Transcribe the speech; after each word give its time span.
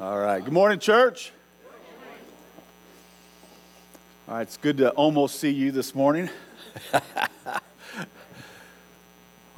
All 0.00 0.18
right. 0.18 0.42
Good 0.42 0.54
morning, 0.54 0.78
church. 0.78 1.30
All 4.26 4.36
right. 4.36 4.40
It's 4.40 4.56
good 4.56 4.78
to 4.78 4.92
almost 4.92 5.38
see 5.38 5.50
you 5.50 5.72
this 5.72 5.94
morning. 5.94 6.30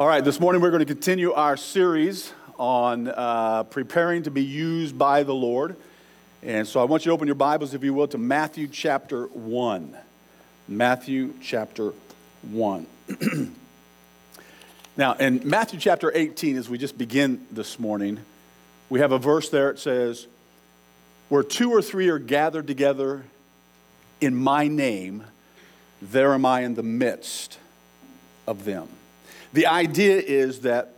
All 0.00 0.08
right. 0.08 0.24
This 0.24 0.40
morning, 0.40 0.60
we're 0.60 0.72
going 0.72 0.84
to 0.84 0.84
continue 0.84 1.32
our 1.32 1.56
series 1.56 2.32
on 2.58 3.06
uh, 3.06 3.62
preparing 3.62 4.24
to 4.24 4.32
be 4.32 4.42
used 4.42 4.98
by 4.98 5.22
the 5.22 5.32
Lord. 5.32 5.76
And 6.42 6.66
so 6.66 6.80
I 6.80 6.84
want 6.86 7.04
you 7.04 7.10
to 7.10 7.14
open 7.14 7.28
your 7.28 7.36
Bibles, 7.36 7.72
if 7.72 7.84
you 7.84 7.94
will, 7.94 8.08
to 8.08 8.18
Matthew 8.18 8.66
chapter 8.66 9.26
1. 9.26 9.96
Matthew 10.66 11.34
chapter 11.40 11.92
1. 12.50 12.86
now, 14.96 15.12
in 15.12 15.48
Matthew 15.48 15.78
chapter 15.78 16.10
18, 16.12 16.56
as 16.56 16.68
we 16.68 16.78
just 16.78 16.98
begin 16.98 17.46
this 17.52 17.78
morning, 17.78 18.18
we 18.92 19.00
have 19.00 19.12
a 19.12 19.18
verse 19.18 19.48
there. 19.48 19.70
It 19.70 19.78
says, 19.78 20.26
Where 21.30 21.42
two 21.42 21.70
or 21.70 21.80
three 21.80 22.10
are 22.10 22.18
gathered 22.18 22.66
together 22.66 23.24
in 24.20 24.34
my 24.34 24.68
name, 24.68 25.24
there 26.02 26.34
am 26.34 26.44
I 26.44 26.60
in 26.60 26.74
the 26.74 26.82
midst 26.82 27.58
of 28.46 28.66
them. 28.66 28.90
The 29.54 29.66
idea 29.66 30.18
is 30.18 30.60
that 30.60 30.92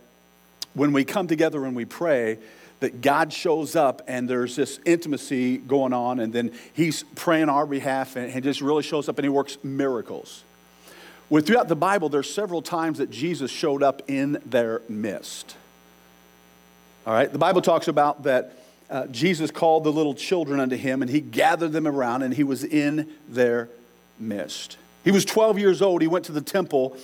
when 0.73 0.91
we 0.91 1.05
come 1.05 1.27
together 1.27 1.63
and 1.63 1.73
we 1.73 1.85
pray, 1.85 2.37
that 2.81 2.99
God 2.99 3.31
shows 3.31 3.77
up 3.77 4.01
and 4.09 4.29
there's 4.29 4.57
this 4.57 4.77
intimacy 4.83 5.57
going 5.57 5.93
on, 5.93 6.19
and 6.19 6.33
then 6.33 6.51
He's 6.73 7.03
praying 7.15 7.47
our 7.47 7.65
behalf 7.65 8.17
and 8.17 8.29
He 8.29 8.41
just 8.41 8.59
really 8.59 8.83
shows 8.83 9.07
up 9.07 9.17
and 9.19 9.23
He 9.23 9.29
works 9.29 9.57
miracles. 9.63 10.43
Well, 11.29 11.41
throughout 11.41 11.69
the 11.69 11.77
Bible, 11.77 12.09
there's 12.09 12.29
several 12.29 12.61
times 12.61 12.97
that 12.97 13.09
Jesus 13.09 13.51
showed 13.51 13.81
up 13.81 14.01
in 14.09 14.41
their 14.45 14.81
midst. 14.89 15.55
All 17.05 17.13
right, 17.13 17.31
the 17.31 17.37
Bible 17.37 17.61
talks 17.61 17.87
about 17.87 18.23
that 18.23 18.57
uh, 18.89 19.05
Jesus 19.07 19.51
called 19.51 19.83
the 19.83 19.91
little 19.91 20.15
children 20.15 20.59
unto 20.59 20.75
him 20.75 21.03
and 21.03 21.11
he 21.11 21.21
gathered 21.21 21.71
them 21.71 21.87
around 21.87 22.23
and 22.23 22.33
he 22.33 22.43
was 22.43 22.63
in 22.63 23.07
their 23.29 23.69
midst. 24.19 24.77
He 25.03 25.11
was 25.11 25.23
12 25.23 25.59
years 25.59 25.83
old. 25.83 26.01
He 26.01 26.07
went 26.07 26.25
to 26.25 26.31
the 26.31 26.41
temple 26.41 26.97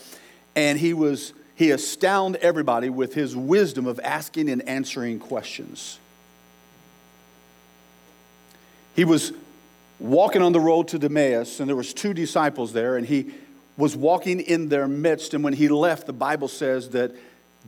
and 0.56 0.80
he 0.80 0.94
was 0.94 1.34
he 1.54 1.70
astounded 1.70 2.42
everybody 2.42 2.90
with 2.90 3.14
his 3.14 3.36
wisdom 3.36 3.86
of 3.86 4.00
asking 4.04 4.50
and 4.50 4.68
answering 4.68 5.20
questions. 5.20 6.00
He 8.96 9.06
was 9.06 9.34
walking 10.00 10.42
on 10.42 10.52
the 10.52 10.60
road 10.60 10.88
to 10.90 10.98
Emmaus 10.98 11.60
and 11.60 11.70
there 11.70 11.76
was 11.76 11.94
two 11.94 12.16
disciples 12.16 12.74
there 12.74 12.98
and 12.98 13.06
he 13.06 13.36
was 13.78 13.96
walking 13.96 14.40
in 14.40 14.70
their 14.70 14.88
midst 14.88 15.36
and 15.36 15.44
when 15.44 15.54
he 15.54 15.68
left 15.68 16.08
the 16.08 16.14
Bible 16.14 16.48
says 16.48 16.90
that 16.90 17.12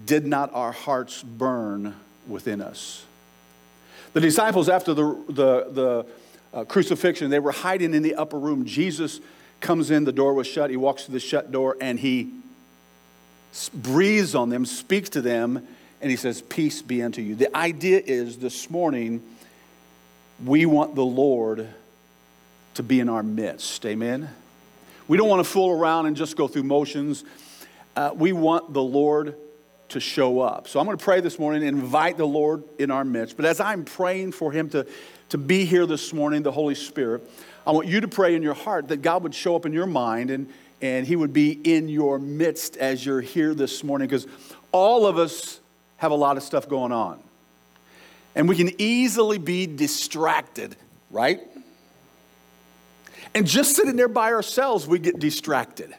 did 0.04 0.26
not 0.26 0.52
our 0.56 0.72
hearts 0.72 1.22
burn 1.22 1.96
within 2.28 2.62
us. 2.62 3.06
The 4.14 4.22
disciples, 4.22 4.70
after 4.70 4.94
the, 4.94 5.16
the, 5.28 5.68
the 5.72 6.06
uh, 6.54 6.64
crucifixion, 6.66 7.30
they 7.30 7.40
were 7.40 7.52
hiding 7.52 7.94
in 7.94 8.04
the 8.04 8.16
upper 8.16 8.38
room. 8.38 8.66
Jesus 8.66 9.20
comes 9.60 9.90
in, 9.90 10.04
the 10.04 10.12
door 10.12 10.34
was 10.34 10.46
shut. 10.46 10.70
He 10.70 10.78
walks 10.78 11.06
through 11.06 11.14
the 11.14 11.20
shut 11.20 11.52
door 11.52 11.78
and 11.82 12.00
he 12.00 12.32
breathes 13.74 14.36
on 14.36 14.50
them, 14.50 14.66
speaks 14.66 15.10
to 15.10 15.22
them, 15.22 15.68
and 16.02 16.12
he 16.12 16.18
says, 16.18 16.42
Peace 16.42 16.82
be 16.82 17.02
unto 17.02 17.22
you. 17.22 17.36
The 17.36 17.56
idea 17.56 18.02
is 18.06 18.38
this 18.38 18.70
morning, 18.70 19.24
we 20.44 20.66
want 20.66 20.96
the 20.96 21.06
Lord 21.06 21.68
to 22.76 22.84
be 22.84 23.00
in 23.00 23.10
our 23.10 23.24
midst. 23.24 23.86
Amen? 23.86 24.30
We 25.08 25.18
don't 25.18 25.30
want 25.30 25.40
to 25.40 25.50
fool 25.50 25.72
around 25.72 26.06
and 26.06 26.16
just 26.16 26.36
go 26.36 26.48
through 26.48 26.64
motions. 26.64 27.24
Uh, 27.96 28.12
we 28.16 28.34
want 28.34 28.74
the 28.74 28.82
Lord 28.82 29.36
to 29.94 30.00
show 30.00 30.42
up. 30.42 30.68
So 30.68 30.80
I'm 30.80 30.86
going 30.86 30.98
to 30.98 31.04
pray 31.04 31.22
this 31.22 31.40
morning 31.40 31.68
and 31.68 31.80
invite 31.80 32.18
the 32.18 32.26
Lord 32.26 32.64
in 32.78 32.92
our 32.92 33.06
midst. 33.06 33.38
But 33.38 33.46
as 33.46 33.60
I'm 33.60 33.86
praying 33.86 34.34
for 34.34 34.52
him 34.52 34.70
to, 34.72 34.86
to 35.30 35.38
be 35.38 35.66
here 35.66 35.86
this 35.86 36.14
morning, 36.14 36.44
the 36.44 36.52
Holy 36.52 36.76
Spirit, 36.76 37.30
I 37.66 37.72
want 37.72 37.88
you 37.88 38.02
to 38.02 38.08
pray 38.08 38.36
in 38.36 38.44
your 38.44 38.54
heart 38.54 38.90
that 38.90 39.02
God 39.02 39.24
would 39.24 39.34
show 39.34 39.56
up 39.56 39.66
in 39.66 39.74
your 39.74 39.86
mind 39.86 40.32
and, 40.32 40.52
and 40.82 41.08
he 41.08 41.16
would 41.16 41.32
be 41.32 41.52
in 41.52 41.90
your 41.90 42.20
midst 42.20 42.76
as 42.78 43.06
you're 43.06 43.22
here 43.22 43.54
this 43.54 43.84
morning 43.84 44.08
because 44.08 44.28
all 44.72 45.06
of 45.06 45.18
us 45.18 45.60
have 45.98 46.12
a 46.12 46.16
lot 46.16 46.38
of 46.38 46.44
stuff 46.44 46.68
going 46.68 46.92
on. 46.92 47.22
And 48.36 48.50
we 48.50 48.56
can 48.56 48.72
easily 48.82 49.38
be 49.38 49.68
distracted, 49.68 50.76
right? 51.12 51.40
And 53.36 53.46
just 53.46 53.76
sitting 53.76 53.96
there 53.96 54.08
by 54.08 54.34
ourselves, 54.34 54.88
we 54.88 54.98
get 54.98 55.20
distracted. 55.20 55.96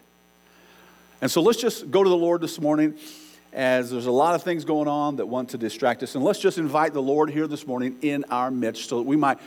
And 1.20 1.30
so 1.30 1.40
let's 1.40 1.60
just 1.60 1.90
go 1.90 2.02
to 2.02 2.10
the 2.10 2.16
Lord 2.16 2.40
this 2.40 2.60
morning 2.60 2.98
as 3.54 3.90
there's 3.90 4.06
a 4.06 4.12
lot 4.12 4.34
of 4.34 4.42
things 4.42 4.64
going 4.64 4.88
on 4.88 5.16
that 5.16 5.26
want 5.26 5.50
to 5.50 5.58
distract 5.58 6.02
us. 6.02 6.14
And 6.16 6.24
let's 6.24 6.40
just 6.40 6.58
invite 6.58 6.92
the 6.92 7.02
Lord 7.02 7.30
here 7.30 7.46
this 7.46 7.66
morning 7.66 7.96
in 8.02 8.24
our 8.30 8.50
midst 8.50 8.88
so 8.88 8.98
that 8.98 9.04
we 9.04 9.16
might 9.16 9.38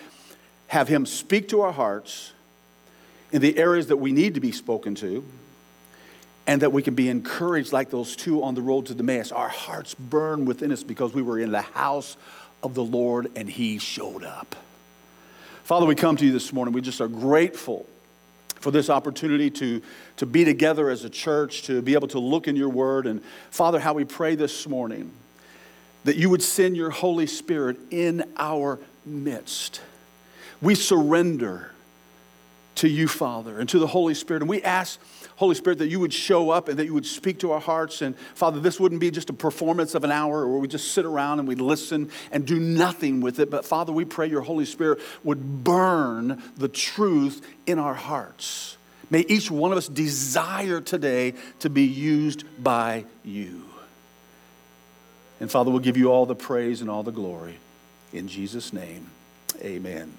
have 0.68 0.88
Him 0.88 1.06
speak 1.06 1.50
to 1.50 1.62
our 1.62 1.73
hearts 1.73 2.31
in 3.31 3.41
the 3.41 3.57
areas 3.57 3.88
that 3.88 3.97
we 3.97 4.13
need 4.13 4.35
to 4.35 4.40
be 4.40 4.53
spoken 4.53 4.95
to 4.95 5.25
and 6.47 6.62
that 6.62 6.72
we 6.72 6.81
can 6.81 6.95
be 6.95 7.09
encouraged 7.09 7.73
like 7.73 7.90
those 7.90 8.16
two 8.16 8.41
on 8.44 8.56
the 8.56 8.62
road 8.62 8.85
to 8.85 8.95
Damascus. 8.95 9.34
Our 9.34 9.50
hearts 9.50 9.94
burn 9.94 10.45
within 10.45 10.72
us 10.72 10.84
because 10.84 11.13
we 11.13 11.22
were 11.22 11.38
in 11.38 11.51
the 11.51 11.62
house 11.62 12.16
of 12.63 12.74
the 12.74 12.84
Lord 12.84 13.29
and 13.35 13.50
He 13.50 13.78
showed 13.78 14.24
up. 14.24 14.56
Father, 15.66 15.85
we 15.85 15.95
come 15.95 16.16
to 16.16 16.25
you 16.25 16.31
this 16.31 16.53
morning. 16.53 16.74
We 16.74 16.79
just 16.79 17.01
are 17.01 17.09
grateful 17.09 17.85
for 18.59 18.72
this 18.72 18.90
opportunity 18.90 19.50
to, 19.51 19.81
to 20.18 20.25
be 20.25 20.45
together 20.45 20.90
as 20.90 21.03
a 21.03 21.09
church, 21.09 21.63
to 21.63 21.81
be 21.81 21.94
able 21.94 22.07
to 22.09 22.19
look 22.19 22.47
in 22.47 22.56
your 22.56 22.69
word. 22.69 23.07
And 23.07 23.23
Father, 23.51 23.79
how 23.79 23.94
we 23.94 24.06
pray 24.06 24.35
this 24.35 24.68
morning 24.68 25.12
that 26.03 26.16
you 26.16 26.29
would 26.29 26.41
send 26.41 26.78
your 26.78 26.90
Holy 26.90 27.28
Spirit 27.28 27.78
in 27.91 28.23
our 28.38 28.79
midst. 29.06 29.81
We 30.62 30.75
surrender 30.75 31.72
to 32.78 32.88
you, 32.88 33.08
Father, 33.08 33.60
and 33.60 33.68
to 33.70 33.80
the 33.80 33.88
Holy 33.88 34.14
Spirit. 34.14 34.42
And 34.44 34.50
we 34.50 34.62
ask, 34.64 35.00
Holy 35.36 35.56
Spirit, 35.56 35.80
that 35.80 35.88
you 35.88 36.00
would 36.00 36.14
show 36.14 36.50
up 36.50 36.68
and 36.68 36.80
that 36.80 36.86
you 36.86 36.94
would 36.94 37.06
speak 37.06 37.40
to 37.40 37.52
our 37.52 37.60
hearts. 37.60 38.02
And 38.02 38.18
Father, 38.36 38.60
this 38.60 38.80
wouldn't 38.80 39.02
be 39.02 39.12
just 39.12 39.30
a 39.30 39.34
performance 39.34 39.96
of 39.96 40.04
an 40.04 40.12
hour 40.12 40.48
where 40.48 40.60
we 40.60 40.68
just 40.68 40.94
sit 40.94 41.06
around 41.06 41.40
and 41.40 41.48
we 41.48 41.56
listen 41.56 42.10
and 42.32 42.46
do 42.46 42.60
nothing 42.60 43.22
with 43.22 43.40
it. 43.40 43.50
But 43.50 43.66
Father, 43.66 43.92
we 43.92 44.06
pray 44.06 44.28
your 44.28 44.42
Holy 44.42 44.66
Spirit 44.66 45.00
would 45.24 45.64
burn 45.64 46.42
the 46.58 46.68
truth 46.68 47.46
in 47.66 47.80
our 47.80 47.96
hearts. 47.96 48.78
May 49.10 49.22
each 49.22 49.50
one 49.50 49.72
of 49.72 49.78
us 49.78 49.88
desire 49.88 50.82
today 50.82 51.34
to 51.60 51.70
be 51.70 51.84
used 51.84 52.44
by 52.62 53.06
you. 53.24 53.64
And 55.40 55.50
Father, 55.50 55.72
we'll 55.72 55.80
give 55.80 55.98
you 55.98 56.12
all 56.12 56.26
the 56.26 56.36
praise 56.36 56.82
and 56.82 56.90
all 56.90 57.04
the 57.04 57.12
glory. 57.12 57.58
In 58.12 58.28
Jesus' 58.28 58.74
name, 58.74 59.08
amen. 59.62 60.14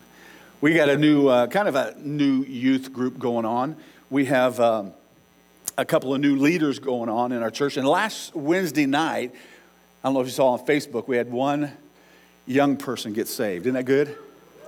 We 0.61 0.75
got 0.75 0.89
a 0.89 0.97
new, 0.97 1.29
uh, 1.29 1.47
kind 1.47 1.69
of 1.69 1.77
a 1.77 1.95
new 1.99 2.43
youth 2.43 2.93
group 2.93 3.17
going 3.17 3.45
on. 3.45 3.77
We 4.11 4.25
have 4.25 4.59
um, 4.59 4.93
a 5.77 5.85
couple 5.85 6.13
of 6.13 6.21
new 6.21 6.35
leaders 6.35 6.81
going 6.81 7.09
on 7.09 7.31
in 7.31 7.45
our 7.45 7.51
church. 7.53 7.77
And 7.77 7.87
last 7.87 8.35
Wednesday 8.35 8.85
night, 8.85 9.33
I 10.03 10.09
don't 10.09 10.15
know 10.15 10.21
if 10.21 10.27
you 10.27 10.33
saw 10.33 10.49
on 10.49 10.67
Facebook, 10.67 11.07
we 11.07 11.17
had 11.17 11.31
one 11.31 11.71
young 12.45 12.77
person 12.77 13.13
get 13.13 13.29
saved. 13.29 13.67
Isn't 13.67 13.75
that 13.75 13.85
good? 13.85 14.19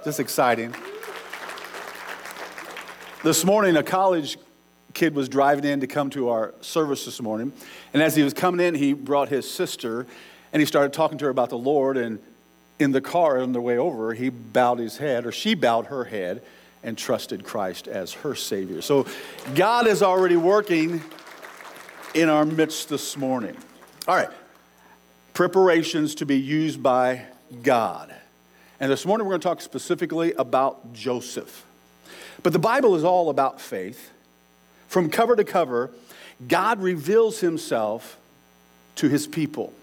Just 0.04 0.20
exciting. 0.20 0.72
This 3.24 3.44
morning, 3.44 3.76
a 3.76 3.82
college 3.82 4.38
kid 4.94 5.16
was 5.16 5.28
driving 5.28 5.64
in 5.64 5.80
to 5.80 5.88
come 5.88 6.08
to 6.10 6.28
our 6.28 6.54
service 6.60 7.04
this 7.04 7.20
morning. 7.20 7.52
And 7.92 8.00
as 8.00 8.14
he 8.14 8.22
was 8.22 8.32
coming 8.32 8.64
in, 8.64 8.76
he 8.76 8.92
brought 8.92 9.28
his 9.28 9.50
sister 9.50 10.06
and 10.52 10.60
he 10.60 10.66
started 10.66 10.92
talking 10.92 11.18
to 11.18 11.24
her 11.24 11.30
about 11.32 11.50
the 11.50 11.58
Lord. 11.58 11.96
And 11.96 12.20
in 12.80 12.92
the 12.92 13.00
car 13.00 13.40
on 13.40 13.52
the 13.52 13.60
way 13.60 13.76
over, 13.76 14.14
he 14.14 14.30
bowed 14.30 14.78
his 14.78 14.96
head, 14.96 15.26
or 15.26 15.32
she 15.32 15.54
bowed 15.54 15.86
her 15.86 16.04
head, 16.04 16.42
and 16.82 16.96
trusted 16.96 17.44
Christ 17.44 17.86
as 17.86 18.14
her 18.14 18.34
Savior. 18.34 18.80
So 18.80 19.06
God 19.54 19.86
is 19.86 20.02
already 20.02 20.36
working 20.36 21.02
in 22.14 22.28
our 22.30 22.46
midst 22.46 22.88
this 22.88 23.16
morning. 23.16 23.56
All 24.08 24.16
right, 24.16 24.30
preparations 25.34 26.14
to 26.16 26.26
be 26.26 26.38
used 26.38 26.82
by 26.82 27.26
God. 27.62 28.14
And 28.80 28.90
this 28.90 29.04
morning 29.04 29.26
we're 29.26 29.32
going 29.32 29.42
to 29.42 29.48
talk 29.48 29.60
specifically 29.60 30.32
about 30.32 30.94
Joseph. 30.94 31.66
But 32.42 32.54
the 32.54 32.58
Bible 32.58 32.96
is 32.96 33.04
all 33.04 33.28
about 33.28 33.60
faith. 33.60 34.10
From 34.88 35.10
cover 35.10 35.36
to 35.36 35.44
cover, 35.44 35.90
God 36.48 36.80
reveals 36.80 37.40
himself 37.40 38.16
to 38.96 39.08
his 39.10 39.26
people. 39.26 39.74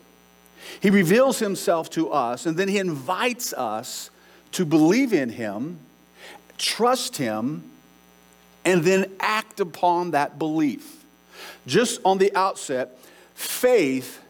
He 0.79 0.89
reveals 0.89 1.39
himself 1.39 1.89
to 1.91 2.11
us, 2.11 2.45
and 2.45 2.57
then 2.57 2.67
he 2.67 2.77
invites 2.77 3.53
us 3.53 4.09
to 4.53 4.65
believe 4.65 5.13
in 5.13 5.29
him, 5.29 5.79
trust 6.57 7.17
him, 7.17 7.63
and 8.65 8.83
then 8.83 9.11
act 9.19 9.59
upon 9.59 10.11
that 10.11 10.37
belief. 10.37 11.05
Just 11.65 12.01
on 12.03 12.17
the 12.17 12.35
outset, 12.35 12.97
faith 13.33 14.21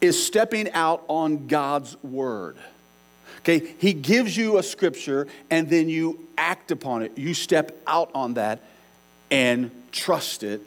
is 0.00 0.24
stepping 0.24 0.70
out 0.72 1.04
on 1.08 1.46
God's 1.46 2.00
word. 2.02 2.56
Okay, 3.40 3.74
he 3.78 3.92
gives 3.92 4.36
you 4.36 4.58
a 4.58 4.62
scripture 4.62 5.28
and 5.50 5.68
then 5.68 5.88
you 5.88 6.26
act 6.38 6.70
upon 6.70 7.02
it. 7.02 7.18
You 7.18 7.34
step 7.34 7.78
out 7.86 8.10
on 8.14 8.34
that 8.34 8.62
and 9.30 9.70
trust 9.92 10.42
it 10.42 10.62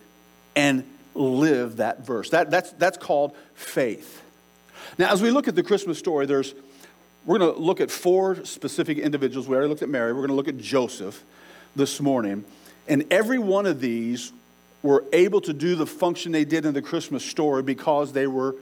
and 0.56 0.84
live 1.16 1.78
that 1.78 2.06
verse. 2.06 2.30
That, 2.30 2.52
that's, 2.52 2.72
that's 2.74 2.98
called 2.98 3.36
faith. 3.56 4.22
Now, 4.98 5.12
as 5.12 5.22
we 5.22 5.32
look 5.32 5.48
at 5.48 5.56
the 5.56 5.64
Christmas 5.64 5.98
story, 5.98 6.26
there's 6.26 6.54
we're 7.26 7.40
going 7.40 7.54
to 7.54 7.60
look 7.60 7.82
at 7.82 7.92
four 7.92 8.46
specific 8.46 8.98
individuals. 8.98 9.50
We 9.50 9.56
already 9.56 9.68
looked 9.70 9.82
at 9.82 9.90
Mary. 9.90 10.14
We're 10.14 10.20
going 10.20 10.30
to 10.30 10.36
look 10.36 10.48
at 10.48 10.58
Joseph 10.58 11.24
this 11.76 12.00
morning. 12.00 12.46
And 12.88 13.06
every 13.12 13.38
one 13.38 13.66
of 13.66 13.82
these 13.82 14.32
were 14.82 15.04
able 15.12 15.42
to 15.42 15.52
do 15.52 15.76
the 15.76 15.86
function 15.86 16.32
they 16.32 16.46
did 16.46 16.66
in 16.66 16.74
the 16.74 16.82
Christmas 16.82 17.26
story 17.26 17.64
because 17.64 18.14
they 18.14 18.28
were 18.28 18.56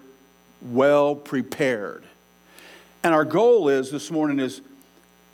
well 0.63 1.15
prepared. 1.15 2.05
And 3.03 3.13
our 3.13 3.23
goal 3.23 3.69
is 3.69 3.91
this 3.91 4.09
morning 4.09 4.39
is, 4.39 4.61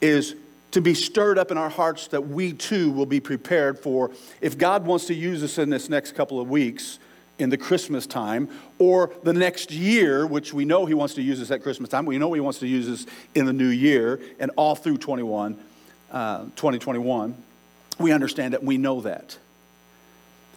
is 0.01 0.35
to 0.71 0.81
be 0.81 0.93
stirred 0.93 1.37
up 1.37 1.51
in 1.51 1.57
our 1.57 1.69
hearts 1.69 2.07
that 2.07 2.27
we 2.27 2.51
too 2.51 2.91
will 2.91 3.05
be 3.05 3.21
prepared 3.21 3.79
for 3.79 4.11
if 4.41 4.57
God 4.57 4.85
wants 4.85 5.05
to 5.05 5.13
use 5.13 5.41
us 5.41 5.57
in 5.57 5.69
this 5.69 5.87
next 5.87 6.15
couple 6.15 6.41
of 6.41 6.49
weeks 6.49 6.99
in 7.41 7.49
the 7.49 7.57
Christmas 7.57 8.05
time 8.07 8.49
or 8.79 9.11
the 9.23 9.33
next 9.33 9.71
year, 9.71 10.25
which 10.25 10.53
we 10.53 10.65
know 10.65 10.85
He 10.85 10.93
wants 10.93 11.15
to 11.15 11.21
use 11.21 11.41
us 11.41 11.51
at 11.51 11.63
Christmas 11.63 11.89
time. 11.89 12.05
We 12.05 12.17
know 12.17 12.31
He 12.33 12.39
wants 12.39 12.59
to 12.59 12.67
use 12.67 12.87
us 12.89 13.05
in 13.35 13.45
the 13.45 13.53
new 13.53 13.67
year 13.67 14.19
and 14.39 14.51
all 14.55 14.75
through 14.75 14.97
21, 14.97 15.57
uh, 16.11 16.43
2021. 16.55 17.35
We 17.99 18.11
understand 18.11 18.53
that. 18.53 18.63
We 18.63 18.77
know 18.77 19.01
that. 19.01 19.37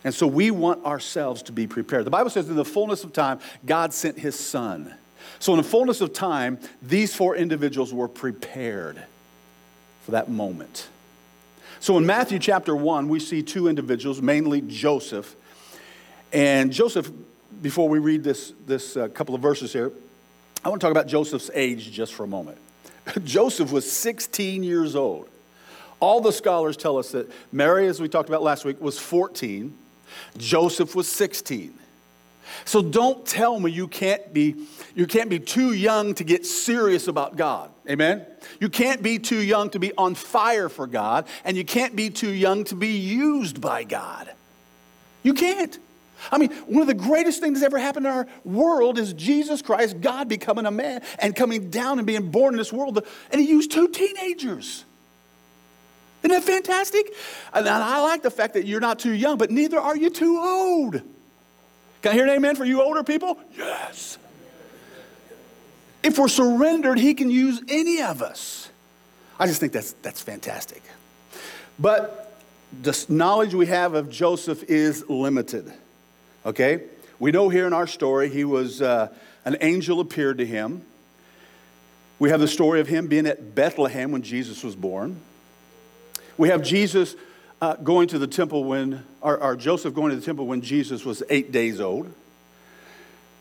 And 0.05 0.15
so 0.15 0.27
we 0.27 0.51
want 0.51 0.85
ourselves 0.85 1.43
to 1.45 1.53
be 1.53 1.67
prepared. 1.67 2.05
The 2.05 2.11
Bible 2.11 2.31
says, 2.31 2.49
in 2.49 2.57
the 2.57 2.65
fullness 2.65 3.05
of 3.05 3.13
time, 3.13 3.41
God 3.65 3.95
sent 3.95 4.19
His 4.19 4.39
Son. 4.39 4.95
So, 5.39 5.53
in 5.53 5.57
the 5.57 5.65
fullness 5.65 6.03
of 6.03 6.13
time, 6.13 6.59
these 6.83 7.15
four 7.15 7.35
individuals 7.35 7.93
were 7.93 8.09
prepared 8.09 9.03
for 10.03 10.11
that 10.11 10.31
moment. 10.31 10.89
So 11.85 11.99
in 11.99 12.07
Matthew 12.07 12.39
chapter 12.39 12.75
1, 12.75 13.11
we 13.11 13.21
see 13.21 13.43
two 13.43 13.69
individuals, 13.69 14.23
mainly 14.23 14.63
Joseph. 14.63 15.37
And 16.35 16.73
Joseph, 16.73 17.13
before 17.63 17.89
we 17.89 18.01
read 18.01 18.25
this, 18.25 18.53
this 18.67 18.97
uh, 18.97 19.07
couple 19.07 19.37
of 19.37 19.41
verses 19.41 19.73
here, 19.73 19.93
I 20.65 20.69
want 20.69 20.81
to 20.81 20.85
talk 20.85 20.91
about 20.91 21.07
Joseph's 21.07 21.49
age 21.55 21.93
just 21.93 22.13
for 22.13 22.25
a 22.25 22.27
moment. 22.27 22.59
Joseph 23.25 23.71
was 23.71 23.91
16 23.91 24.65
years 24.65 24.97
old. 24.97 25.29
All 26.01 26.21
the 26.21 26.33
scholars 26.33 26.77
tell 26.77 26.99
us 26.99 27.13
that 27.13 27.31
Mary, 27.53 27.87
as 27.87 28.01
we 28.01 28.09
talked 28.09 28.29
about 28.29 28.43
last 28.43 28.65
week, 28.65 28.81
was 28.81 28.99
14, 28.99 29.73
Joseph 30.37 30.97
was 30.97 31.07
16. 31.07 31.73
So 32.65 32.83
don't 32.83 33.25
tell 33.25 33.61
me 33.61 33.71
you 33.71 33.87
can't 33.87 34.35
be 34.35 34.67
you 34.95 35.07
can't 35.07 35.31
be 35.31 35.39
too 35.39 35.73
young 35.73 36.15
to 36.15 36.25
get 36.25 36.45
serious 36.45 37.09
about 37.09 37.37
God. 37.37 37.71
Amen. 37.89 38.27
You 38.61 38.69
can't 38.69 39.03
be 39.03 39.19
too 39.19 39.41
young 39.41 39.71
to 39.71 39.79
be 39.79 39.93
on 39.97 40.15
fire 40.15 40.69
for 40.69 40.87
God 40.87 41.27
and 41.45 41.57
you 41.57 41.65
can't 41.65 41.97
be 41.97 42.11
too 42.11 42.31
young 42.31 42.65
to 42.65 42.75
be 42.75 42.99
used 42.99 43.61
by 43.61 43.85
God. 43.85 44.31
You 45.23 45.33
can't. 45.33 45.79
I 46.31 46.39
mean, 46.39 46.51
one 46.67 46.83
of 46.83 46.89
the 46.89 46.95
greatest 46.95 47.41
things 47.41 47.61
that's 47.61 47.67
ever 47.67 47.79
happened 47.79 48.07
in 48.07 48.13
our 48.13 48.27
world 48.45 48.99
is 48.99 49.13
Jesus 49.13 49.63
Christ, 49.63 50.01
God 50.01 50.29
becoming 50.29 50.67
a 50.67 50.71
man 50.71 51.03
and 51.19 51.35
coming 51.35 51.71
down 51.71 51.99
and 51.99 52.07
being 52.07 52.31
born 52.31 52.55
in 52.55 52.59
this 52.59 52.73
world. 52.73 53.05
And 53.31 53.41
he 53.41 53.49
used 53.49 53.71
two 53.71 53.89
teenagers. 53.89 54.85
Isn't 56.23 56.31
that 56.31 56.45
fantastic? 56.45 57.13
And 57.53 57.69
I 57.69 58.01
like 58.01 58.23
the 58.23 58.31
fact 58.31 58.55
that 58.55 58.67
you're 58.67 58.81
not 58.81 58.99
too 58.99 59.13
young, 59.13 59.37
but 59.37 59.51
neither 59.51 59.79
are 59.79 59.97
you 59.97 60.09
too 60.09 60.39
old. 60.39 61.03
Can 62.03 62.13
I 62.13 62.15
hear 62.15 62.25
an 62.25 62.31
amen 62.31 62.57
for 62.57 62.65
you 62.65 62.83
older 62.83 63.05
people? 63.05 63.39
Yes. 63.57 64.19
If 66.03 66.19
we're 66.19 66.29
surrendered, 66.29 66.99
He 66.99 67.15
can 67.15 67.31
use 67.31 67.63
any 67.69 68.03
of 68.03 68.23
us. 68.23 68.71
I 69.39 69.47
just 69.47 69.61
think 69.61 69.73
that's, 69.73 69.93
that's 70.03 70.21
fantastic. 70.21 70.83
But 71.79 72.41
the 72.83 73.05
knowledge 73.09 73.55
we 73.55 73.67
have 73.67 73.95
of 73.95 74.11
Joseph 74.11 74.65
is 74.65 75.09
limited. 75.09 75.73
Okay? 76.45 76.83
We 77.19 77.31
know 77.31 77.49
here 77.49 77.67
in 77.67 77.73
our 77.73 77.87
story, 77.87 78.29
he 78.29 78.45
was, 78.45 78.83
uh, 78.83 79.09
an 79.45 79.57
angel 79.61 80.01
appeared 80.01 80.39
to 80.39 80.47
him. 80.47 80.83
We 82.19 82.31
have 82.31 82.41
the 82.41 82.49
story 82.49 82.81
of 82.81 82.89
him 82.89 83.07
being 83.07 83.27
at 83.27 83.55
Bethlehem 83.55 84.13
when 84.13 84.23
Jesus 84.23 84.63
was 84.63 84.77
born. 84.77 85.21
We 86.37 86.49
have 86.49 86.63
Jesus 86.63 87.17
uh, 87.61 87.77
going 87.77 88.09
to 88.09 88.19
the 88.19 88.27
temple 88.27 88.65
when, 88.65 89.05
or, 89.21 89.39
or 89.39 89.57
Joseph 89.57 89.95
going 89.95 90.11
to 90.11 90.17
the 90.17 90.25
temple 90.25 90.47
when 90.47 90.61
Jesus 90.61 91.05
was 91.05 91.23
eight 91.31 91.53
days 91.53 91.81
old. 91.81 92.13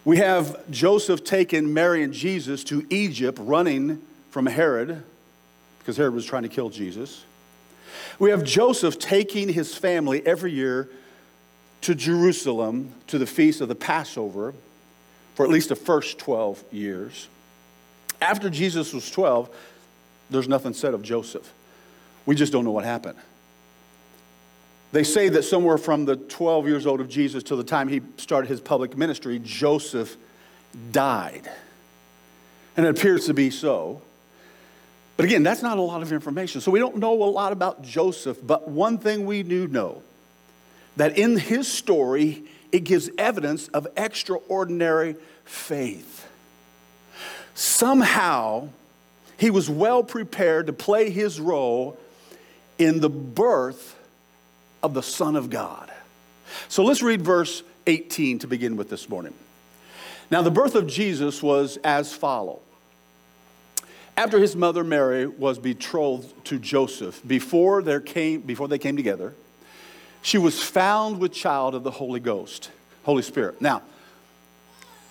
We 0.05 0.17
have 0.17 0.69
Joseph 0.69 1.23
taking 1.23 1.73
Mary 1.73 2.03
and 2.03 2.13
Jesus 2.13 2.63
to 2.65 2.85
Egypt, 2.89 3.39
running 3.41 4.01
from 4.31 4.45
Herod, 4.45 5.03
because 5.79 5.97
Herod 5.97 6.13
was 6.13 6.25
trying 6.25 6.43
to 6.43 6.49
kill 6.49 6.69
Jesus. 6.69 7.23
We 8.19 8.31
have 8.31 8.43
Joseph 8.43 8.99
taking 8.99 9.49
his 9.49 9.75
family 9.75 10.25
every 10.25 10.51
year 10.51 10.89
to 11.83 11.95
Jerusalem 11.95 12.93
to 13.07 13.17
the 13.17 13.25
feast 13.25 13.61
of 13.61 13.67
the 13.67 13.75
Passover 13.75 14.53
for 15.35 15.45
at 15.45 15.51
least 15.51 15.69
the 15.69 15.75
first 15.75 16.17
12 16.19 16.63
years. 16.71 17.27
After 18.21 18.49
Jesus 18.49 18.93
was 18.93 19.09
12, 19.09 19.49
there's 20.29 20.47
nothing 20.47 20.73
said 20.73 20.93
of 20.93 21.01
Joseph. 21.01 21.51
We 22.25 22.35
just 22.35 22.51
don't 22.53 22.63
know 22.63 22.71
what 22.71 22.85
happened. 22.85 23.17
They 24.93 25.03
say 25.03 25.27
that 25.29 25.43
somewhere 25.43 25.77
from 25.77 26.05
the 26.05 26.15
12 26.15 26.67
years 26.67 26.85
old 26.85 27.01
of 27.01 27.09
Jesus 27.09 27.43
to 27.43 27.55
the 27.55 27.63
time 27.63 27.87
he 27.87 28.01
started 28.17 28.47
his 28.47 28.61
public 28.61 28.95
ministry, 28.95 29.39
Joseph 29.43 30.15
died. 30.91 31.49
And 32.77 32.85
it 32.85 32.97
appears 32.97 33.25
to 33.25 33.33
be 33.33 33.49
so. 33.49 34.01
But 35.17 35.25
again, 35.25 35.43
that's 35.43 35.61
not 35.61 35.77
a 35.77 35.81
lot 35.81 36.01
of 36.01 36.13
information. 36.13 36.61
So 36.61 36.71
we 36.71 36.79
don't 36.79 36.97
know 36.97 37.23
a 37.23 37.25
lot 37.25 37.51
about 37.51 37.81
Joseph, 37.81 38.37
but 38.41 38.69
one 38.69 38.97
thing 38.97 39.25
we 39.25 39.43
do 39.43 39.67
know 39.67 40.01
that 40.95 41.17
in 41.17 41.37
his 41.37 41.67
story, 41.67 42.43
it 42.71 42.83
gives 42.83 43.09
evidence 43.17 43.67
of 43.69 43.87
extraordinary 43.97 45.15
faith. 45.45 46.27
Somehow, 47.55 48.69
he 49.37 49.49
was 49.49 49.69
well 49.69 50.03
prepared 50.03 50.67
to 50.67 50.73
play 50.73 51.09
his 51.09 51.39
role 51.39 51.97
in 52.77 52.99
the 52.99 53.09
birth 53.09 53.95
of 54.81 54.93
the 54.93 55.03
Son 55.03 55.35
of 55.35 55.49
God. 55.49 55.91
So 56.67 56.83
let's 56.83 57.01
read 57.01 57.21
verse 57.21 57.63
18 57.87 58.39
to 58.39 58.47
begin 58.47 58.75
with 58.75 58.89
this 58.89 59.07
morning. 59.09 59.33
Now, 60.31 60.41
the 60.41 60.51
birth 60.51 60.75
of 60.75 60.87
Jesus 60.87 61.43
was 61.43 61.77
as 61.83 62.13
follow. 62.13 62.61
After 64.15 64.39
his 64.39 64.55
mother 64.55 64.83
Mary 64.83 65.25
was 65.25 65.57
betrothed 65.57 66.45
to 66.45 66.59
Joseph, 66.59 67.21
before, 67.25 67.81
came, 68.01 68.41
before 68.41 68.67
they 68.67 68.77
came 68.77 68.95
together, 68.95 69.33
she 70.23 70.37
was 70.37 70.63
found 70.63 71.19
with 71.19 71.33
child 71.33 71.75
of 71.75 71.83
the 71.83 71.91
Holy 71.91 72.21
Ghost, 72.21 72.71
Holy 73.03 73.21
Spirit. 73.21 73.61
Now, 73.61 73.83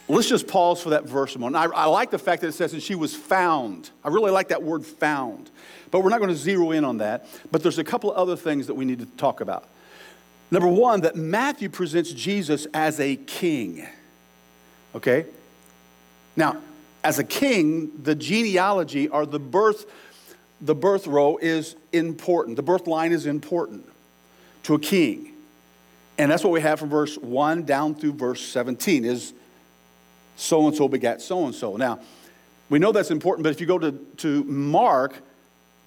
let's 0.09 0.29
just 0.29 0.49
pause 0.49 0.83
for 0.83 0.91
that 0.91 1.05
verse 1.05 1.37
a 1.37 1.39
moment. 1.39 1.57
I, 1.57 1.83
I 1.83 1.85
like 1.85 2.11
the 2.11 2.19
fact 2.19 2.41
that 2.41 2.49
it 2.49 2.53
says 2.53 2.73
that 2.73 2.83
she 2.83 2.95
was 2.95 3.15
found. 3.15 3.91
I 4.03 4.09
really 4.09 4.31
like 4.31 4.49
that 4.49 4.63
word 4.63 4.87
found. 4.87 5.51
But 5.91 6.01
we're 6.01 6.09
not 6.09 6.19
going 6.19 6.31
to 6.31 6.37
zero 6.37 6.71
in 6.71 6.85
on 6.85 6.97
that. 6.99 7.27
But 7.51 7.63
there's 7.63 7.79
a 7.79 7.85
couple 7.85 8.11
of 8.11 8.17
other 8.17 8.37
things 8.37 8.67
that 8.69 8.75
we 8.75 8.87
need 8.87 9.01
to 9.01 9.07
talk 9.07 9.43
about. 9.43 9.69
Number 10.51 10.69
one, 10.69 11.03
that 11.03 11.15
Matthew 11.15 11.69
presents 11.69 12.11
Jesus 12.13 12.67
as 12.73 12.99
a 12.99 13.17
king. 13.17 13.87
Okay? 14.95 15.27
Now, 16.37 16.57
as 17.05 17.19
a 17.19 17.25
king, 17.25 17.91
the 18.03 18.15
genealogy 18.15 19.09
or 19.09 19.27
the 19.27 19.39
birth, 19.39 19.85
the 20.63 20.75
birth 20.75 21.07
row 21.07 21.37
is 21.37 21.77
important. 21.93 22.57
The 22.57 22.63
birth 22.63 22.87
line 22.87 23.13
is 23.13 23.27
important 23.27 23.92
to 24.65 24.75
a 24.75 24.79
king. 24.79 25.33
And 26.19 26.31
that's 26.31 26.45
what 26.45 26.53
we 26.53 26.61
have 26.61 26.79
from 26.79 26.89
verse 26.89 27.17
1 27.17 27.65
down 27.65 27.95
through 27.95 28.13
verse 28.13 28.45
17 28.45 29.05
is 29.05 29.33
so 30.37 30.67
and 30.67 30.77
so 30.77 30.89
begat 30.89 31.21
so 31.21 31.47
and 31.47 31.55
so. 31.55 31.77
Now, 31.77 32.01
we 32.69 32.79
know 32.79 32.93
that's 32.93 33.11
important, 33.11 33.45
but 33.45 33.51
if 33.51 33.61
you 33.61 33.67
go 33.67 33.79
to, 33.79 33.93
to 34.19 34.45
Mark, 34.45 35.15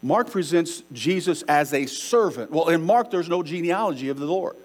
Mark 0.01 0.29
presents 0.29 0.83
Jesus 0.93 1.41
as 1.43 1.73
a 1.73 1.85
servant. 1.85 2.51
Well, 2.51 2.69
in 2.69 2.85
Mark, 2.85 3.11
there's 3.11 3.29
no 3.29 3.43
genealogy 3.43 4.09
of 4.09 4.19
the 4.19 4.25
Lord. 4.25 4.55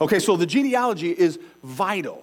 Okay, 0.00 0.18
so 0.18 0.36
the 0.36 0.46
genealogy 0.46 1.10
is 1.10 1.38
vital. 1.62 2.22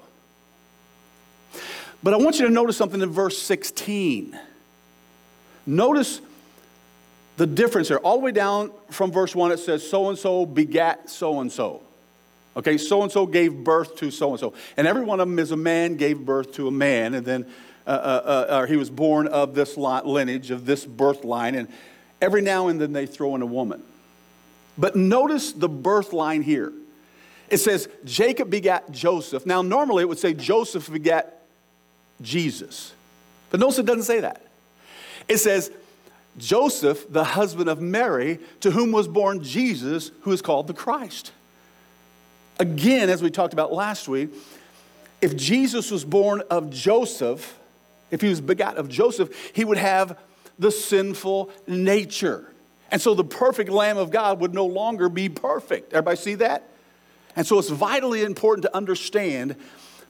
But 2.04 2.14
I 2.14 2.18
want 2.18 2.40
you 2.40 2.46
to 2.46 2.52
notice 2.52 2.78
something 2.78 3.02
in 3.02 3.10
verse 3.10 3.42
16. 3.42 4.38
Notice 5.66 6.22
the 7.38 7.48
difference 7.48 7.88
there. 7.88 8.00
All 8.00 8.18
the 8.18 8.26
way 8.26 8.32
down 8.32 8.72
from 8.90 9.12
verse 9.12 9.36
1, 9.36 9.52
it 9.52 9.58
says, 9.58 9.88
So 9.88 10.10
and 10.10 10.18
so 10.18 10.46
begat 10.46 11.10
so 11.10 11.40
and 11.40 11.52
so. 11.52 11.82
Okay, 12.56 12.78
so 12.78 13.02
and 13.02 13.12
so 13.12 13.26
gave 13.26 13.64
birth 13.64 13.96
to 13.98 14.12
so 14.12 14.32
and 14.32 14.40
so. 14.40 14.54
And 14.78 14.86
every 14.86 15.04
one 15.04 15.20
of 15.20 15.28
them 15.28 15.40
is 15.40 15.52
a 15.52 15.58
man 15.58 15.98
gave 15.98 16.20
birth 16.20 16.54
to 16.54 16.68
a 16.68 16.72
man, 16.72 17.16
and 17.16 17.26
then 17.26 17.48
uh, 17.88 17.90
uh, 17.90 17.94
uh, 17.94 18.66
he 18.68 18.78
was 18.78 18.92
born 18.92 19.28
of 19.28 19.56
this 19.56 19.76
lineage, 19.76 20.52
of 20.52 20.66
this 20.66 20.86
birth 20.86 21.24
line. 21.24 21.56
And 21.56 21.68
Every 22.24 22.42
now 22.42 22.70
and 22.70 22.80
then 22.80 22.94
they 22.94 23.06
throw 23.06 23.36
in 23.36 23.42
a 23.42 23.46
woman. 23.46 23.84
But 24.78 24.96
notice 24.96 25.52
the 25.52 25.68
birth 25.68 26.14
line 26.14 26.42
here. 26.42 26.72
It 27.50 27.58
says 27.58 27.90
Jacob 28.06 28.50
begat 28.50 28.92
Joseph. 28.92 29.46
Now, 29.46 29.62
normally 29.62 30.04
it 30.04 30.08
would 30.08 30.20
say 30.20 30.34
Joseph 30.34 30.90
begat 30.90 31.42
Jesus. 32.22 32.94
But 33.50 33.60
notice 33.60 33.80
it 33.80 33.86
doesn't 33.86 34.04
say 34.04 34.22
that. 34.22 34.42
It 35.28 35.40
says 35.40 35.70
Joseph, 36.38 37.12
the 37.12 37.24
husband 37.24 37.70
of 37.70 37.80
Mary, 37.82 38.40
to 38.62 38.72
whom 38.72 38.92
was 38.92 39.08
born 39.08 39.44
Jesus, 39.44 40.12
who 40.22 40.32
is 40.32 40.42
called 40.42 40.68
the 40.68 40.74
Christ. 40.74 41.32
Again, 42.60 43.10
as 43.10 43.22
we 43.22 43.30
talked 43.30 43.54
about 43.54 43.72
last 43.72 44.08
week, 44.08 44.30
if 45.22 45.36
Jesus 45.36 45.92
was 45.92 46.04
born 46.04 46.42
of 46.50 46.70
Joseph, 46.70 47.58
if 48.12 48.22
he 48.22 48.30
was 48.30 48.42
begat 48.42 48.78
of 48.78 48.90
Joseph, 48.90 49.52
he 49.54 49.64
would 49.64 49.78
have 49.78 50.18
the 50.60 50.72
sinful 50.72 51.50
nature. 51.68 52.52
And 52.92 53.02
so 53.02 53.14
the 53.14 53.24
perfect 53.24 53.70
Lamb 53.70 53.98
of 53.98 54.12
God 54.12 54.40
would 54.40 54.54
no 54.54 54.66
longer 54.66 55.10
be 55.10 55.30
perfect. 55.30 55.94
Everybody 55.94 56.18
see 56.18 56.36
that? 56.36 56.64
And 57.36 57.48
so 57.48 57.58
it's 57.58 57.70
vitally 57.70 58.24
important 58.24 58.64
to 58.64 58.76
understand 58.76 59.56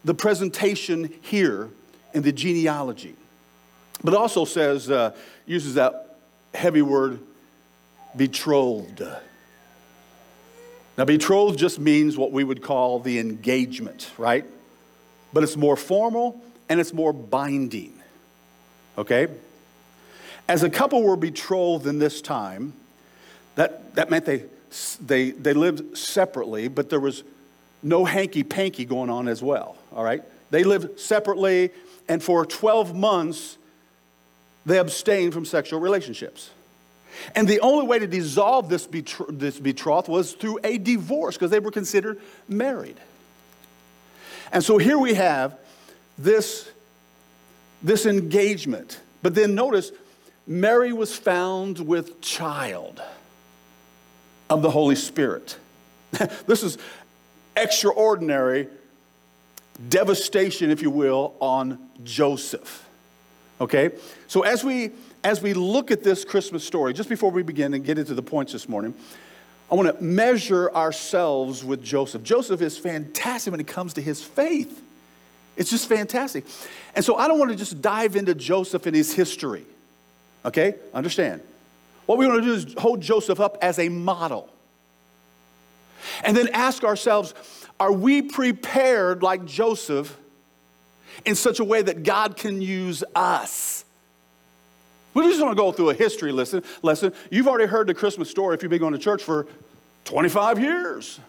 the 0.04 0.14
presentation 0.14 1.14
here 1.22 1.70
in 2.14 2.24
the 2.24 2.32
genealogy. 2.34 3.16
But 4.04 4.14
it 4.14 4.18
also 4.18 4.44
says, 4.44 4.92
uh, 4.92 5.16
uses 5.46 5.76
that 5.76 6.13
heavy 6.54 6.82
word, 6.82 7.20
betrothed. 8.16 9.02
Now, 10.98 11.06
betrothed 11.06 11.58
just 11.58 11.80
means 11.80 12.18
what 12.18 12.32
we 12.32 12.44
would 12.44 12.62
call 12.62 13.00
the 13.00 13.20
engagement, 13.20 14.12
right? 14.18 14.46
But 15.32 15.44
it's 15.44 15.58
more 15.58 15.76
formal 15.76 16.42
and 16.70 16.80
it's 16.80 16.94
more 16.94 17.12
binding, 17.14 17.94
okay? 18.98 19.28
As 20.48 20.64
a 20.64 20.70
couple 20.70 21.04
were 21.04 21.16
betrothed 21.16 21.88
in 21.88 22.00
this 22.00 22.22
time, 22.22 22.74
that, 23.56 23.96
that 23.96 24.10
meant 24.10 24.26
they, 24.26 24.46
they, 25.02 25.32
they 25.32 25.54
lived 25.54 25.98
separately, 25.98 26.68
but 26.68 26.90
there 26.90 27.00
was 27.00 27.24
no 27.82 28.06
hanky 28.06 28.44
panky 28.44 28.86
going 28.86 29.10
on 29.10 29.28
as 29.28 29.42
well, 29.42 29.78
all 29.94 30.04
right? 30.04 30.24
They 30.52 30.64
lived 30.64 31.00
separately, 31.00 31.72
and 32.08 32.22
for 32.22 32.46
12 32.46 32.96
months, 32.96 33.58
they 34.66 34.80
abstained 34.80 35.34
from 35.34 35.46
sexual 35.46 35.80
relationships. 35.80 36.52
And 37.36 37.48
the 37.48 37.60
only 37.60 37.86
way 37.86 38.00
to 38.00 38.08
dissolve 38.08 38.70
this, 38.70 38.88
betro- 38.88 39.38
this 39.38 39.60
betroth 39.60 40.08
was 40.08 40.34
through 40.34 40.60
a 40.64 40.78
divorce 40.78 41.36
because 41.36 41.52
they 41.52 41.60
were 41.60 41.72
considered 41.72 42.20
married. 42.48 43.00
And 44.52 44.64
so 44.64 44.78
here 44.78 44.98
we 44.98 45.14
have 45.16 45.58
this, 46.18 46.70
this 47.82 48.06
engagement. 48.06 49.00
But 49.22 49.36
then 49.36 49.56
notice, 49.56 49.92
Mary 50.46 50.94
was 50.94 51.16
found 51.16 51.80
with 51.80 52.22
child 52.22 53.02
of 54.50 54.62
the 54.62 54.70
Holy 54.70 54.96
Spirit. 54.96 55.58
this 56.48 56.64
is 56.64 56.78
extraordinary 57.56 58.68
devastation, 59.90 60.70
if 60.70 60.82
you 60.82 60.90
will, 60.90 61.36
on 61.40 61.90
Joseph. 62.04 62.88
Okay? 63.64 63.92
So 64.28 64.42
as 64.42 64.64
we 64.64 64.92
as 65.24 65.42
we 65.42 65.54
look 65.54 65.90
at 65.90 66.04
this 66.04 66.26
Christmas 66.26 66.66
story, 66.66 66.94
just 66.94 67.08
before 67.08 67.32
we 67.32 67.44
begin 67.44 67.74
and 67.74 67.86
get 67.86 67.98
into 67.98 68.14
the 68.14 68.22
points 68.22 68.52
this 68.52 68.68
morning, 68.68 68.94
I 69.72 69.76
want 69.76 69.98
to 69.98 70.04
measure 70.04 70.70
ourselves 70.72 71.64
with 71.64 71.82
Joseph. 71.82 72.24
Joseph 72.24 72.62
is 72.62 72.78
fantastic 72.78 73.52
when 73.52 73.62
it 73.62 73.68
comes 73.68 73.94
to 73.94 74.02
his 74.02 74.22
faith. 74.22 74.82
It's 75.56 75.70
just 75.70 75.88
fantastic. 75.88 76.44
And 76.94 77.06
so 77.06 77.16
I 77.16 77.30
don't 77.30 77.40
want 77.40 77.52
to 77.52 77.58
just 77.58 77.82
dive 77.82 78.18
into 78.18 78.36
Joseph 78.36 78.86
and 78.86 78.94
his 78.94 79.14
history. 79.14 79.66
Okay? 80.44 80.76
Understand. 80.94 81.42
What 82.06 82.18
we 82.18 82.28
want 82.28 82.44
to 82.44 82.46
do 82.46 82.54
is 82.54 82.76
hold 82.78 83.00
Joseph 83.00 83.40
up 83.40 83.58
as 83.62 83.80
a 83.80 83.88
model. 83.88 84.50
And 86.26 86.36
then 86.36 86.50
ask 86.50 86.84
ourselves 86.84 87.34
are 87.80 87.94
we 87.94 88.24
prepared 88.24 89.24
like 89.24 89.46
Joseph 89.46 90.18
in 91.26 91.36
such 91.36 91.60
a 91.60 91.64
way 91.64 91.82
that 91.82 92.04
God 92.04 92.36
can 92.36 92.62
use 92.62 93.04
us? 93.16 93.86
We 95.14 95.24
just 95.24 95.42
want 95.42 95.52
to 95.52 95.62
go 95.62 95.72
through 95.72 95.92
a 95.92 95.94
history 95.94 96.32
lesson. 96.32 96.64
lesson. 96.82 97.14
You've 97.30 97.48
already 97.48 97.68
heard 97.68 97.88
the 97.88 97.94
Christmas 97.94 98.30
story 98.30 98.56
if 98.56 98.64
you've 98.64 98.72
been 98.72 98.80
going 98.80 98.94
to 98.94 99.00
church 99.00 99.22
for 99.24 99.48
25 100.06 100.60
years. 100.60 101.20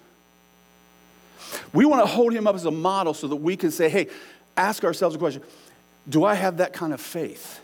We 1.73 1.85
want 1.85 2.03
to 2.03 2.07
hold 2.07 2.33
him 2.33 2.47
up 2.47 2.55
as 2.55 2.65
a 2.65 2.71
model 2.71 3.15
so 3.15 3.29
that 3.29 3.37
we 3.37 3.57
can 3.57 3.71
say, 3.71 3.89
hey, 3.89 4.09
ask 4.57 4.85
ourselves 4.85 5.15
a 5.15 5.19
question 5.19 5.43
Do 6.09 6.25
I 6.25 6.35
have 6.35 6.57
that 6.59 6.73
kind 6.73 6.93
of 6.93 7.01
faith? 7.01 7.61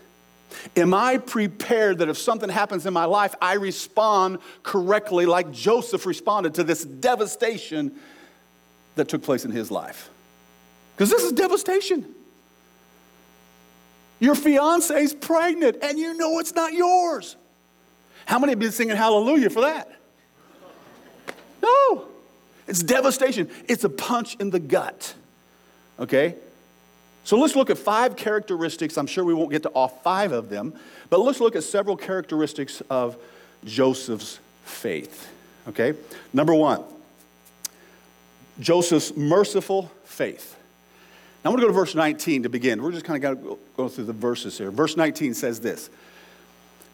Am 0.75 0.93
I 0.93 1.17
prepared 1.17 1.99
that 1.99 2.09
if 2.09 2.17
something 2.17 2.49
happens 2.49 2.85
in 2.85 2.93
my 2.93 3.05
life, 3.05 3.33
I 3.41 3.53
respond 3.53 4.39
correctly 4.63 5.25
like 5.25 5.51
Joseph 5.51 6.05
responded 6.05 6.55
to 6.55 6.63
this 6.63 6.83
devastation 6.83 7.93
that 8.95 9.07
took 9.07 9.23
place 9.23 9.45
in 9.45 9.51
his 9.51 9.71
life? 9.71 10.10
Because 11.01 11.09
this 11.09 11.23
is 11.23 11.31
devastation. 11.31 12.05
Your 14.19 14.35
fiance 14.35 14.93
is 14.93 15.15
pregnant 15.15 15.77
and 15.81 15.97
you 15.97 16.13
know 16.13 16.37
it's 16.37 16.53
not 16.53 16.73
yours. 16.73 17.37
How 18.27 18.37
many 18.37 18.51
have 18.51 18.59
been 18.59 18.71
singing 18.71 18.95
hallelujah 18.95 19.49
for 19.49 19.61
that? 19.61 19.91
No. 21.63 22.05
It's 22.67 22.83
devastation. 22.83 23.49
It's 23.67 23.83
a 23.83 23.89
punch 23.89 24.35
in 24.35 24.51
the 24.51 24.59
gut. 24.59 25.15
Okay? 25.99 26.35
So 27.23 27.35
let's 27.39 27.55
look 27.55 27.71
at 27.71 27.79
five 27.79 28.15
characteristics. 28.15 28.95
I'm 28.95 29.07
sure 29.07 29.25
we 29.25 29.33
won't 29.33 29.49
get 29.49 29.63
to 29.63 29.69
all 29.69 29.87
five 29.87 30.31
of 30.31 30.51
them, 30.51 30.71
but 31.09 31.19
let's 31.19 31.39
look 31.39 31.55
at 31.55 31.63
several 31.63 31.97
characteristics 31.97 32.83
of 32.91 33.17
Joseph's 33.65 34.37
faith. 34.65 35.31
Okay? 35.67 35.95
Number 36.31 36.53
one, 36.53 36.83
Joseph's 38.59 39.17
merciful 39.17 39.89
faith. 40.03 40.57
Now 41.43 41.49
I'm 41.49 41.55
going 41.55 41.61
to 41.61 41.73
go 41.73 41.73
to 41.73 41.79
verse 41.79 41.95
19 41.95 42.43
to 42.43 42.49
begin. 42.49 42.83
We're 42.83 42.91
just 42.91 43.05
kind 43.05 43.23
of 43.23 43.43
going 43.43 43.55
to 43.55 43.59
go 43.75 43.87
through 43.87 44.03
the 44.05 44.13
verses 44.13 44.57
here. 44.57 44.69
Verse 44.69 44.95
19 44.95 45.33
says 45.33 45.59
this 45.59 45.89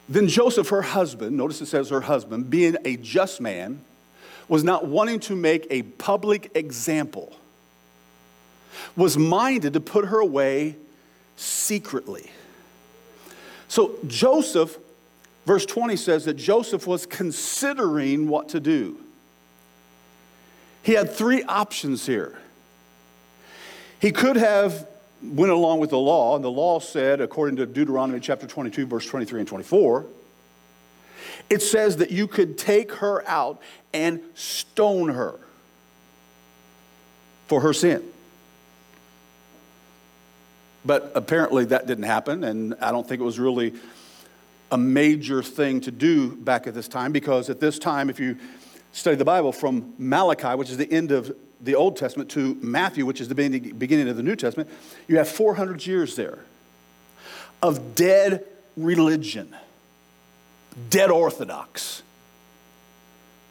Then 0.08 0.28
Joseph, 0.28 0.70
her 0.70 0.82
husband, 0.82 1.36
notice 1.36 1.62
it 1.62 1.66
says 1.66 1.90
her 1.90 2.02
husband, 2.02 2.50
being 2.50 2.78
a 2.86 2.96
just 2.98 3.42
man, 3.42 3.82
was 4.48 4.64
not 4.64 4.86
wanting 4.86 5.20
to 5.22 5.36
make 5.36 5.68
a 5.70 5.82
public 5.82 6.52
example, 6.56 7.36
was 8.96 9.18
minded 9.18 9.74
to 9.74 9.82
put 9.82 10.06
her 10.06 10.20
away 10.20 10.78
secretly. 11.36 12.32
So 13.68 13.98
Joseph, 14.08 14.78
verse 15.46 15.66
20 15.66 15.98
says 15.98 16.24
that 16.24 16.36
Joseph 16.36 16.88
was 16.88 17.06
considering 17.06 18.30
what 18.30 18.50
to 18.50 18.62
do. 18.62 18.98
He 20.84 20.94
had 20.94 21.12
three 21.12 21.44
options 21.44 22.06
here. 22.06 22.40
He 24.00 24.12
could 24.12 24.36
have 24.36 24.88
went 25.22 25.52
along 25.52 25.80
with 25.80 25.90
the 25.90 25.98
law, 25.98 26.36
and 26.36 26.44
the 26.44 26.52
law 26.52 26.80
said, 26.80 27.22
according 27.22 27.56
to 27.58 27.66
Deuteronomy 27.66 28.20
chapter 28.20 28.46
22, 28.46 28.86
verse 28.86 29.06
23 29.06 29.40
and 29.40 29.50
24, 29.50 30.06
it 31.50 31.62
says 31.62 31.98
that 31.98 32.12
you 32.12 32.28
could 32.28 32.58
take 32.58 32.92
her 32.94 33.28
out 33.28 33.60
and 33.94 34.22
stone 34.36 35.10
her 35.10 35.40
for 37.48 37.62
her 37.62 37.74
sin. 37.74 38.04
But 40.86 41.12
apparently 41.16 41.66
that 41.66 41.88
didn't 41.88 42.06
happen, 42.06 42.44
and 42.44 42.76
I 42.80 42.92
don't 42.92 43.08
think 43.08 43.20
it 43.20 43.26
was 43.26 43.40
really 43.40 43.74
a 44.72 44.78
major 44.78 45.42
thing 45.42 45.82
to 45.82 45.92
do 45.92 46.36
back 46.36 46.68
at 46.68 46.74
this 46.74 46.88
time 46.88 47.12
because 47.12 47.50
at 47.50 47.60
this 47.60 47.80
time, 47.80 48.10
if 48.10 48.20
you 48.20 48.38
study 48.92 49.16
the 49.16 49.26
Bible 49.26 49.52
from 49.52 49.94
Malachi, 49.98 50.56
which 50.56 50.70
is 50.70 50.78
the 50.78 50.92
end 50.92 51.12
of 51.12 51.36
the 51.62 51.76
Old 51.76 51.98
Testament 51.98 52.30
to 52.32 52.56
Matthew, 52.62 53.06
which 53.06 53.22
is 53.22 53.28
the 53.28 53.36
beginning 53.36 54.10
of 54.10 54.18
the 54.18 54.24
New 54.24 54.36
Testament, 54.36 54.70
you 55.08 55.18
have 55.18 55.28
400 55.28 55.86
years 55.86 56.16
there 56.16 56.40
of 57.62 57.96
dead 57.96 58.46
religion, 58.76 59.56
dead 60.90 61.10
orthodox, 61.10 62.04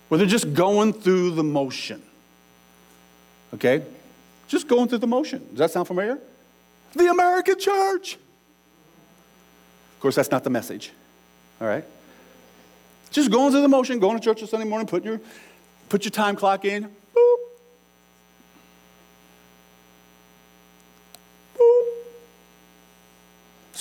where 0.09 0.19
they're 0.19 0.27
just 0.27 0.55
going 0.55 0.93
through 0.93 1.33
the 1.33 1.43
motion. 1.43 2.03
Okay? 3.55 3.83
Just 4.47 4.69
going 4.69 4.89
through 4.89 4.99
the 4.99 5.07
motion. 5.07 5.45
Does 5.51 5.59
that 5.59 5.71
sound 5.73 5.89
familiar? 5.89 6.19
The 6.95 7.11
American 7.11 7.59
church. 7.59 8.15
Of 8.15 10.01
course, 10.01 10.15
that's 10.15 10.31
not 10.31 10.45
the 10.45 10.51
message. 10.51 10.93
All 11.61 11.67
right? 11.67 11.85
Just 13.11 13.31
going 13.31 13.51
through 13.51 13.63
the 13.63 13.69
motion, 13.69 13.99
going 13.99 14.19
to 14.19 14.23
church 14.23 14.43
on 14.43 14.49
Sunday 14.49 14.67
morning, 14.67 14.87
put 14.87 15.05
your, 15.05 15.21
put 15.89 16.05
your 16.05 16.11
time 16.11 16.37
clock 16.37 16.65
in, 16.65 16.91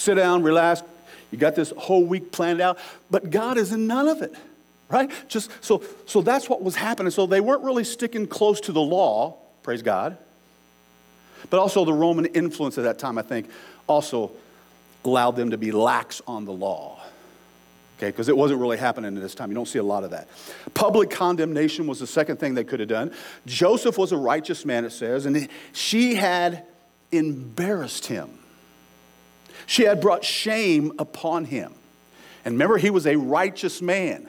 sit 0.06 0.16
down, 0.16 0.44
relax. 0.44 0.84
You 1.32 1.38
got 1.38 1.56
this 1.56 1.74
whole 1.76 2.06
week 2.06 2.32
planned 2.32 2.62
out, 2.62 2.78
but 3.10 3.30
God 3.30 3.58
is 3.58 3.74
in 3.74 3.88
none 3.88 4.08
of 4.08 4.22
it, 4.22 4.34
right? 4.90 5.12
Just 5.28 5.52
so, 5.62 5.84
so 6.06 6.22
that's 6.22 6.48
what 6.48 6.62
was 6.62 6.76
happening. 6.76 7.12
So 7.12 7.26
they 7.26 7.42
weren't 7.42 7.64
really 7.64 7.84
sticking 7.84 8.28
close 8.28 8.62
to 8.62 8.72
the 8.72 8.82
law, 8.82 9.36
praise 9.64 9.82
God. 9.82 10.18
But 11.50 11.60
also 11.60 11.84
the 11.84 11.94
Roman 11.94 12.26
influence 12.28 12.78
at 12.78 12.86
that 12.86 13.00
time, 13.00 13.18
I 13.18 13.22
think, 13.22 13.50
also 13.88 14.32
allowed 15.04 15.36
them 15.36 15.52
to 15.52 15.58
be 15.58 15.72
lax 15.72 16.22
on 16.28 16.46
the 16.46 16.54
law. 16.54 17.02
Okay, 17.98 18.08
because 18.08 18.30
it 18.30 18.36
wasn't 18.36 18.60
really 18.60 18.78
happening 18.78 19.16
at 19.16 19.22
this 19.22 19.36
time. 19.36 19.50
You 19.50 19.56
don't 19.56 19.68
see 19.68 19.80
a 19.80 19.84
lot 19.84 20.04
of 20.04 20.12
that. 20.12 20.28
Public 20.74 21.10
condemnation 21.10 21.88
was 21.88 22.00
the 22.00 22.08
second 22.08 22.40
thing 22.40 22.54
they 22.54 22.64
could 22.64 22.82
have 22.82 22.90
done. 22.90 23.14
Joseph 23.46 23.98
was 23.98 24.12
a 24.12 24.18
righteous 24.18 24.66
man, 24.66 24.84
it 24.84 24.92
says, 24.92 25.26
and 25.26 25.48
she 25.72 26.16
had 26.16 26.66
embarrassed 27.12 28.08
him. 28.08 28.40
She 29.66 29.84
had 29.84 30.02
brought 30.02 30.24
shame 30.24 30.94
upon 31.00 31.46
him. 31.46 31.74
And 32.44 32.54
remember, 32.54 32.78
he 32.78 32.90
was 32.90 33.08
a 33.08 33.16
righteous 33.16 33.82
man. 33.82 34.28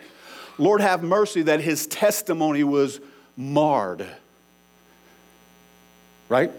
Lord, 0.59 0.81
have 0.81 1.03
mercy 1.03 1.43
that 1.43 1.61
his 1.61 1.87
testimony 1.87 2.65
was 2.65 3.01
marred. 3.37 4.07
Right? 6.29 6.51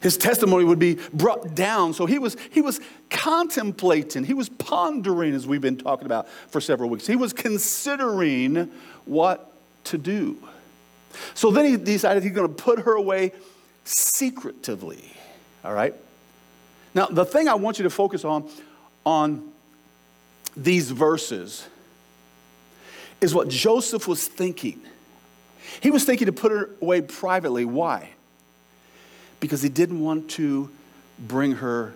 His 0.00 0.16
testimony 0.16 0.64
would 0.64 0.78
be 0.78 0.98
brought 1.12 1.54
down. 1.54 1.94
So 1.94 2.06
he 2.06 2.18
was, 2.18 2.36
he 2.50 2.60
was 2.60 2.78
contemplating, 3.10 4.24
he 4.24 4.34
was 4.34 4.50
pondering, 4.50 5.34
as 5.34 5.46
we've 5.46 5.60
been 5.60 5.78
talking 5.78 6.06
about 6.06 6.28
for 6.48 6.60
several 6.60 6.90
weeks. 6.90 7.06
He 7.06 7.16
was 7.16 7.32
considering 7.32 8.70
what 9.06 9.50
to 9.84 9.98
do. 9.98 10.36
So 11.34 11.50
then 11.50 11.64
he 11.64 11.76
decided 11.76 12.22
he's 12.22 12.32
going 12.32 12.48
to 12.48 12.62
put 12.62 12.80
her 12.80 12.92
away 12.92 13.32
secretively. 13.84 15.10
All 15.64 15.72
right? 15.72 15.94
Now, 16.94 17.06
the 17.06 17.24
thing 17.24 17.48
I 17.48 17.54
want 17.54 17.78
you 17.78 17.82
to 17.82 17.90
focus 17.90 18.24
on 18.24 18.48
on 19.04 19.52
these 20.56 20.90
verses 20.90 21.66
is 23.20 23.34
what 23.34 23.48
Joseph 23.48 24.06
was 24.06 24.26
thinking. 24.26 24.80
He 25.80 25.90
was 25.90 26.04
thinking 26.04 26.26
to 26.26 26.32
put 26.32 26.52
her 26.52 26.70
away 26.80 27.00
privately. 27.00 27.64
Why? 27.64 28.10
Because 29.40 29.62
he 29.62 29.68
didn't 29.68 30.00
want 30.00 30.30
to 30.30 30.70
bring 31.18 31.52
her 31.52 31.94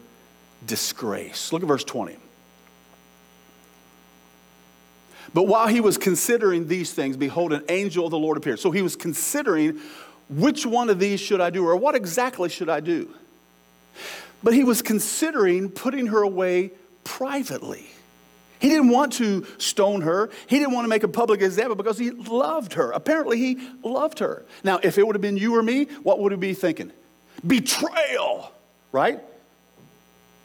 disgrace. 0.66 1.52
Look 1.52 1.62
at 1.62 1.68
verse 1.68 1.84
20. 1.84 2.16
But 5.34 5.44
while 5.44 5.68
he 5.68 5.80
was 5.80 5.98
considering 5.98 6.68
these 6.68 6.92
things, 6.92 7.16
behold, 7.16 7.52
an 7.52 7.62
angel 7.68 8.06
of 8.06 8.10
the 8.10 8.18
Lord 8.18 8.38
appeared. 8.38 8.58
So 8.58 8.70
he 8.70 8.82
was 8.82 8.96
considering 8.96 9.78
which 10.30 10.64
one 10.64 10.88
of 10.90 10.98
these 10.98 11.20
should 11.20 11.40
I 11.40 11.50
do, 11.50 11.66
or 11.66 11.76
what 11.76 11.94
exactly 11.94 12.48
should 12.48 12.68
I 12.68 12.80
do? 12.80 13.14
But 14.42 14.54
he 14.54 14.64
was 14.64 14.82
considering 14.82 15.70
putting 15.70 16.08
her 16.08 16.22
away 16.22 16.72
privately. 17.04 17.86
He 18.60 18.68
didn't 18.68 18.88
want 18.88 19.12
to 19.14 19.46
stone 19.58 20.00
her. 20.02 20.30
He 20.48 20.58
didn't 20.58 20.74
want 20.74 20.84
to 20.84 20.88
make 20.88 21.04
a 21.04 21.08
public 21.08 21.42
example 21.42 21.76
because 21.76 21.98
he 21.98 22.10
loved 22.10 22.74
her. 22.74 22.90
Apparently, 22.90 23.38
he 23.38 23.58
loved 23.82 24.18
her. 24.18 24.44
Now, 24.64 24.80
if 24.82 24.98
it 24.98 25.06
would 25.06 25.14
have 25.14 25.22
been 25.22 25.36
you 25.36 25.56
or 25.56 25.62
me, 25.62 25.84
what 26.02 26.18
would 26.18 26.32
he 26.32 26.38
be 26.38 26.54
thinking? 26.54 26.92
Betrayal, 27.46 28.52
right? 28.90 29.20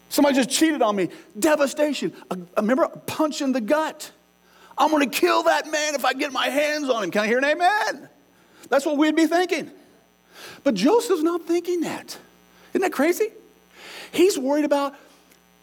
Somebody 0.09 0.35
just 0.35 0.51
cheated 0.51 0.83
on 0.83 0.95
me. 0.95 1.09
Devastation. 1.37 2.13
I, 2.29 2.35
I 2.55 2.61
remember 2.61 2.83
a 2.83 2.89
punch 2.89 3.41
in 3.41 3.51
the 3.51 3.61
gut. 3.61 4.11
I'm 4.77 4.91
going 4.91 5.09
to 5.09 5.19
kill 5.19 5.43
that 5.43 5.69
man 5.71 5.95
if 5.95 6.05
I 6.05 6.13
get 6.13 6.31
my 6.31 6.49
hands 6.49 6.89
on 6.89 7.03
him. 7.03 7.11
Can 7.11 7.21
I 7.23 7.27
hear 7.27 7.39
an 7.39 7.45
amen? 7.45 8.09
That's 8.69 8.85
what 8.85 8.97
we'd 8.97 9.15
be 9.15 9.25
thinking. 9.25 9.71
But 10.63 10.75
Joseph's 10.75 11.23
not 11.23 11.43
thinking 11.43 11.81
that. 11.81 12.17
Isn't 12.73 12.81
that 12.81 12.91
crazy? 12.91 13.29
He's 14.13 14.37
worried 14.37 14.63
about 14.63 14.95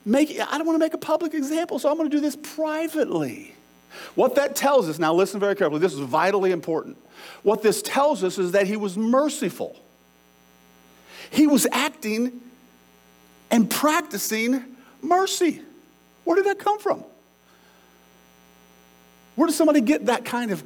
making, 0.04 0.40
I 0.40 0.58
don't 0.58 0.66
want 0.66 0.74
to 0.74 0.84
make 0.84 0.92
a 0.92 0.98
public 0.98 1.34
example, 1.34 1.78
so 1.78 1.88
I'm 1.88 1.96
going 1.96 2.10
to 2.10 2.16
do 2.16 2.20
this 2.20 2.36
privately. 2.36 3.54
What 4.16 4.34
that 4.34 4.56
tells 4.56 4.88
us, 4.88 4.98
now 4.98 5.14
listen 5.14 5.38
very 5.38 5.54
carefully, 5.54 5.80
this 5.80 5.94
is 5.94 6.00
vitally 6.00 6.50
important. 6.50 6.96
What 7.44 7.62
this 7.62 7.80
tells 7.80 8.24
us 8.24 8.38
is 8.38 8.52
that 8.52 8.66
he 8.66 8.76
was 8.76 8.98
merciful. 8.98 9.76
He 11.30 11.46
was 11.46 11.66
acting 11.70 12.40
and 13.52 13.70
practicing 13.70 14.64
mercy. 15.00 15.62
Where 16.24 16.36
did 16.36 16.46
that 16.46 16.58
come 16.58 16.80
from? 16.80 17.04
Where 19.36 19.46
did 19.46 19.54
somebody 19.54 19.80
get 19.80 20.06
that 20.06 20.24
kind 20.24 20.50
of. 20.50 20.64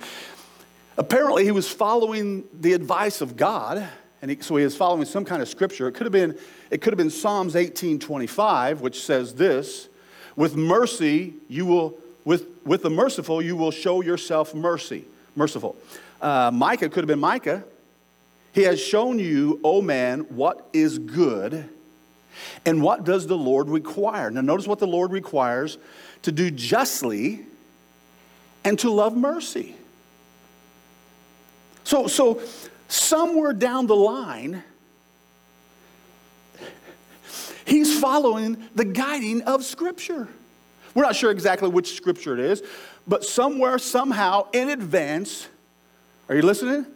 Apparently, 0.96 1.44
he 1.44 1.50
was 1.50 1.68
following 1.68 2.44
the 2.58 2.72
advice 2.72 3.20
of 3.20 3.36
God 3.36 3.86
and 4.24 4.30
he, 4.30 4.40
so 4.40 4.56
he 4.56 4.64
is 4.64 4.74
following 4.74 5.04
some 5.04 5.22
kind 5.22 5.42
of 5.42 5.48
scripture. 5.50 5.86
It 5.86 5.92
could 5.92 6.06
have 6.06 6.12
been, 6.12 6.38
it 6.70 6.80
could 6.80 6.94
have 6.94 6.96
been 6.96 7.10
Psalms 7.10 7.54
18:25, 7.54 8.80
which 8.80 9.04
says 9.04 9.34
this: 9.34 9.90
"With 10.34 10.56
mercy 10.56 11.34
you 11.46 11.66
will, 11.66 11.98
with 12.24 12.46
with 12.64 12.82
the 12.82 12.88
merciful 12.88 13.42
you 13.42 13.54
will 13.54 13.70
show 13.70 14.00
yourself 14.00 14.54
mercy." 14.54 15.04
Merciful. 15.36 15.76
Uh, 16.22 16.50
Micah 16.50 16.88
could 16.88 17.02
have 17.02 17.06
been 17.06 17.20
Micah. 17.20 17.64
He 18.54 18.62
has 18.62 18.80
shown 18.80 19.18
you, 19.18 19.60
O 19.62 19.82
man, 19.82 20.20
what 20.20 20.70
is 20.72 20.98
good, 20.98 21.68
and 22.64 22.82
what 22.82 23.04
does 23.04 23.26
the 23.26 23.36
Lord 23.36 23.68
require. 23.68 24.30
Now, 24.30 24.40
notice 24.40 24.66
what 24.66 24.78
the 24.78 24.86
Lord 24.86 25.12
requires: 25.12 25.76
to 26.22 26.32
do 26.32 26.50
justly, 26.50 27.44
and 28.64 28.78
to 28.78 28.88
love 28.88 29.14
mercy. 29.14 29.76
So, 31.84 32.06
so 32.06 32.40
somewhere 32.88 33.52
down 33.52 33.86
the 33.86 33.96
line, 33.96 34.62
he's 37.64 37.98
following 37.98 38.68
the 38.74 38.84
guiding 38.84 39.42
of 39.42 39.64
Scripture. 39.64 40.28
We're 40.94 41.02
not 41.02 41.16
sure 41.16 41.30
exactly 41.30 41.68
which 41.68 41.96
Scripture 41.96 42.34
it 42.34 42.40
is, 42.40 42.62
but 43.06 43.24
somewhere, 43.24 43.78
somehow, 43.78 44.48
in 44.52 44.70
advance, 44.70 45.48
are 46.28 46.36
you 46.36 46.42
listening? 46.42 46.86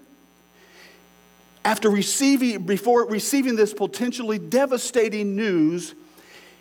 After 1.64 1.90
receiving, 1.90 2.64
before 2.64 3.06
receiving 3.06 3.56
this 3.56 3.74
potentially 3.74 4.38
devastating 4.38 5.36
news, 5.36 5.94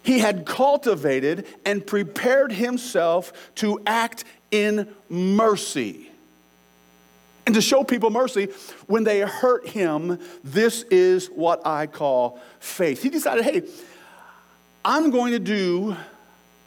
he 0.04 0.20
had 0.20 0.46
cultivated 0.46 1.46
and 1.66 1.86
prepared 1.86 2.52
himself 2.52 3.32
to 3.56 3.82
act 3.86 4.24
in 4.52 4.94
mercy 5.10 6.07
and 7.48 7.56
to 7.56 7.62
show 7.62 7.82
people 7.82 8.10
mercy 8.10 8.50
when 8.88 9.06
they 9.06 9.22
hurt 9.22 9.70
him. 9.70 10.20
This 10.44 10.84
is 10.92 11.28
what 11.28 11.66
I 11.66 11.88
call 11.88 12.40
faith. 12.60 13.02
He 13.02 13.08
decided, 13.10 13.46
hey, 13.46 13.64
I'm 14.84 15.12
going 15.12 15.32
to 15.32 15.40
do, 15.40 15.96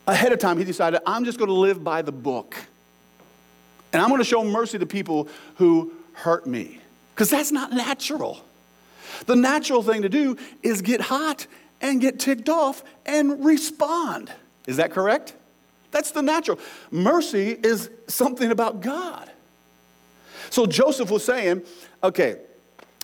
ahead 0.07 0.33
of 0.33 0.39
time, 0.39 0.57
he 0.57 0.65
decided, 0.65 1.03
I'm 1.07 1.27
just 1.27 1.39
going 1.39 1.49
to 1.49 1.55
live 1.55 1.85
by 1.85 2.01
the 2.01 2.13
book. 2.13 2.57
And 3.93 4.01
I'm 4.01 4.09
going 4.09 4.21
to 4.23 4.25
show 4.25 4.43
mercy 4.43 4.79
to 4.79 4.87
people 4.87 5.29
who 5.57 5.93
hurt 6.15 6.47
me. 6.47 6.81
Because 7.15 7.29
that's 7.29 7.53
not 7.53 7.73
natural. 7.73 8.43
The 9.27 9.37
natural 9.37 9.83
thing 9.83 10.01
to 10.03 10.09
do 10.09 10.39
is 10.63 10.81
get 10.81 11.03
hot 11.03 11.47
and 11.83 12.01
get 12.01 12.19
ticked 12.19 12.49
off 12.49 12.83
and 13.05 13.45
respond. 13.45 14.33
Is 14.67 14.79
that 14.79 14.93
correct? 14.93 15.35
That's 15.91 16.13
the 16.13 16.23
natural. 16.23 16.59
Mercy 16.91 17.51
is 17.51 17.91
something 18.07 18.51
about 18.51 18.81
God. 18.81 19.31
So 20.51 20.67
Joseph 20.67 21.11
was 21.11 21.25
saying, 21.25 21.63
okay, 22.03 22.39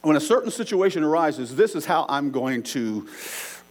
when 0.02 0.16
a 0.16 0.20
certain 0.20 0.50
situation 0.50 1.02
arises, 1.02 1.56
this 1.56 1.74
is 1.74 1.85
how 1.85 2.06
I'm 2.09 2.30
going 2.30 2.62
to 2.64 3.09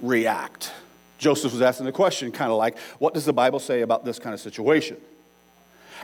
react. 0.02 0.72
Joseph 1.18 1.54
was 1.54 1.62
asking 1.62 1.86
the 1.86 1.92
question, 1.92 2.32
kind 2.32 2.52
of 2.52 2.58
like, 2.58 2.78
what 3.00 3.14
does 3.14 3.26
the 3.26 3.34
Bible 3.34 3.60
say 3.60 3.82
about 3.82 4.04
this 4.04 4.20
kind 4.20 4.34
of 4.34 4.40
situation? 4.40 4.98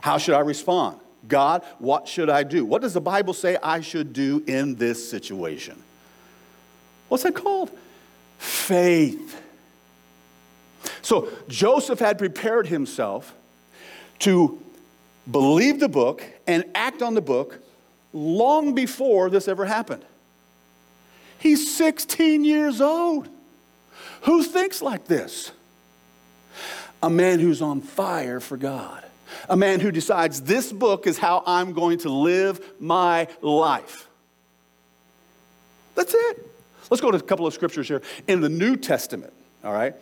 How 0.00 0.18
should 0.18 0.34
I 0.34 0.40
respond? 0.40 0.98
God, 1.28 1.62
what 1.78 2.08
should 2.08 2.28
I 2.30 2.42
do? 2.42 2.64
What 2.64 2.82
does 2.82 2.94
the 2.94 3.00
Bible 3.00 3.34
say 3.34 3.56
I 3.62 3.80
should 3.80 4.12
do 4.12 4.42
in 4.46 4.74
this 4.76 5.08
situation? 5.08 5.80
What's 7.08 7.22
that 7.24 7.34
called? 7.34 7.70
Faith. 8.38 9.40
So 11.02 11.28
Joseph 11.48 11.98
had 11.98 12.18
prepared 12.18 12.66
himself 12.66 13.34
to 14.20 14.60
believe 15.30 15.80
the 15.80 15.88
book 15.88 16.24
and 16.46 16.64
act 16.74 17.02
on 17.02 17.14
the 17.14 17.20
book 17.20 17.58
long 18.12 18.74
before 18.74 19.30
this 19.30 19.48
ever 19.48 19.64
happened. 19.64 20.04
He's 21.38 21.74
16 21.76 22.44
years 22.44 22.80
old. 22.80 23.28
Who 24.22 24.42
thinks 24.42 24.82
like 24.82 25.06
this? 25.06 25.50
A 27.02 27.10
man 27.10 27.40
who's 27.40 27.60
on 27.60 27.80
fire 27.80 28.38
for 28.38 28.56
God. 28.56 29.02
A 29.48 29.56
man 29.56 29.80
who 29.80 29.90
decides 29.90 30.42
this 30.42 30.72
book 30.72 31.06
is 31.06 31.18
how 31.18 31.42
I'm 31.46 31.72
going 31.72 31.98
to 31.98 32.10
live 32.10 32.60
my 32.78 33.28
life. 33.40 34.08
That's 35.94 36.14
it. 36.14 36.46
Let's 36.90 37.00
go 37.00 37.10
to 37.10 37.16
a 37.16 37.22
couple 37.22 37.46
of 37.46 37.54
scriptures 37.54 37.88
here 37.88 38.02
in 38.28 38.40
the 38.40 38.48
New 38.48 38.76
Testament, 38.76 39.32
all 39.64 39.72
right, 39.72 39.94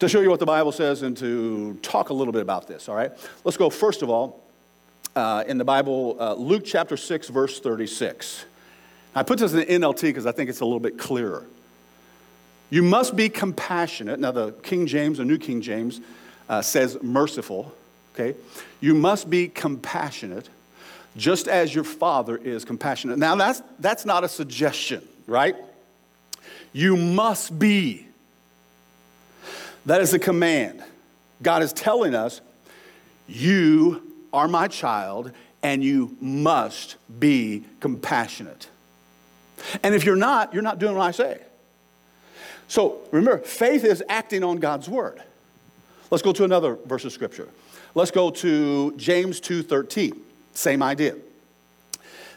to 0.00 0.08
show 0.08 0.20
you 0.20 0.30
what 0.30 0.40
the 0.40 0.46
Bible 0.46 0.72
says 0.72 1.02
and 1.02 1.16
to 1.18 1.74
talk 1.82 2.08
a 2.08 2.14
little 2.14 2.32
bit 2.32 2.42
about 2.42 2.66
this, 2.66 2.88
all 2.88 2.94
right? 2.94 3.12
Let's 3.44 3.58
go, 3.58 3.68
first 3.68 4.02
of 4.02 4.08
all, 4.08 4.42
uh, 5.14 5.44
in 5.46 5.58
the 5.58 5.64
Bible, 5.64 6.16
uh, 6.18 6.34
Luke 6.34 6.62
chapter 6.64 6.96
6, 6.96 7.28
verse 7.28 7.60
36. 7.60 8.46
I 9.14 9.22
put 9.22 9.38
this 9.38 9.52
in 9.52 9.58
the 9.58 9.66
NLT 9.66 10.02
because 10.02 10.24
I 10.24 10.32
think 10.32 10.48
it's 10.48 10.60
a 10.60 10.64
little 10.64 10.80
bit 10.80 10.98
clearer. 10.98 11.46
You 12.70 12.82
must 12.82 13.14
be 13.14 13.28
compassionate. 13.28 14.20
Now, 14.20 14.30
the 14.30 14.52
King 14.62 14.86
James, 14.86 15.18
the 15.18 15.24
New 15.24 15.38
King 15.38 15.60
James, 15.60 16.00
uh, 16.48 16.62
says 16.62 16.96
merciful, 17.02 17.74
okay? 18.14 18.38
You 18.80 18.94
must 18.94 19.28
be 19.28 19.48
compassionate 19.48 20.48
just 21.16 21.46
as 21.46 21.74
your 21.74 21.84
Father 21.84 22.38
is 22.38 22.64
compassionate. 22.64 23.18
Now, 23.18 23.34
that's, 23.34 23.62
that's 23.80 24.06
not 24.06 24.24
a 24.24 24.28
suggestion, 24.28 25.06
right? 25.26 25.56
You 26.72 26.96
must 26.96 27.58
be. 27.58 28.06
That 29.86 30.00
is 30.00 30.12
a 30.14 30.18
command. 30.18 30.82
God 31.42 31.62
is 31.62 31.72
telling 31.72 32.14
us, 32.14 32.40
you 33.26 34.02
are 34.32 34.48
my 34.48 34.68
child, 34.68 35.32
and 35.62 35.82
you 35.82 36.16
must 36.20 36.96
be 37.18 37.64
compassionate. 37.80 38.68
And 39.82 39.94
if 39.94 40.04
you're 40.04 40.16
not, 40.16 40.52
you're 40.54 40.62
not 40.62 40.78
doing 40.78 40.96
what 40.96 41.04
I 41.04 41.10
say. 41.10 41.40
So 42.68 43.00
remember, 43.10 43.38
faith 43.38 43.84
is 43.84 44.02
acting 44.08 44.44
on 44.44 44.58
God's 44.58 44.88
word. 44.88 45.22
Let's 46.10 46.22
go 46.22 46.32
to 46.32 46.44
another 46.44 46.78
verse 46.86 47.04
of 47.04 47.12
scripture. 47.12 47.48
Let's 47.94 48.10
go 48.10 48.30
to 48.30 48.92
James 48.96 49.40
2:13. 49.40 50.20
Same 50.54 50.82
idea. 50.82 51.16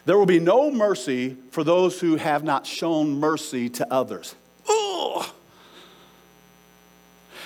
There 0.04 0.18
will 0.18 0.26
be 0.26 0.40
no 0.40 0.70
mercy 0.70 1.36
for 1.50 1.64
those 1.64 2.00
who 2.00 2.16
have 2.16 2.44
not 2.44 2.66
shown 2.66 3.18
mercy 3.18 3.68
to 3.70 3.92
others. 3.92 4.34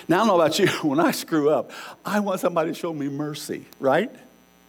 Now, 0.08 0.16
I 0.16 0.18
don't 0.20 0.28
know 0.28 0.40
about 0.40 0.58
you, 0.58 0.66
when 0.88 1.00
I 1.00 1.10
screw 1.10 1.50
up, 1.50 1.70
I 2.04 2.20
want 2.20 2.40
somebody 2.40 2.70
to 2.70 2.74
show 2.74 2.92
me 2.92 3.08
mercy, 3.08 3.66
right? 3.78 4.10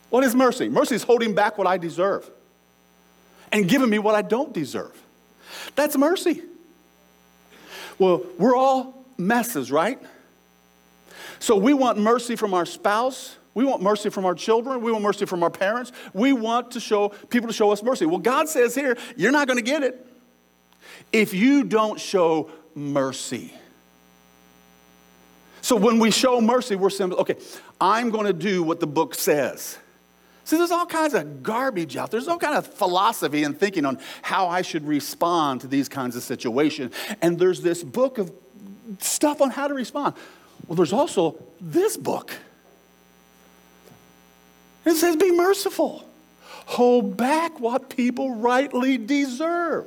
What 0.10 0.24
is 0.24 0.36
mercy? 0.36 0.70
Mercy 0.70 0.96
is 0.96 1.04
holding 1.04 1.34
back 1.34 1.58
what 1.58 1.68
I 1.68 1.78
deserve 1.78 2.30
and 3.52 3.68
giving 3.68 3.90
me 3.90 4.00
what 4.00 4.16
I 4.16 4.22
don't 4.22 4.54
deserve. 4.54 5.02
That's 5.76 5.98
mercy. 5.98 6.44
Well, 7.98 8.24
we're 8.38 8.56
all 8.56 9.06
messes, 9.18 9.72
right? 9.72 10.00
So 11.40 11.56
we 11.56 11.74
want 11.74 11.98
mercy 11.98 12.36
from 12.36 12.54
our 12.54 12.66
spouse. 12.66 13.38
We 13.54 13.66
want 13.66 13.82
mercy 13.82 14.10
from 14.10 14.26
our 14.26 14.36
children. 14.36 14.82
We 14.82 14.92
want 14.92 15.04
mercy 15.04 15.26
from 15.26 15.44
our 15.44 15.50
parents. 15.50 15.92
We 16.14 16.34
want 16.34 16.72
to 16.72 16.80
show 16.80 17.10
people 17.30 17.48
to 17.48 17.54
show 17.54 17.72
us 17.72 17.82
mercy. 17.82 18.06
Well, 18.06 18.20
God 18.20 18.48
says 18.50 18.76
here, 18.76 18.98
you're 19.16 19.32
not 19.32 19.48
going 19.48 19.58
to 19.58 19.64
get 19.64 19.84
it 19.84 20.06
if 21.12 21.34
you 21.34 21.64
don't 21.64 22.00
show 22.00 22.52
mercy. 22.76 23.54
So 25.70 25.76
when 25.76 26.00
we 26.00 26.10
show 26.10 26.42
mercy, 26.42 26.76
we're 26.76 26.90
simply, 26.90 27.20
okay, 27.20 27.36
I'm 27.80 28.10
going 28.10 28.26
to 28.26 28.34
do 28.34 28.64
what 28.64 28.80
the 28.80 28.88
book 28.88 29.14
says. 29.14 29.78
See, 30.44 30.58
there's 30.58 30.72
all 30.72 30.88
kinds 30.88 31.14
of 31.14 31.44
garbage 31.44 31.96
out 31.96 32.10
there. 32.10 32.20
There's 32.20 32.28
all 32.28 32.40
kind 32.40 32.58
of 32.58 32.66
philosophy 32.66 33.44
and 33.44 33.56
thinking 33.56 33.86
on 33.86 34.00
how 34.24 34.48
I 34.48 34.64
should 34.64 34.88
respond 34.88 35.62
to 35.62 35.68
these 35.68 35.88
kinds 35.88 36.16
of 36.16 36.24
situations. 36.24 36.92
And 37.22 37.38
there's 37.38 37.62
this 37.62 37.84
book 37.84 38.18
of 38.18 38.32
stuff 38.98 39.42
on 39.42 39.52
how 39.52 39.68
to 39.68 39.76
respond. 39.76 40.16
Well, 40.66 40.76
there's 40.76 40.92
also 40.92 41.36
this 41.62 41.98
book. 41.98 42.32
It 44.86 44.96
says, 44.96 45.18
be 45.18 45.32
merciful. 45.32 46.04
Hold 46.66 47.16
back 47.16 47.60
what 47.60 47.96
people 47.96 48.34
rightly 48.34 48.98
deserve. 48.98 49.86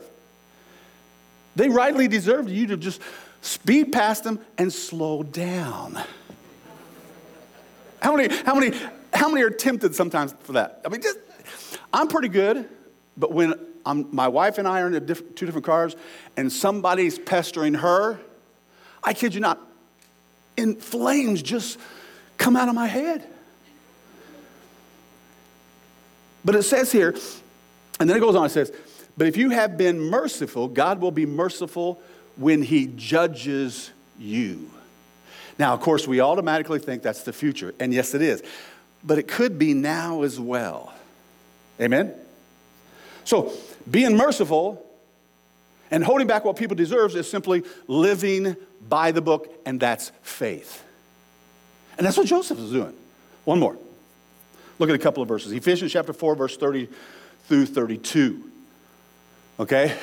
They 1.57 1.69
rightly 1.69 2.07
deserve 2.07 2.49
you 2.49 2.69
to 2.69 2.77
just 2.77 3.01
speed 3.43 3.93
past 3.93 4.25
them 4.25 4.41
and 4.57 4.73
slow 4.73 5.23
down. 5.23 6.03
How 8.01 8.17
many, 8.17 8.35
how 8.45 8.55
many, 8.55 8.77
how 9.13 9.29
many 9.29 9.43
are 9.45 9.51
tempted 9.51 9.95
sometimes 9.95 10.35
for 10.41 10.53
that? 10.53 10.81
I 10.87 10.89
mean, 10.89 11.03
just, 11.03 11.19
I'm 11.93 12.09
pretty 12.09 12.29
good, 12.29 12.69
but 13.17 13.33
when 13.33 13.55
I'm, 13.85 14.15
my 14.15 14.29
wife 14.29 14.59
and 14.59 14.67
I 14.67 14.81
are 14.81 14.87
in 14.87 15.07
diff- 15.07 15.35
two 15.35 15.45
different 15.45 15.67
cars 15.67 15.95
and 16.37 16.51
somebody's 16.51 17.19
pestering 17.19 17.75
her, 17.75 18.19
I 19.03 19.13
kid 19.13 19.35
you 19.35 19.41
not, 19.41 19.61
in 20.57 20.77
flames 20.77 21.43
just 21.43 21.79
come 22.39 22.57
out 22.57 22.69
of 22.69 22.75
my 22.75 22.87
head. 22.87 23.27
But 26.45 26.55
it 26.57 26.63
says 26.63 26.91
here, 26.91 27.15
and 28.01 28.09
then 28.09 28.17
it 28.17 28.21
goes 28.21 28.35
on, 28.35 28.47
it 28.47 28.51
says, 28.51 28.73
But 29.17 29.27
if 29.27 29.37
you 29.37 29.51
have 29.51 29.77
been 29.77 30.01
merciful, 30.01 30.69
God 30.69 31.01
will 31.01 31.13
be 31.13 31.27
merciful 31.27 32.01
when 32.37 32.63
he 32.63 32.87
judges 32.87 33.91
you. 34.19 34.71
Now, 35.59 35.75
of 35.75 35.81
course, 35.81 36.07
we 36.09 36.21
automatically 36.21 36.79
think 36.79 37.03
that's 37.03 37.23
the 37.23 37.33
future, 37.33 37.75
and 37.79 37.93
yes, 37.93 38.15
it 38.15 38.23
is, 38.23 38.43
but 39.05 39.19
it 39.19 39.29
could 39.29 39.59
be 39.59 39.75
now 39.75 40.23
as 40.23 40.41
well. 40.41 40.93
Amen? 41.81 42.15
So, 43.25 43.53
being 43.91 44.17
merciful 44.17 44.85
and 45.91 46.03
holding 46.03 46.27
back 46.27 46.45
what 46.45 46.57
people 46.57 46.77
deserve 46.77 47.15
is 47.17 47.29
simply 47.29 47.63
living 47.87 48.57
by 48.89 49.13
the 49.13 49.21
book, 49.21 49.53
and 49.67 49.79
that's 49.79 50.11
faith. 50.23 50.83
And 51.99 52.07
that's 52.07 52.17
what 52.17 52.27
Joseph 52.27 52.59
is 52.59 52.71
doing. 52.71 52.95
One 53.45 53.59
more. 53.59 53.77
Look 54.79 54.89
at 54.89 54.95
a 54.95 54.99
couple 54.99 55.23
of 55.23 55.29
verses. 55.29 55.53
Ephesians 55.53 55.93
chapter 55.93 56.13
4, 56.13 56.35
verse 56.35 56.57
30 56.57 56.89
through 57.47 57.67
32. 57.67 58.51
Okay? 59.61 59.97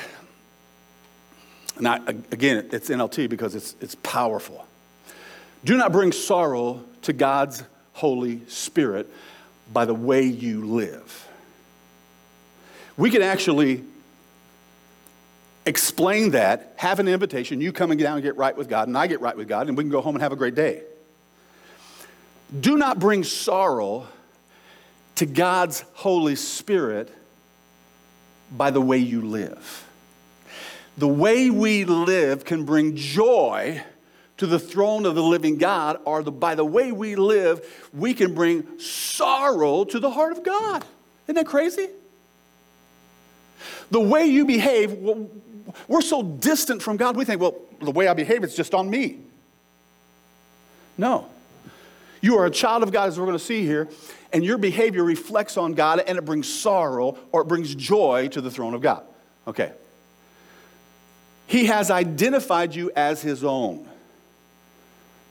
Now, 1.80 2.04
again, 2.06 2.68
it's 2.72 2.88
NLT 2.88 3.28
because 3.28 3.54
it's, 3.54 3.74
it's 3.80 3.94
powerful. 3.96 4.66
Do 5.64 5.76
not 5.76 5.92
bring 5.92 6.12
sorrow 6.12 6.82
to 7.02 7.12
God's 7.12 7.62
Holy 7.92 8.46
Spirit 8.48 9.08
by 9.72 9.84
the 9.84 9.94
way 9.94 10.22
you 10.22 10.64
live. 10.64 11.28
We 12.96 13.10
can 13.10 13.22
actually 13.22 13.84
explain 15.66 16.30
that, 16.30 16.74
have 16.76 16.98
an 16.98 17.08
invitation, 17.08 17.60
you 17.60 17.72
come 17.72 17.88
coming 17.88 17.98
down 17.98 18.14
and 18.14 18.22
get 18.22 18.36
right 18.36 18.56
with 18.56 18.68
God, 18.68 18.88
and 18.88 18.96
I 18.96 19.06
get 19.06 19.20
right 19.20 19.36
with 19.36 19.48
God, 19.48 19.68
and 19.68 19.76
we 19.76 19.84
can 19.84 19.90
go 19.90 20.00
home 20.00 20.14
and 20.14 20.22
have 20.22 20.32
a 20.32 20.36
great 20.36 20.54
day. 20.54 20.82
Do 22.58 22.76
not 22.76 22.98
bring 22.98 23.22
sorrow 23.22 24.08
to 25.16 25.26
God's 25.26 25.84
Holy 25.94 26.34
Spirit 26.34 27.12
by 28.50 28.70
the 28.70 28.80
way 28.80 28.98
you 28.98 29.22
live. 29.22 29.86
The 31.00 31.08
way 31.08 31.48
we 31.48 31.86
live 31.86 32.44
can 32.44 32.66
bring 32.66 32.94
joy 32.94 33.82
to 34.36 34.46
the 34.46 34.58
throne 34.58 35.06
of 35.06 35.14
the 35.14 35.22
living 35.22 35.56
God, 35.56 35.98
or 36.04 36.22
the, 36.22 36.30
by 36.30 36.54
the 36.54 36.64
way 36.64 36.92
we 36.92 37.14
live, 37.16 37.88
we 37.94 38.12
can 38.12 38.34
bring 38.34 38.78
sorrow 38.78 39.84
to 39.84 39.98
the 39.98 40.10
heart 40.10 40.32
of 40.32 40.44
God. 40.44 40.84
Isn't 41.24 41.36
that 41.36 41.46
crazy? 41.46 41.88
The 43.90 44.00
way 44.00 44.26
you 44.26 44.44
behave, 44.44 44.92
we're 45.88 46.02
so 46.02 46.22
distant 46.22 46.82
from 46.82 46.98
God, 46.98 47.16
we 47.16 47.24
think, 47.24 47.40
well, 47.40 47.56
the 47.80 47.92
way 47.92 48.06
I 48.06 48.12
behave, 48.12 48.44
it's 48.44 48.54
just 48.54 48.74
on 48.74 48.90
me. 48.90 49.20
No. 50.98 51.30
You 52.20 52.36
are 52.36 52.44
a 52.44 52.50
child 52.50 52.82
of 52.82 52.92
God, 52.92 53.08
as 53.08 53.18
we're 53.18 53.24
going 53.24 53.38
to 53.38 53.42
see 53.42 53.64
here, 53.64 53.88
and 54.34 54.44
your 54.44 54.58
behavior 54.58 55.02
reflects 55.02 55.56
on 55.56 55.72
God 55.72 56.00
and 56.06 56.18
it 56.18 56.26
brings 56.26 56.46
sorrow 56.46 57.16
or 57.32 57.40
it 57.40 57.48
brings 57.48 57.74
joy 57.74 58.28
to 58.28 58.42
the 58.42 58.50
throne 58.50 58.74
of 58.74 58.82
God. 58.82 59.02
Okay. 59.46 59.72
He 61.50 61.66
has 61.66 61.90
identified 61.90 62.76
you 62.76 62.92
as 62.94 63.22
his 63.22 63.42
own. 63.42 63.88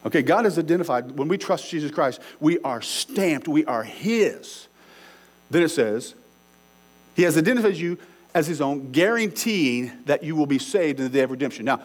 Okay, 0.05 0.21
God 0.21 0.43
has 0.43 0.59
identified, 0.59 1.11
when 1.11 1.29
we 1.29 1.37
trust 1.37 1.71
Jesus 1.71 1.91
Christ, 1.91 2.19
we 2.41 2.59
are 2.59 2.81
stamped, 2.81 3.47
we 3.47 3.63
are 3.63 3.83
his. 3.83 4.67
Then 5.49 5.63
it 5.63 5.69
says, 5.69 6.15
He 7.15 7.23
has 7.23 7.37
identified 7.37 7.77
you 7.77 7.97
as 8.35 8.47
his 8.47 8.59
own, 8.59 8.91
guaranteeing 8.91 9.93
that 10.07 10.21
you 10.21 10.35
will 10.35 10.45
be 10.45 10.59
saved 10.59 10.99
in 10.99 11.05
the 11.05 11.09
day 11.09 11.21
of 11.21 11.31
redemption. 11.31 11.63
Now, 11.63 11.83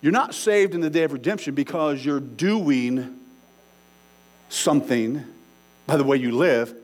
you're 0.00 0.12
not 0.12 0.34
saved 0.34 0.74
in 0.74 0.80
the 0.80 0.88
day 0.88 1.02
of 1.02 1.12
redemption 1.12 1.54
because 1.54 2.02
you're 2.02 2.20
doing 2.20 3.20
something 4.48 5.22
by 5.86 5.98
the 5.98 6.04
way 6.04 6.16
you 6.16 6.32
live. 6.32 6.74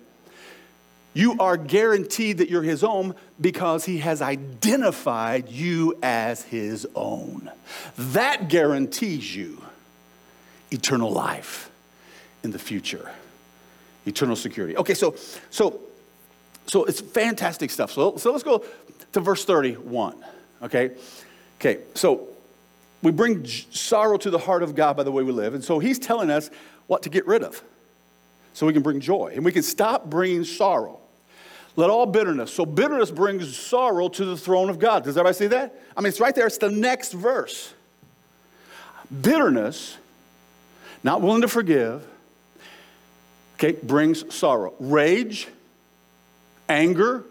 You 1.14 1.36
are 1.40 1.56
guaranteed 1.56 2.38
that 2.38 2.50
you're 2.50 2.62
his 2.62 2.84
own 2.84 3.14
because 3.40 3.84
he 3.84 3.98
has 3.98 4.20
identified 4.20 5.48
you 5.48 5.96
as 6.02 6.42
his 6.42 6.86
own. 6.94 7.50
That 7.96 8.48
guarantees 8.48 9.34
you 9.34 9.62
eternal 10.70 11.10
life 11.10 11.70
in 12.42 12.50
the 12.50 12.58
future, 12.58 13.10
eternal 14.06 14.36
security. 14.36 14.76
Okay, 14.76 14.94
so 14.94 15.14
so 15.50 15.80
so 16.70 16.84
it's 16.84 17.00
fantastic 17.00 17.68
stuff. 17.68 17.90
So, 17.90 18.16
so 18.16 18.30
let's 18.30 18.44
go 18.44 18.64
to 19.12 19.20
verse 19.20 19.44
31. 19.44 20.14
Okay? 20.62 20.92
Okay, 21.58 21.80
so 21.94 22.28
we 23.02 23.10
bring 23.10 23.44
sorrow 23.44 24.16
to 24.18 24.30
the 24.30 24.38
heart 24.38 24.62
of 24.62 24.76
God 24.76 24.96
by 24.96 25.02
the 25.02 25.10
way 25.10 25.24
we 25.24 25.32
live. 25.32 25.54
And 25.54 25.64
so 25.64 25.80
he's 25.80 25.98
telling 25.98 26.30
us 26.30 26.48
what 26.86 27.02
to 27.02 27.08
get 27.08 27.26
rid 27.26 27.42
of 27.42 27.60
so 28.52 28.66
we 28.66 28.72
can 28.72 28.82
bring 28.82 29.00
joy 29.00 29.32
and 29.34 29.44
we 29.44 29.50
can 29.50 29.64
stop 29.64 30.08
bringing 30.08 30.44
sorrow. 30.44 31.00
Let 31.76 31.90
all 31.90 32.06
bitterness. 32.06 32.52
So 32.52 32.66
bitterness 32.66 33.10
brings 33.10 33.56
sorrow 33.56 34.08
to 34.08 34.24
the 34.24 34.36
throne 34.36 34.68
of 34.68 34.78
God. 34.78 35.04
Does 35.04 35.16
everybody 35.16 35.36
see 35.36 35.46
that? 35.48 35.74
I 35.96 36.00
mean, 36.00 36.08
it's 36.08 36.20
right 36.20 36.34
there. 36.34 36.46
It's 36.46 36.58
the 36.58 36.70
next 36.70 37.12
verse. 37.12 37.72
Bitterness, 39.22 39.96
not 41.02 41.22
willing 41.22 41.42
to 41.42 41.48
forgive, 41.48 42.06
okay, 43.54 43.72
brings 43.72 44.32
sorrow. 44.34 44.74
Rage, 44.78 45.48
anger. 46.68 47.24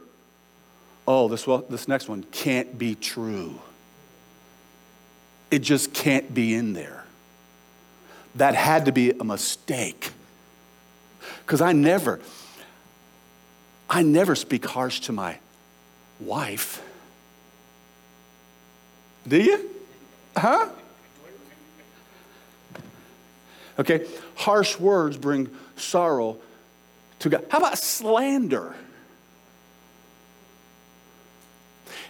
Oh, 1.08 1.28
this, 1.28 1.48
well, 1.48 1.66
this 1.70 1.88
next 1.88 2.08
one 2.08 2.24
can't 2.32 2.78
be 2.78 2.96
true. 2.96 3.60
It 5.52 5.60
just 5.60 5.94
can't 5.94 6.34
be 6.34 6.54
in 6.54 6.74
there. 6.74 7.04
That 8.36 8.54
had 8.54 8.86
to 8.86 8.92
be 8.92 9.12
a 9.12 9.24
mistake. 9.24 10.12
Because 11.42 11.62
I 11.62 11.74
never, 11.74 12.20
I 13.90 14.04
never 14.04 14.36
speak 14.36 14.66
harsh 14.66 15.02
to 15.02 15.12
my 15.12 15.40
wife. 16.20 16.82
Do 19.28 19.42
you? 19.42 19.70
Huh? 20.38 20.70
Okay, 23.80 24.06
harsh 24.36 24.78
words 24.80 25.18
bring 25.18 25.50
sorrow 25.78 26.38
to 27.20 27.30
God. 27.30 27.46
How 27.50 27.60
about 27.60 27.78
slander? 27.78 28.76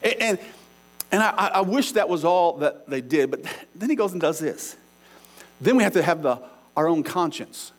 And, 0.01 0.15
and, 0.21 0.39
and 1.11 1.23
I, 1.23 1.51
I 1.55 1.61
wish 1.61 1.93
that 1.93 2.09
was 2.09 2.25
all 2.25 2.57
that 2.57 2.89
they 2.89 3.01
did, 3.01 3.31
but 3.31 3.43
then 3.75 3.89
he 3.89 3.95
goes 3.95 4.13
and 4.13 4.21
does 4.21 4.39
this. 4.39 4.75
Then 5.61 5.75
we 5.75 5.83
have 5.83 5.93
to 5.93 6.03
have 6.03 6.23
the, 6.23 6.39
our 6.75 6.87
own 6.87 7.03
conscience 7.03 7.71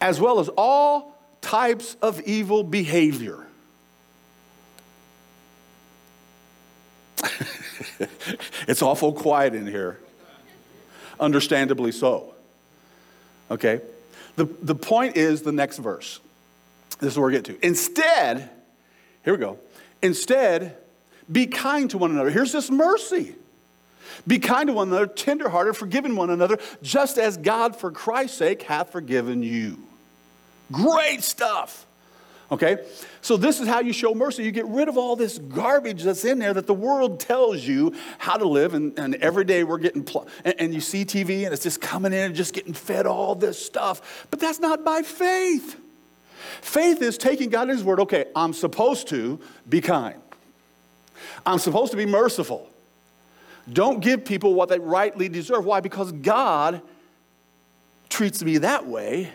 as 0.00 0.20
well 0.20 0.40
as 0.40 0.50
all 0.56 1.11
types 1.42 1.96
of 2.00 2.20
evil 2.22 2.64
behavior. 2.64 3.46
it's 8.66 8.80
awful 8.80 9.12
quiet 9.12 9.54
in 9.54 9.66
here, 9.66 10.00
understandably 11.20 11.92
so. 11.92 12.32
Okay? 13.50 13.82
The, 14.36 14.46
the 14.62 14.74
point 14.74 15.18
is 15.18 15.42
the 15.42 15.52
next 15.52 15.76
verse. 15.78 16.20
This 17.00 17.12
is 17.12 17.18
where 17.18 17.26
we 17.26 17.34
get 17.34 17.44
to. 17.46 17.66
Instead, 17.66 18.48
here 19.24 19.34
we 19.34 19.38
go. 19.38 19.58
Instead, 20.00 20.76
be 21.30 21.46
kind 21.46 21.90
to 21.90 21.98
one 21.98 22.10
another. 22.10 22.30
Here's 22.30 22.52
this 22.52 22.70
mercy. 22.70 23.34
Be 24.26 24.38
kind 24.38 24.68
to 24.68 24.72
one 24.72 24.88
another, 24.88 25.06
tenderhearted, 25.06 25.76
forgiving 25.76 26.16
one 26.16 26.30
another, 26.30 26.58
just 26.82 27.18
as 27.18 27.36
God, 27.36 27.76
for 27.76 27.90
Christ's 27.90 28.38
sake, 28.38 28.62
hath 28.62 28.90
forgiven 28.90 29.42
you. 29.42 29.78
Great 30.72 31.22
stuff. 31.22 31.86
Okay? 32.50 32.78
So, 33.22 33.38
this 33.38 33.60
is 33.60 33.68
how 33.68 33.80
you 33.80 33.94
show 33.94 34.14
mercy. 34.14 34.42
You 34.42 34.50
get 34.50 34.66
rid 34.66 34.88
of 34.88 34.98
all 34.98 35.16
this 35.16 35.38
garbage 35.38 36.02
that's 36.02 36.24
in 36.24 36.38
there 36.38 36.52
that 36.52 36.66
the 36.66 36.74
world 36.74 37.18
tells 37.18 37.62
you 37.62 37.94
how 38.18 38.36
to 38.36 38.46
live. 38.46 38.74
And, 38.74 38.98
and 38.98 39.14
every 39.16 39.44
day 39.44 39.64
we're 39.64 39.78
getting, 39.78 40.04
pl- 40.04 40.28
and, 40.44 40.54
and 40.58 40.74
you 40.74 40.80
see 40.80 41.04
TV 41.04 41.44
and 41.44 41.54
it's 41.54 41.62
just 41.62 41.80
coming 41.80 42.12
in 42.12 42.18
and 42.18 42.34
just 42.34 42.52
getting 42.52 42.74
fed 42.74 43.06
all 43.06 43.34
this 43.34 43.64
stuff. 43.64 44.26
But 44.30 44.38
that's 44.40 44.60
not 44.60 44.84
by 44.84 45.02
faith. 45.02 45.80
Faith 46.60 47.00
is 47.00 47.16
taking 47.16 47.48
God 47.48 47.70
at 47.70 47.76
His 47.76 47.84
word. 47.84 48.00
Okay, 48.00 48.26
I'm 48.36 48.52
supposed 48.52 49.08
to 49.08 49.40
be 49.68 49.80
kind, 49.80 50.20
I'm 51.46 51.58
supposed 51.58 51.92
to 51.92 51.96
be 51.96 52.06
merciful. 52.06 52.68
Don't 53.72 54.00
give 54.00 54.24
people 54.24 54.54
what 54.54 54.68
they 54.68 54.78
rightly 54.78 55.28
deserve. 55.28 55.64
Why? 55.64 55.80
Because 55.80 56.10
God 56.10 56.82
treats 58.08 58.42
me 58.42 58.58
that 58.58 58.86
way. 58.86 59.30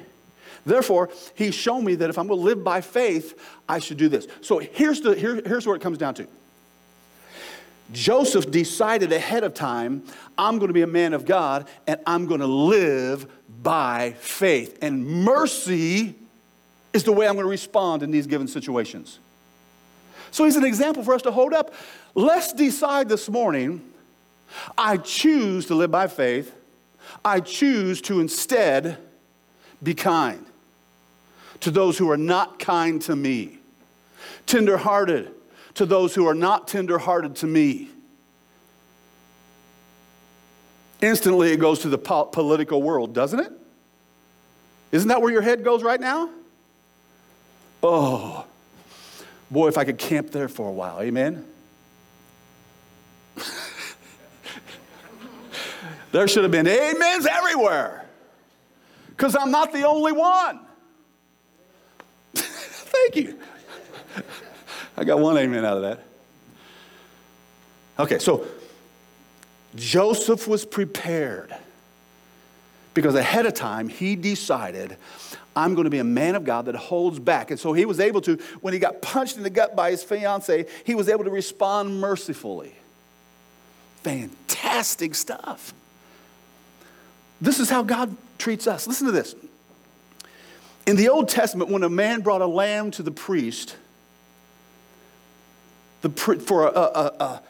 Therefore, 0.67 1.09
he's 1.33 1.55
shown 1.55 1.85
me 1.85 1.95
that 1.95 2.09
if 2.09 2.17
I'm 2.17 2.27
going 2.27 2.39
to 2.39 2.45
live 2.45 2.63
by 2.63 2.81
faith, 2.81 3.39
I 3.69 3.79
should 3.79 3.97
do 3.97 4.09
this. 4.09 4.27
So 4.41 4.59
here's, 4.59 4.99
the, 4.99 5.15
here, 5.15 5.41
here's 5.45 5.65
where 5.65 5.75
it 5.75 5.81
comes 5.81 5.97
down 5.97 6.13
to. 6.15 6.27
Joseph 7.93 8.51
decided 8.51 9.13
ahead 9.13 9.45
of 9.45 9.53
time, 9.53 10.03
I'm 10.37 10.57
going 10.57 10.67
to 10.67 10.73
be 10.73 10.81
a 10.81 10.87
man 10.87 11.13
of 11.13 11.25
God 11.25 11.69
and 11.87 12.01
I'm 12.05 12.25
going 12.25 12.41
to 12.41 12.47
live 12.47 13.31
by 13.63 14.15
faith. 14.19 14.77
And 14.81 15.07
mercy 15.07 16.15
is 16.91 17.05
the 17.05 17.13
way 17.13 17.27
I'm 17.27 17.35
going 17.35 17.45
to 17.45 17.49
respond 17.49 18.03
in 18.03 18.11
these 18.11 18.27
given 18.27 18.49
situations. 18.49 19.19
So 20.31 20.43
he's 20.43 20.57
an 20.57 20.65
example 20.65 21.01
for 21.01 21.13
us 21.13 21.21
to 21.21 21.31
hold 21.31 21.53
up. 21.53 21.73
Let's 22.13 22.51
decide 22.51 23.07
this 23.07 23.29
morning 23.29 23.89
I 24.77 24.97
choose 24.97 25.65
to 25.67 25.75
live 25.75 25.91
by 25.91 26.07
faith. 26.07 26.53
I 27.23 27.39
choose 27.39 28.01
to 28.01 28.19
instead 28.19 28.97
be 29.81 29.93
kind 29.93 30.45
to 31.61 31.71
those 31.71 31.97
who 31.97 32.09
are 32.09 32.17
not 32.17 32.59
kind 32.59 33.01
to 33.03 33.15
me, 33.15 33.59
tenderhearted 34.45 35.33
to 35.75 35.85
those 35.85 36.15
who 36.15 36.27
are 36.27 36.33
not 36.33 36.67
tenderhearted 36.67 37.35
to 37.37 37.47
me. 37.47 37.89
Instantly, 41.01 41.51
it 41.51 41.57
goes 41.57 41.79
to 41.79 41.89
the 41.89 41.97
po- 41.97 42.25
political 42.25 42.81
world, 42.81 43.13
doesn't 43.13 43.39
it? 43.39 43.51
Isn't 44.91 45.09
that 45.09 45.21
where 45.21 45.31
your 45.31 45.43
head 45.43 45.63
goes 45.63 45.83
right 45.83 45.99
now? 45.99 46.31
Oh, 47.83 48.45
boy, 49.51 49.67
if 49.67 49.77
I 49.77 49.83
could 49.83 49.99
camp 49.99 50.31
there 50.31 50.47
for 50.47 50.67
a 50.67 50.71
while, 50.71 50.99
amen? 50.99 51.45
there 56.11 56.27
should 56.27 56.41
have 56.43 56.51
been 56.51 56.67
amens 56.67 57.27
everywhere 57.27 58.05
because 59.09 59.35
I'm 59.35 59.51
not 59.51 59.71
the 59.73 59.83
only 59.83 60.11
one. 60.11 60.66
Thank 63.03 63.15
you. 63.15 63.39
I 64.97 65.03
got 65.03 65.19
one 65.19 65.37
amen 65.37 65.63
out 65.65 65.77
of 65.77 65.83
that. 65.83 66.03
Okay, 67.99 68.19
so 68.19 68.45
Joseph 69.75 70.47
was 70.47 70.65
prepared 70.65 71.55
because 72.93 73.15
ahead 73.15 73.45
of 73.45 73.53
time 73.53 73.89
he 73.89 74.15
decided, 74.15 74.97
I'm 75.55 75.75
going 75.75 75.85
to 75.85 75.91
be 75.91 75.99
a 75.99 76.03
man 76.03 76.35
of 76.35 76.43
God 76.43 76.65
that 76.65 76.75
holds 76.75 77.19
back. 77.19 77.51
And 77.51 77.59
so 77.59 77.73
he 77.73 77.85
was 77.85 77.99
able 77.99 78.21
to, 78.21 78.37
when 78.61 78.73
he 78.73 78.79
got 78.79 79.01
punched 79.01 79.37
in 79.37 79.43
the 79.43 79.49
gut 79.49 79.75
by 79.75 79.91
his 79.91 80.03
fiance, 80.03 80.65
he 80.83 80.95
was 80.95 81.09
able 81.09 81.23
to 81.23 81.29
respond 81.29 81.99
mercifully. 81.99 82.73
Fantastic 84.03 85.15
stuff. 85.15 85.73
This 87.39 87.59
is 87.59 87.69
how 87.69 87.83
God 87.83 88.15
treats 88.37 88.67
us. 88.67 88.87
Listen 88.87 89.05
to 89.05 89.11
this. 89.11 89.35
In 90.87 90.95
the 90.95 91.09
Old 91.09 91.27
Testament, 91.27 91.69
when 91.69 91.83
a 91.83 91.89
man 91.89 92.21
brought 92.21 92.41
a 92.41 92.47
lamb 92.47 92.91
to 92.91 93.03
the 93.03 93.11
priest 93.11 93.75
the, 96.01 96.09
for 96.09 96.65
a, 96.65 96.71
a, 96.71 97.13
a 97.19 97.41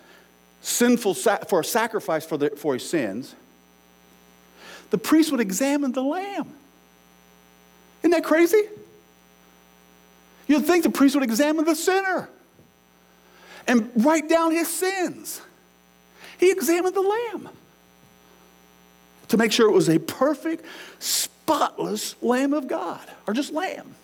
sinful 0.62 1.13
for 1.13 1.60
a 1.60 1.63
sacrifice 1.63 2.26
for, 2.26 2.38
the, 2.38 2.50
for 2.50 2.73
his 2.73 2.89
sins, 2.89 3.36
the 4.89 4.97
priest 4.97 5.32
would 5.32 5.39
examine 5.39 5.91
the 5.91 6.02
lamb. 6.02 6.52
Isn't 8.02 8.12
that 8.12 8.23
crazy? 8.23 8.63
You'd 10.47 10.65
think 10.65 10.84
the 10.84 10.89
priest 10.89 11.13
would 11.13 11.23
examine 11.23 11.65
the 11.65 11.76
sinner 11.76 12.30
and 13.67 13.91
write 13.97 14.28
down 14.30 14.52
his 14.52 14.67
sins. 14.67 15.41
He 16.39 16.50
examined 16.50 16.95
the 16.95 17.02
lamb 17.02 17.50
to 19.28 19.38
make 19.38 19.52
sure 19.52 19.69
it 19.69 19.73
was 19.73 19.89
a 19.89 20.00
perfect, 20.00 20.65
spotless 21.47 22.21
Lamb 22.21 22.51
of 22.51 22.67
God, 22.67 22.99
or 23.25 23.33
just 23.33 23.53
lamb. 23.53 23.95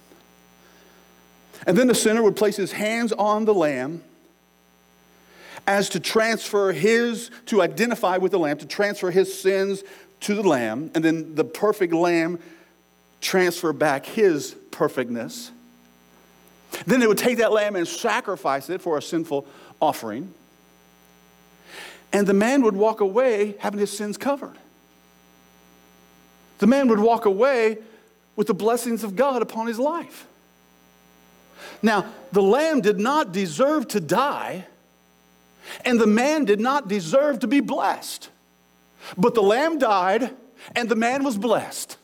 And 1.67 1.77
then 1.77 1.88
the 1.88 1.95
sinner 1.95 2.23
would 2.23 2.38
place 2.38 2.56
his 2.56 2.71
hands 2.71 3.12
on 3.12 3.43
the 3.43 3.53
lamb 3.53 4.01
as 5.67 5.89
to 5.89 5.99
transfer 5.99 6.71
his, 6.71 7.32
to 7.47 7.62
identify 7.62 8.15
with 8.15 8.32
the 8.32 8.39
lamb, 8.39 8.58
to 8.60 8.65
transfer 8.65 9.12
his 9.12 9.38
sins 9.38 9.84
to 10.21 10.36
the 10.36 10.43
lamb, 10.43 10.89
and 10.95 11.03
then 11.03 11.36
the 11.36 11.43
perfect 11.43 11.93
lamb 11.93 12.39
transfer 13.19 13.73
back 13.73 14.06
his 14.06 14.56
perfectness. 14.71 15.51
Then 16.86 17.01
they 17.01 17.08
would 17.08 17.17
take 17.17 17.39
that 17.39 17.51
lamb 17.51 17.75
and 17.75 17.86
sacrifice 17.86 18.69
it 18.69 18.82
for 18.82 18.97
a 18.97 19.01
sinful 19.01 19.45
offering. 19.82 20.34
And 22.13 22.25
the 22.25 22.34
man 22.34 22.62
would 22.62 22.75
walk 22.75 23.01
away 23.01 23.56
having 23.60 23.82
his 23.82 23.95
sins 23.95 24.17
covered 24.17 24.58
the 26.63 26.67
man 26.67 26.88
would 26.88 26.99
walk 26.99 27.26
away 27.26 27.78
with 28.38 28.47
the 28.47 28.54
blessings 28.54 29.04
of 29.04 29.17
God 29.17 29.41
upon 29.41 29.67
his 29.67 29.78
life. 29.78 30.26
Now, 31.82 32.06
the 32.32 32.41
lamb 32.41 32.80
did 32.80 33.02
not 33.02 33.34
deserve 33.34 33.86
to 33.89 33.99
die, 33.99 34.65
and 35.84 35.99
the 35.99 36.08
man 36.08 36.45
did 36.45 36.62
not 36.62 36.88
deserve 36.88 37.39
to 37.39 37.47
be 37.47 37.60
blessed. 37.60 38.30
But 39.17 39.36
the 39.36 39.43
lamb 39.43 39.78
died, 39.78 40.34
and 40.73 40.88
the 40.88 40.95
man 40.95 41.26
was 41.26 41.38
blessed. 41.38 41.97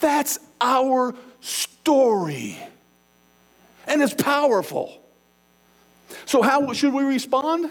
That's 0.00 0.40
our 0.60 1.14
story. 1.40 2.58
And 3.86 4.02
it's 4.02 4.20
powerful. 4.20 5.00
So, 6.26 6.42
how 6.42 6.72
should 6.72 6.92
we 6.92 7.04
respond 7.04 7.70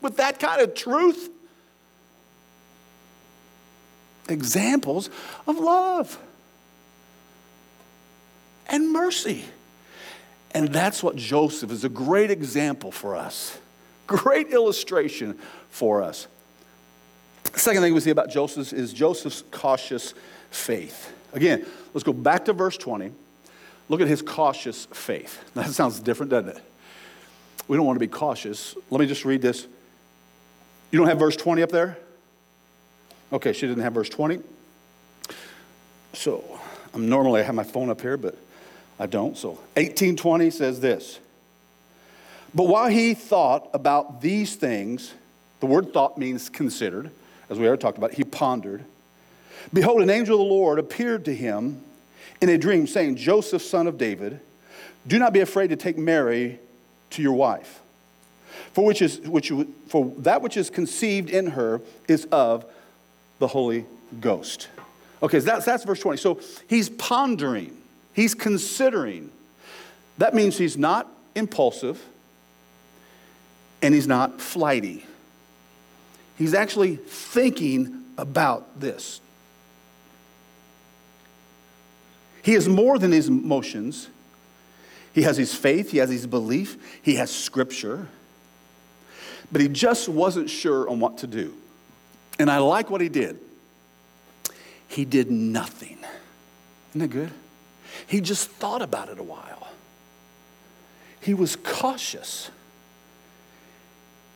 with 0.00 0.16
that 0.16 0.40
kind 0.40 0.60
of 0.60 0.74
truth? 0.74 1.30
Examples 4.28 5.10
of 5.46 5.58
love 5.58 6.18
and 8.66 8.92
mercy. 8.92 9.44
And 10.52 10.68
that's 10.68 11.02
what 11.02 11.16
Joseph 11.16 11.70
is 11.70 11.84
a 11.84 11.88
great 11.88 12.30
example 12.30 12.92
for 12.92 13.16
us, 13.16 13.58
great 14.06 14.48
illustration 14.48 15.38
for 15.68 16.02
us. 16.02 16.28
second 17.56 17.82
thing 17.82 17.92
we 17.92 18.00
see 18.00 18.10
about 18.10 18.30
Joseph 18.30 18.72
is 18.72 18.92
Joseph's 18.92 19.42
cautious 19.50 20.14
faith. 20.50 21.12
Again, 21.32 21.66
let's 21.92 22.04
go 22.04 22.12
back 22.12 22.44
to 22.44 22.52
verse 22.52 22.76
20. 22.76 23.10
Look 23.88 24.00
at 24.00 24.06
his 24.06 24.22
cautious 24.22 24.86
faith. 24.86 25.42
That 25.54 25.70
sounds 25.70 26.00
different, 26.00 26.30
doesn't 26.30 26.50
it? 26.56 26.62
We 27.66 27.76
don't 27.76 27.86
want 27.86 27.96
to 27.96 28.00
be 28.00 28.08
cautious. 28.08 28.76
Let 28.90 29.00
me 29.00 29.06
just 29.06 29.24
read 29.24 29.42
this. 29.42 29.66
You 30.90 30.98
don't 30.98 31.08
have 31.08 31.18
verse 31.18 31.36
20 31.36 31.62
up 31.62 31.70
there? 31.70 31.98
Okay, 33.34 33.52
she 33.52 33.66
didn't 33.66 33.82
have 33.82 33.94
verse 33.94 34.08
20. 34.08 34.38
So 36.12 36.60
I'm 36.94 37.08
normally 37.08 37.40
I 37.40 37.42
have 37.42 37.56
my 37.56 37.64
phone 37.64 37.90
up 37.90 38.00
here, 38.00 38.16
but 38.16 38.38
I 38.96 39.06
don't. 39.06 39.36
So 39.36 39.50
1820 39.74 40.50
says 40.50 40.78
this. 40.78 41.18
But 42.54 42.68
while 42.68 42.88
he 42.88 43.12
thought 43.12 43.68
about 43.74 44.20
these 44.20 44.54
things, 44.54 45.14
the 45.58 45.66
word 45.66 45.92
thought 45.92 46.16
means 46.16 46.48
considered, 46.48 47.10
as 47.50 47.58
we 47.58 47.66
already 47.66 47.82
talked 47.82 47.98
about, 47.98 48.12
he 48.12 48.22
pondered. 48.22 48.84
Behold, 49.72 50.00
an 50.00 50.10
angel 50.10 50.40
of 50.40 50.46
the 50.46 50.54
Lord 50.54 50.78
appeared 50.78 51.24
to 51.24 51.34
him 51.34 51.82
in 52.40 52.48
a 52.48 52.56
dream, 52.56 52.86
saying, 52.86 53.16
Joseph, 53.16 53.62
son 53.62 53.88
of 53.88 53.98
David, 53.98 54.38
do 55.08 55.18
not 55.18 55.32
be 55.32 55.40
afraid 55.40 55.70
to 55.70 55.76
take 55.76 55.98
Mary 55.98 56.60
to 57.10 57.20
your 57.20 57.32
wife. 57.32 57.80
For, 58.74 58.84
which 58.84 59.02
is, 59.02 59.18
which, 59.22 59.50
for 59.88 60.12
that 60.18 60.40
which 60.40 60.56
is 60.56 60.70
conceived 60.70 61.30
in 61.30 61.48
her 61.48 61.80
is 62.06 62.26
of 62.26 62.64
the 63.38 63.46
Holy 63.46 63.86
Ghost. 64.20 64.68
Okay, 65.22 65.40
so 65.40 65.46
that's, 65.46 65.64
that's 65.64 65.84
verse 65.84 66.00
20. 66.00 66.18
So 66.18 66.40
he's 66.68 66.88
pondering, 66.90 67.76
he's 68.12 68.34
considering. 68.34 69.30
That 70.18 70.34
means 70.34 70.58
he's 70.58 70.76
not 70.76 71.10
impulsive 71.34 72.02
and 73.82 73.94
he's 73.94 74.06
not 74.06 74.40
flighty. 74.40 75.04
He's 76.36 76.54
actually 76.54 76.96
thinking 76.96 78.04
about 78.16 78.80
this. 78.80 79.20
He 82.42 82.52
is 82.52 82.68
more 82.68 82.98
than 82.98 83.12
his 83.12 83.28
emotions. 83.28 84.08
He 85.14 85.22
has 85.22 85.36
his 85.36 85.54
faith, 85.54 85.92
he 85.92 85.98
has 85.98 86.10
his 86.10 86.26
belief, 86.26 87.00
he 87.02 87.14
has 87.14 87.30
scripture, 87.30 88.08
but 89.50 89.60
he 89.60 89.68
just 89.68 90.08
wasn't 90.08 90.50
sure 90.50 90.88
on 90.88 90.98
what 90.98 91.18
to 91.18 91.26
do. 91.26 91.54
And 92.38 92.50
I 92.50 92.58
like 92.58 92.90
what 92.90 93.00
he 93.00 93.08
did. 93.08 93.38
He 94.88 95.04
did 95.04 95.30
nothing. 95.30 95.98
Isn't 96.90 97.00
that 97.00 97.08
good? 97.08 97.30
He 98.06 98.20
just 98.20 98.50
thought 98.50 98.82
about 98.82 99.08
it 99.08 99.18
a 99.18 99.22
while. 99.22 99.68
He 101.20 101.34
was 101.34 101.56
cautious. 101.56 102.50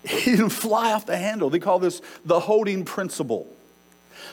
He 0.05 0.31
didn't 0.33 0.51
fly 0.51 0.93
off 0.93 1.07
the 1.07 1.17
handle. 1.17 1.51
They 1.51 1.59
call 1.59 1.79
this 1.79 2.01
the 2.25 2.41
holding 2.41 2.85
principle. 2.85 3.47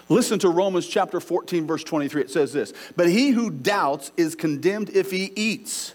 Listen 0.10 0.40
to 0.40 0.50
Romans 0.50 0.88
chapter 0.88 1.20
14, 1.20 1.68
verse 1.68 1.84
23. 1.84 2.24
It 2.24 2.32
says 2.32 2.54
this 2.54 2.74
But 2.96 3.10
he 3.10 3.30
who 3.30 3.50
doubts 3.50 4.12
is 4.18 4.36
condemned 4.36 4.90
if 4.90 5.12
he 5.12 5.32
eats, 5.36 5.94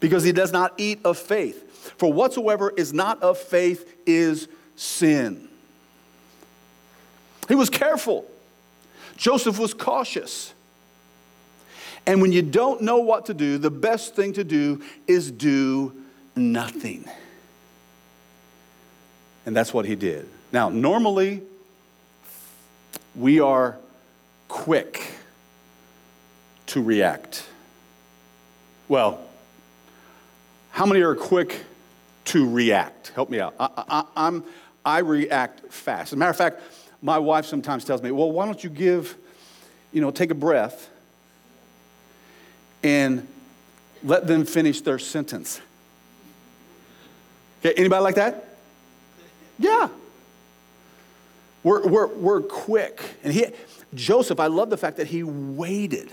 because 0.00 0.24
he 0.24 0.32
does 0.32 0.52
not 0.52 0.74
eat 0.78 1.00
of 1.04 1.18
faith. 1.18 1.94
For 1.96 2.12
whatsoever 2.12 2.72
is 2.76 2.92
not 2.92 3.22
of 3.22 3.38
faith 3.38 3.96
is 4.06 4.48
sin. 4.76 5.49
He 7.50 7.56
was 7.56 7.68
careful. 7.68 8.24
Joseph 9.16 9.58
was 9.58 9.74
cautious. 9.74 10.54
And 12.06 12.22
when 12.22 12.30
you 12.30 12.42
don't 12.42 12.82
know 12.82 12.98
what 12.98 13.26
to 13.26 13.34
do, 13.34 13.58
the 13.58 13.72
best 13.72 14.14
thing 14.14 14.34
to 14.34 14.44
do 14.44 14.84
is 15.08 15.32
do 15.32 15.92
nothing. 16.36 17.04
And 19.44 19.56
that's 19.56 19.74
what 19.74 19.84
he 19.84 19.96
did. 19.96 20.28
Now, 20.52 20.68
normally, 20.68 21.42
we 23.16 23.40
are 23.40 23.76
quick 24.46 25.10
to 26.66 26.80
react. 26.80 27.44
Well, 28.86 29.20
how 30.70 30.86
many 30.86 31.00
are 31.00 31.16
quick 31.16 31.64
to 32.26 32.48
react? 32.48 33.08
Help 33.16 33.28
me 33.28 33.40
out. 33.40 33.56
I, 33.58 34.04
I, 34.14 34.28
am 34.28 34.44
I 34.84 35.00
react 35.00 35.72
fast. 35.72 36.10
As 36.10 36.12
a 36.12 36.16
matter 36.16 36.30
of 36.30 36.36
fact, 36.36 36.60
my 37.02 37.18
wife 37.18 37.46
sometimes 37.46 37.84
tells 37.84 38.02
me, 38.02 38.10
well, 38.10 38.30
why 38.30 38.46
don't 38.46 38.62
you 38.62 38.70
give, 38.70 39.16
you 39.92 40.00
know, 40.00 40.10
take 40.10 40.30
a 40.30 40.34
breath 40.34 40.88
and 42.82 43.26
let 44.02 44.26
them 44.26 44.44
finish 44.44 44.80
their 44.80 44.98
sentence. 44.98 45.60
Okay, 47.60 47.74
anybody 47.76 48.02
like 48.02 48.14
that? 48.14 48.56
Yeah. 49.58 49.88
We're, 51.62 51.86
we're, 51.86 52.06
we're 52.06 52.40
quick. 52.40 53.02
And 53.22 53.32
he, 53.32 53.46
Joseph, 53.94 54.40
I 54.40 54.46
love 54.46 54.70
the 54.70 54.78
fact 54.78 54.96
that 54.96 55.06
he 55.06 55.22
waited. 55.22 56.10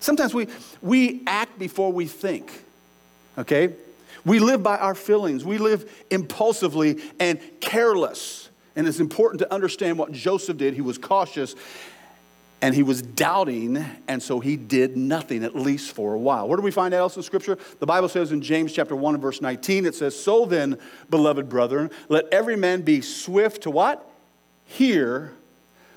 Sometimes 0.00 0.32
we, 0.32 0.48
we 0.80 1.22
act 1.26 1.58
before 1.58 1.92
we 1.92 2.06
think, 2.06 2.50
okay? 3.36 3.74
We 4.24 4.38
live 4.38 4.62
by 4.62 4.78
our 4.78 4.94
feelings. 4.94 5.44
We 5.44 5.58
live 5.58 5.90
impulsively 6.10 7.00
and 7.20 7.40
careless. 7.60 8.48
And 8.76 8.86
it's 8.86 9.00
important 9.00 9.40
to 9.40 9.52
understand 9.52 9.98
what 9.98 10.12
Joseph 10.12 10.58
did. 10.58 10.74
He 10.74 10.82
was 10.82 10.98
cautious 10.98 11.54
and 12.62 12.74
he 12.74 12.82
was 12.82 13.02
doubting, 13.02 13.84
and 14.08 14.22
so 14.22 14.40
he 14.40 14.56
did 14.56 14.96
nothing, 14.96 15.44
at 15.44 15.54
least 15.54 15.92
for 15.92 16.14
a 16.14 16.18
while. 16.18 16.48
Where 16.48 16.56
do 16.56 16.62
we 16.62 16.70
find 16.70 16.92
that 16.92 16.98
else 16.98 17.16
in 17.16 17.22
Scripture? 17.22 17.58
The 17.80 17.86
Bible 17.86 18.08
says 18.08 18.32
in 18.32 18.40
James 18.40 18.72
chapter 18.72 18.96
1 18.96 19.14
and 19.14 19.22
verse 19.22 19.42
19, 19.42 19.84
it 19.84 19.94
says, 19.94 20.18
So 20.18 20.46
then, 20.46 20.78
beloved 21.10 21.50
brethren, 21.50 21.90
let 22.08 22.26
every 22.32 22.56
man 22.56 22.80
be 22.80 23.02
swift 23.02 23.62
to 23.62 23.70
what? 23.70 24.08
Hear, 24.64 25.32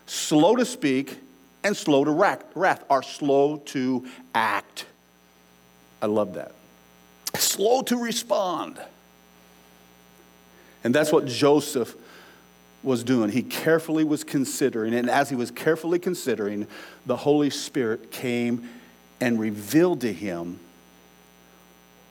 slow 0.05 0.57
to 0.57 0.65
speak, 0.65 1.17
and 1.63 1.75
slow 1.75 2.03
to 2.03 2.11
wrath, 2.11 2.83
are 2.89 3.03
slow 3.03 3.57
to 3.67 4.05
act. 4.35 4.85
I 6.01 6.07
love 6.07 6.33
that. 6.33 6.51
Slow 7.35 7.83
to 7.83 7.97
respond. 7.97 8.79
And 10.83 10.93
that's 10.93 11.11
what 11.11 11.25
Joseph 11.25 11.95
was 12.83 13.03
doing. 13.03 13.29
He 13.29 13.43
carefully 13.43 14.03
was 14.03 14.23
considering, 14.23 14.93
and 14.93 15.09
as 15.09 15.29
he 15.29 15.35
was 15.35 15.51
carefully 15.51 15.99
considering, 15.99 16.67
the 17.05 17.17
Holy 17.17 17.49
Spirit 17.49 18.11
came 18.11 18.69
and 19.19 19.39
revealed 19.39 20.01
to 20.01 20.13
him 20.13 20.59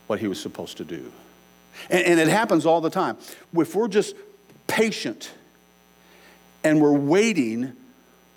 what 0.06 0.18
he 0.18 0.28
was 0.28 0.40
supposed 0.40 0.76
to 0.78 0.84
do. 0.84 1.12
And, 1.90 2.04
and 2.04 2.20
it 2.20 2.28
happens 2.28 2.66
all 2.66 2.80
the 2.80 2.90
time. 2.90 3.16
If 3.54 3.74
we're 3.74 3.88
just 3.88 4.14
patient 4.66 5.30
and 6.64 6.80
we're 6.80 6.92
waiting 6.92 7.74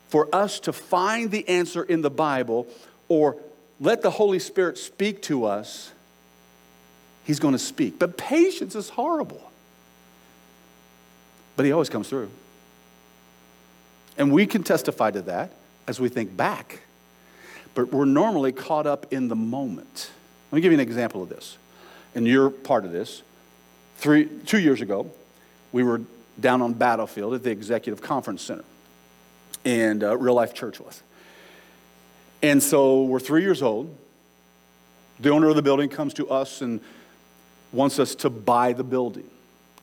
for 0.07 0.33
us 0.33 0.59
to 0.61 0.73
find 0.73 1.31
the 1.31 1.47
answer 1.47 1.83
in 1.83 2.01
the 2.01 2.09
Bible 2.09 2.67
or 3.07 3.37
let 3.79 4.01
the 4.01 4.11
Holy 4.11 4.39
Spirit 4.39 4.77
speak 4.77 5.21
to 5.23 5.45
us, 5.45 5.91
He's 7.23 7.39
going 7.39 7.53
to 7.53 7.59
speak. 7.59 7.99
But 7.99 8.17
patience 8.17 8.75
is 8.75 8.89
horrible. 8.89 9.50
But 11.61 11.67
He 11.67 11.73
always 11.73 11.89
comes 11.89 12.09
through. 12.09 12.31
And 14.17 14.31
we 14.31 14.47
can 14.47 14.63
testify 14.63 15.11
to 15.11 15.21
that 15.21 15.53
as 15.87 15.99
we 15.99 16.09
think 16.09 16.35
back. 16.35 16.79
But 17.75 17.93
we're 17.93 18.05
normally 18.05 18.51
caught 18.51 18.87
up 18.87 19.13
in 19.13 19.27
the 19.27 19.35
moment. 19.35 20.09
Let 20.51 20.55
me 20.55 20.61
give 20.63 20.71
you 20.71 20.79
an 20.79 20.81
example 20.81 21.21
of 21.21 21.29
this. 21.29 21.59
And 22.15 22.25
you're 22.25 22.49
part 22.49 22.83
of 22.83 22.91
this. 22.91 23.21
Three, 23.97 24.25
two 24.47 24.57
years 24.57 24.81
ago, 24.81 25.11
we 25.71 25.83
were 25.83 26.01
down 26.39 26.63
on 26.63 26.73
Battlefield 26.73 27.35
at 27.35 27.43
the 27.43 27.51
Executive 27.51 28.01
Conference 28.01 28.41
Center, 28.41 28.65
and 29.63 30.03
uh, 30.03 30.17
Real 30.17 30.33
Life 30.33 30.55
Church 30.55 30.79
was. 30.79 31.03
And 32.41 32.63
so 32.63 33.03
we're 33.03 33.19
three 33.19 33.43
years 33.43 33.61
old. 33.61 33.95
The 35.19 35.29
owner 35.29 35.47
of 35.47 35.55
the 35.55 35.61
building 35.61 35.89
comes 35.89 36.15
to 36.15 36.27
us 36.27 36.61
and 36.61 36.81
wants 37.71 37.99
us 37.99 38.15
to 38.15 38.31
buy 38.31 38.73
the 38.73 38.83
building. 38.83 39.29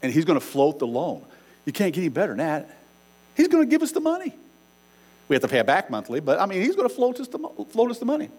And 0.03 0.12
he's 0.12 0.25
going 0.25 0.41
to 0.41 0.45
float 0.45 0.81
the 0.81 0.87
loan. 0.88 1.25
You 1.68 1.72
can't 1.72 1.92
get 1.92 2.00
any 2.00 2.09
better 2.09 2.35
than 2.35 2.38
that. 2.38 2.66
He's 3.35 3.46
going 3.46 3.62
to 3.62 3.70
give 3.70 3.83
us 3.83 3.92
the 3.92 4.00
money. 4.00 4.33
We 5.28 5.37
have 5.37 5.42
to 5.42 5.48
pay 5.48 5.59
it 5.59 5.66
back 5.66 5.90
monthly, 5.90 6.18
but 6.18 6.40
I 6.40 6.46
mean, 6.46 6.62
he's 6.62 6.74
going 6.74 6.88
to 6.88 6.94
float 6.94 7.20
us 7.20 7.28
the, 7.28 7.38
float 7.68 7.90
us 7.90 7.98
the 7.98 8.07
money. 8.07 8.31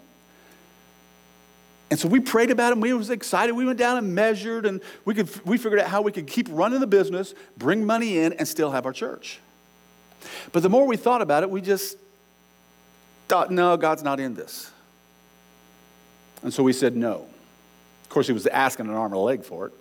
And 1.92 2.00
so 2.00 2.08
we 2.08 2.22
prayed 2.22 2.50
about 2.50 2.74
and 2.74 2.82
we 2.82 2.92
was 2.92 3.12
excited. 3.12 3.54
We 3.54 3.68
went 3.68 3.78
down 3.78 4.00
and 4.00 4.16
measured 4.16 4.66
and 4.66 4.82
we, 5.06 5.14
could, 5.14 5.46
we 5.46 5.60
figured 5.60 5.80
out 5.80 5.90
how 5.90 6.02
we 6.02 6.12
could 6.12 6.26
keep 6.26 6.48
running 6.50 6.80
the 6.80 6.88
business, 6.88 7.36
bring 7.56 7.86
money 7.86 8.18
in, 8.18 8.34
and 8.34 8.48
still 8.48 8.72
have 8.72 8.88
our 8.88 8.94
church. 8.94 9.40
But 10.52 10.64
the 10.64 10.70
more 10.70 10.88
we 10.88 10.98
thought 10.98 11.22
about 11.22 11.44
it, 11.44 11.52
we 11.52 11.62
just 11.62 11.98
thought, 13.28 13.52
no, 13.52 13.78
God's 13.78 14.02
not 14.02 14.20
in 14.20 14.34
this. 14.34 14.72
And 16.42 16.52
so 16.52 16.64
we 16.64 16.74
said 16.74 16.96
no. 16.96 17.28
Of 18.06 18.10
course, 18.10 18.26
he 18.26 18.34
was 18.34 18.48
asking 18.48 18.88
an 18.88 18.96
arm 18.96 19.12
and 19.12 19.20
a 19.20 19.20
leg 19.20 19.44
for 19.44 19.68
it. 19.68 19.74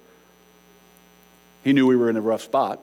He 1.64 1.72
knew 1.72 1.86
we 1.86 1.96
were 1.96 2.10
in 2.10 2.16
a 2.18 2.20
rough 2.20 2.42
spot. 2.42 2.80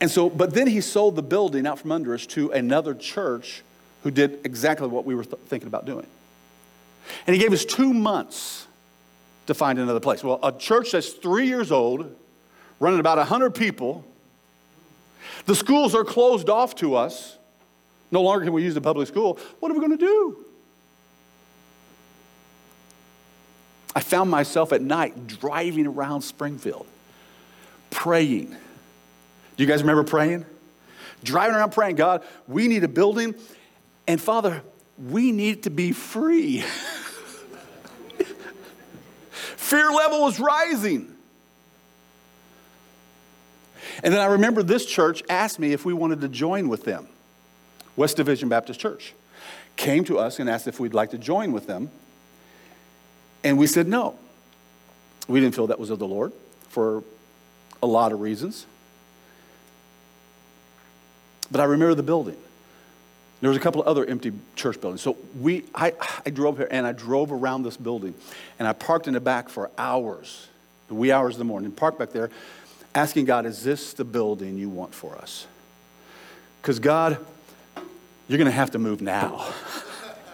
And 0.00 0.10
so, 0.10 0.30
but 0.30 0.54
then 0.54 0.66
he 0.66 0.80
sold 0.80 1.16
the 1.16 1.22
building 1.22 1.66
out 1.66 1.78
from 1.78 1.92
under 1.92 2.14
us 2.14 2.26
to 2.26 2.50
another 2.50 2.94
church 2.94 3.62
who 4.02 4.10
did 4.10 4.40
exactly 4.44 4.86
what 4.86 5.04
we 5.04 5.14
were 5.14 5.24
th- 5.24 5.42
thinking 5.46 5.66
about 5.66 5.86
doing. 5.86 6.06
And 7.26 7.34
he 7.34 7.40
gave 7.40 7.52
us 7.52 7.64
two 7.64 7.92
months 7.92 8.66
to 9.46 9.54
find 9.54 9.78
another 9.78 10.00
place. 10.00 10.22
Well, 10.22 10.38
a 10.42 10.52
church 10.52 10.92
that's 10.92 11.10
three 11.10 11.46
years 11.46 11.72
old, 11.72 12.14
running 12.78 13.00
about 13.00 13.18
100 13.18 13.54
people, 13.54 14.04
the 15.46 15.54
schools 15.54 15.94
are 15.94 16.04
closed 16.04 16.48
off 16.48 16.74
to 16.76 16.94
us. 16.94 17.36
No 18.10 18.22
longer 18.22 18.44
can 18.44 18.52
we 18.52 18.62
use 18.62 18.74
the 18.74 18.80
public 18.80 19.08
school. 19.08 19.38
What 19.58 19.70
are 19.70 19.74
we 19.74 19.80
going 19.80 19.98
to 19.98 20.04
do? 20.04 20.44
I 23.96 24.00
found 24.00 24.30
myself 24.30 24.72
at 24.72 24.80
night 24.80 25.26
driving 25.26 25.86
around 25.86 26.22
Springfield, 26.22 26.86
praying 27.90 28.56
do 29.58 29.64
you 29.64 29.68
guys 29.68 29.82
remember 29.82 30.04
praying? 30.04 30.46
Driving 31.24 31.56
around 31.56 31.72
praying, 31.72 31.96
God, 31.96 32.22
we 32.46 32.68
need 32.68 32.84
a 32.84 32.88
building, 32.88 33.34
and 34.06 34.20
Father, 34.20 34.62
we 34.96 35.32
need 35.32 35.64
to 35.64 35.70
be 35.70 35.90
free. 35.90 36.60
Fear 39.56 39.90
level 39.90 40.22
was 40.22 40.38
rising. 40.38 41.12
And 44.04 44.14
then 44.14 44.20
I 44.20 44.26
remember 44.26 44.62
this 44.62 44.86
church 44.86 45.24
asked 45.28 45.58
me 45.58 45.72
if 45.72 45.84
we 45.84 45.92
wanted 45.92 46.20
to 46.20 46.28
join 46.28 46.68
with 46.68 46.84
them. 46.84 47.08
West 47.96 48.16
Division 48.16 48.48
Baptist 48.48 48.78
Church 48.78 49.12
came 49.74 50.04
to 50.04 50.20
us 50.20 50.38
and 50.38 50.48
asked 50.48 50.68
if 50.68 50.78
we'd 50.78 50.94
like 50.94 51.10
to 51.10 51.18
join 51.18 51.50
with 51.50 51.66
them. 51.66 51.90
And 53.42 53.58
we 53.58 53.66
said 53.66 53.88
no. 53.88 54.16
We 55.26 55.40
didn't 55.40 55.56
feel 55.56 55.66
that 55.66 55.80
was 55.80 55.90
of 55.90 55.98
the 55.98 56.06
Lord 56.06 56.32
for 56.68 57.02
a 57.82 57.86
lot 57.88 58.12
of 58.12 58.20
reasons. 58.20 58.64
But 61.50 61.60
I 61.60 61.64
remember 61.64 61.94
the 61.94 62.02
building. 62.02 62.36
There 63.40 63.48
was 63.48 63.56
a 63.56 63.60
couple 63.60 63.80
of 63.80 63.86
other 63.86 64.04
empty 64.04 64.32
church 64.56 64.80
buildings. 64.80 65.00
So 65.00 65.16
we, 65.38 65.64
I, 65.74 65.92
I 66.26 66.30
drove 66.30 66.58
here 66.58 66.68
and 66.70 66.86
I 66.86 66.92
drove 66.92 67.30
around 67.30 67.62
this 67.62 67.76
building 67.76 68.14
and 68.58 68.66
I 68.66 68.72
parked 68.72 69.06
in 69.06 69.14
the 69.14 69.20
back 69.20 69.48
for 69.48 69.70
hours, 69.78 70.48
the 70.88 70.94
wee 70.94 71.12
hours 71.12 71.34
of 71.34 71.38
the 71.38 71.44
morning, 71.44 71.70
parked 71.70 71.98
back 71.98 72.10
there, 72.10 72.30
asking 72.94 73.26
God, 73.26 73.46
is 73.46 73.62
this 73.62 73.92
the 73.92 74.04
building 74.04 74.58
you 74.58 74.68
want 74.68 74.92
for 74.92 75.16
us? 75.16 75.46
Because 76.60 76.80
God, 76.80 77.24
you're 78.26 78.38
going 78.38 78.46
to 78.46 78.50
have 78.50 78.72
to 78.72 78.78
move 78.78 79.00
now. 79.00 79.46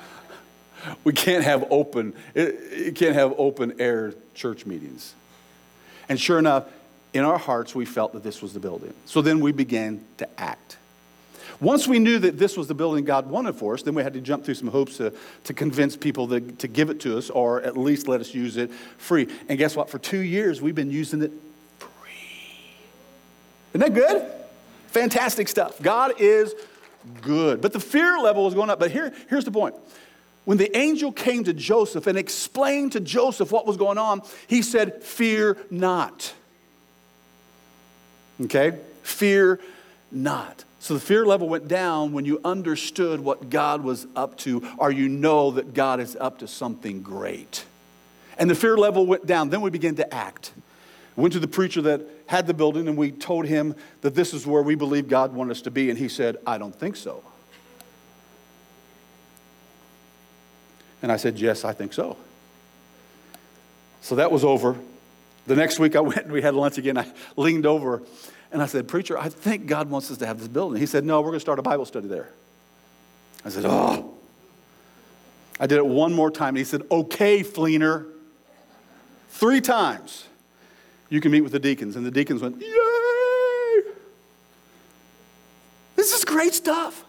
we 1.04 1.12
can't 1.12 1.44
have 1.44 1.66
open, 1.70 2.14
you 2.34 2.92
can't 2.94 3.14
have 3.14 3.34
open 3.36 3.74
air 3.78 4.14
church 4.34 4.64
meetings. 4.64 5.14
And 6.08 6.18
sure 6.18 6.38
enough, 6.38 6.64
in 7.12 7.22
our 7.22 7.38
hearts, 7.38 7.74
we 7.74 7.84
felt 7.84 8.14
that 8.14 8.22
this 8.22 8.40
was 8.42 8.54
the 8.54 8.60
building. 8.60 8.94
So 9.04 9.20
then 9.20 9.40
we 9.40 9.52
began 9.52 10.04
to 10.18 10.28
act. 10.40 10.78
Once 11.60 11.86
we 11.86 11.98
knew 11.98 12.18
that 12.18 12.38
this 12.38 12.56
was 12.56 12.66
the 12.68 12.74
building 12.74 13.04
God 13.04 13.28
wanted 13.28 13.54
for 13.54 13.74
us, 13.74 13.82
then 13.82 13.94
we 13.94 14.02
had 14.02 14.14
to 14.14 14.20
jump 14.20 14.44
through 14.44 14.54
some 14.54 14.68
hoops 14.68 14.96
to, 14.98 15.12
to 15.44 15.54
convince 15.54 15.96
people 15.96 16.28
to, 16.28 16.40
to 16.40 16.68
give 16.68 16.90
it 16.90 17.00
to 17.00 17.16
us 17.16 17.30
or 17.30 17.62
at 17.62 17.76
least 17.76 18.08
let 18.08 18.20
us 18.20 18.34
use 18.34 18.56
it 18.56 18.72
free. 18.98 19.28
And 19.48 19.58
guess 19.58 19.76
what? 19.76 19.88
For 19.88 19.98
two 19.98 20.20
years, 20.20 20.60
we've 20.60 20.74
been 20.74 20.90
using 20.90 21.22
it 21.22 21.32
free. 21.78 22.10
Isn't 23.72 23.80
that 23.80 23.94
good? 23.94 24.30
Fantastic 24.88 25.48
stuff. 25.48 25.80
God 25.80 26.20
is 26.20 26.54
good. 27.22 27.60
But 27.60 27.72
the 27.72 27.80
fear 27.80 28.18
level 28.18 28.44
was 28.44 28.54
going 28.54 28.70
up. 28.70 28.78
But 28.78 28.90
here, 28.90 29.12
here's 29.28 29.44
the 29.44 29.50
point. 29.50 29.74
When 30.44 30.58
the 30.58 30.76
angel 30.76 31.10
came 31.10 31.44
to 31.44 31.52
Joseph 31.52 32.06
and 32.06 32.18
explained 32.18 32.92
to 32.92 33.00
Joseph 33.00 33.50
what 33.50 33.66
was 33.66 33.76
going 33.76 33.98
on, 33.98 34.22
he 34.46 34.62
said, 34.62 35.02
Fear 35.02 35.56
not. 35.70 36.34
Okay? 38.40 38.78
Fear 39.02 39.60
not. 40.12 40.64
So 40.84 40.92
the 40.92 41.00
fear 41.00 41.24
level 41.24 41.48
went 41.48 41.66
down 41.66 42.12
when 42.12 42.26
you 42.26 42.42
understood 42.44 43.18
what 43.18 43.48
God 43.48 43.82
was 43.82 44.06
up 44.14 44.36
to, 44.40 44.68
or 44.76 44.90
you 44.90 45.08
know 45.08 45.52
that 45.52 45.72
God 45.72 45.98
is 45.98 46.14
up 46.14 46.40
to 46.40 46.46
something 46.46 47.00
great. 47.00 47.64
And 48.36 48.50
the 48.50 48.54
fear 48.54 48.76
level 48.76 49.06
went 49.06 49.24
down. 49.24 49.48
Then 49.48 49.62
we 49.62 49.70
began 49.70 49.94
to 49.94 50.14
act. 50.14 50.52
We 51.16 51.22
went 51.22 51.32
to 51.32 51.40
the 51.40 51.48
preacher 51.48 51.80
that 51.80 52.02
had 52.26 52.46
the 52.46 52.52
building 52.52 52.86
and 52.86 52.98
we 52.98 53.12
told 53.12 53.46
him 53.46 53.74
that 54.02 54.14
this 54.14 54.34
is 54.34 54.46
where 54.46 54.60
we 54.60 54.74
believe 54.74 55.08
God 55.08 55.32
wanted 55.32 55.52
us 55.52 55.62
to 55.62 55.70
be. 55.70 55.88
And 55.88 55.98
he 55.98 56.06
said, 56.06 56.36
I 56.46 56.58
don't 56.58 56.78
think 56.78 56.96
so. 56.96 57.24
And 61.00 61.10
I 61.10 61.16
said, 61.16 61.38
Yes, 61.38 61.64
I 61.64 61.72
think 61.72 61.94
so. 61.94 62.18
So 64.02 64.16
that 64.16 64.30
was 64.30 64.44
over. 64.44 64.76
The 65.46 65.56
next 65.56 65.78
week 65.78 65.96
I 65.96 66.00
went 66.00 66.24
and 66.24 66.32
we 66.32 66.42
had 66.42 66.54
lunch 66.54 66.76
again. 66.76 66.98
I 66.98 67.10
leaned 67.38 67.64
over 67.64 68.02
and 68.54 68.62
I 68.62 68.66
said, 68.66 68.86
Preacher, 68.86 69.18
I 69.18 69.28
think 69.28 69.66
God 69.66 69.90
wants 69.90 70.12
us 70.12 70.18
to 70.18 70.26
have 70.26 70.38
this 70.38 70.46
building. 70.46 70.78
He 70.78 70.86
said, 70.86 71.04
No, 71.04 71.20
we're 71.20 71.30
going 71.30 71.38
to 71.38 71.40
start 71.40 71.58
a 71.58 71.62
Bible 71.62 71.84
study 71.84 72.06
there. 72.06 72.30
I 73.44 73.48
said, 73.48 73.64
Oh. 73.66 74.14
I 75.58 75.66
did 75.66 75.78
it 75.78 75.86
one 75.86 76.12
more 76.12 76.30
time, 76.30 76.50
and 76.50 76.58
he 76.58 76.64
said, 76.64 76.82
Okay, 76.88 77.42
Fleener. 77.42 78.06
Three 79.30 79.60
times. 79.60 80.26
You 81.08 81.20
can 81.20 81.32
meet 81.32 81.40
with 81.40 81.50
the 81.50 81.58
deacons. 81.58 81.96
And 81.96 82.06
the 82.06 82.12
deacons 82.12 82.42
went, 82.42 82.62
Yay! 82.62 83.82
This 85.96 86.12
is 86.14 86.24
great 86.24 86.54
stuff. 86.54 87.04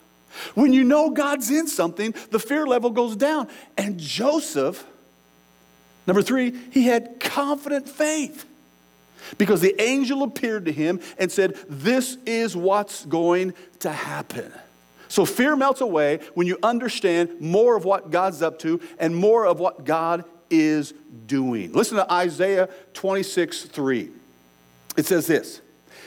When 0.55 0.73
you 0.73 0.83
know 0.83 1.11
God's 1.11 1.51
in 1.51 1.67
something, 1.67 2.15
the 2.31 2.39
fear 2.39 2.65
level 2.65 2.89
goes 2.89 3.15
down. 3.15 3.49
And 3.77 3.99
Joseph, 3.99 4.83
number 6.07 6.23
three, 6.23 6.55
he 6.71 6.87
had 6.87 7.19
confident 7.19 7.87
faith. 7.87 8.45
Because 9.37 9.61
the 9.61 9.79
angel 9.81 10.23
appeared 10.23 10.65
to 10.65 10.71
him 10.71 10.99
and 11.17 11.31
said, 11.31 11.55
This 11.67 12.17
is 12.25 12.55
what's 12.55 13.05
going 13.05 13.53
to 13.79 13.91
happen. 13.91 14.51
So 15.07 15.25
fear 15.25 15.55
melts 15.55 15.81
away 15.81 16.19
when 16.33 16.47
you 16.47 16.57
understand 16.63 17.39
more 17.39 17.75
of 17.75 17.85
what 17.85 18.11
God's 18.11 18.41
up 18.41 18.59
to 18.59 18.81
and 18.99 19.15
more 19.15 19.45
of 19.45 19.59
what 19.59 19.85
God 19.85 20.25
is 20.49 20.93
doing. 21.25 21.71
Listen 21.73 21.97
to 21.97 22.11
Isaiah 22.11 22.69
26 22.93 23.63
3. 23.63 24.09
It 24.97 25.05
says 25.05 25.27
this 25.27 25.61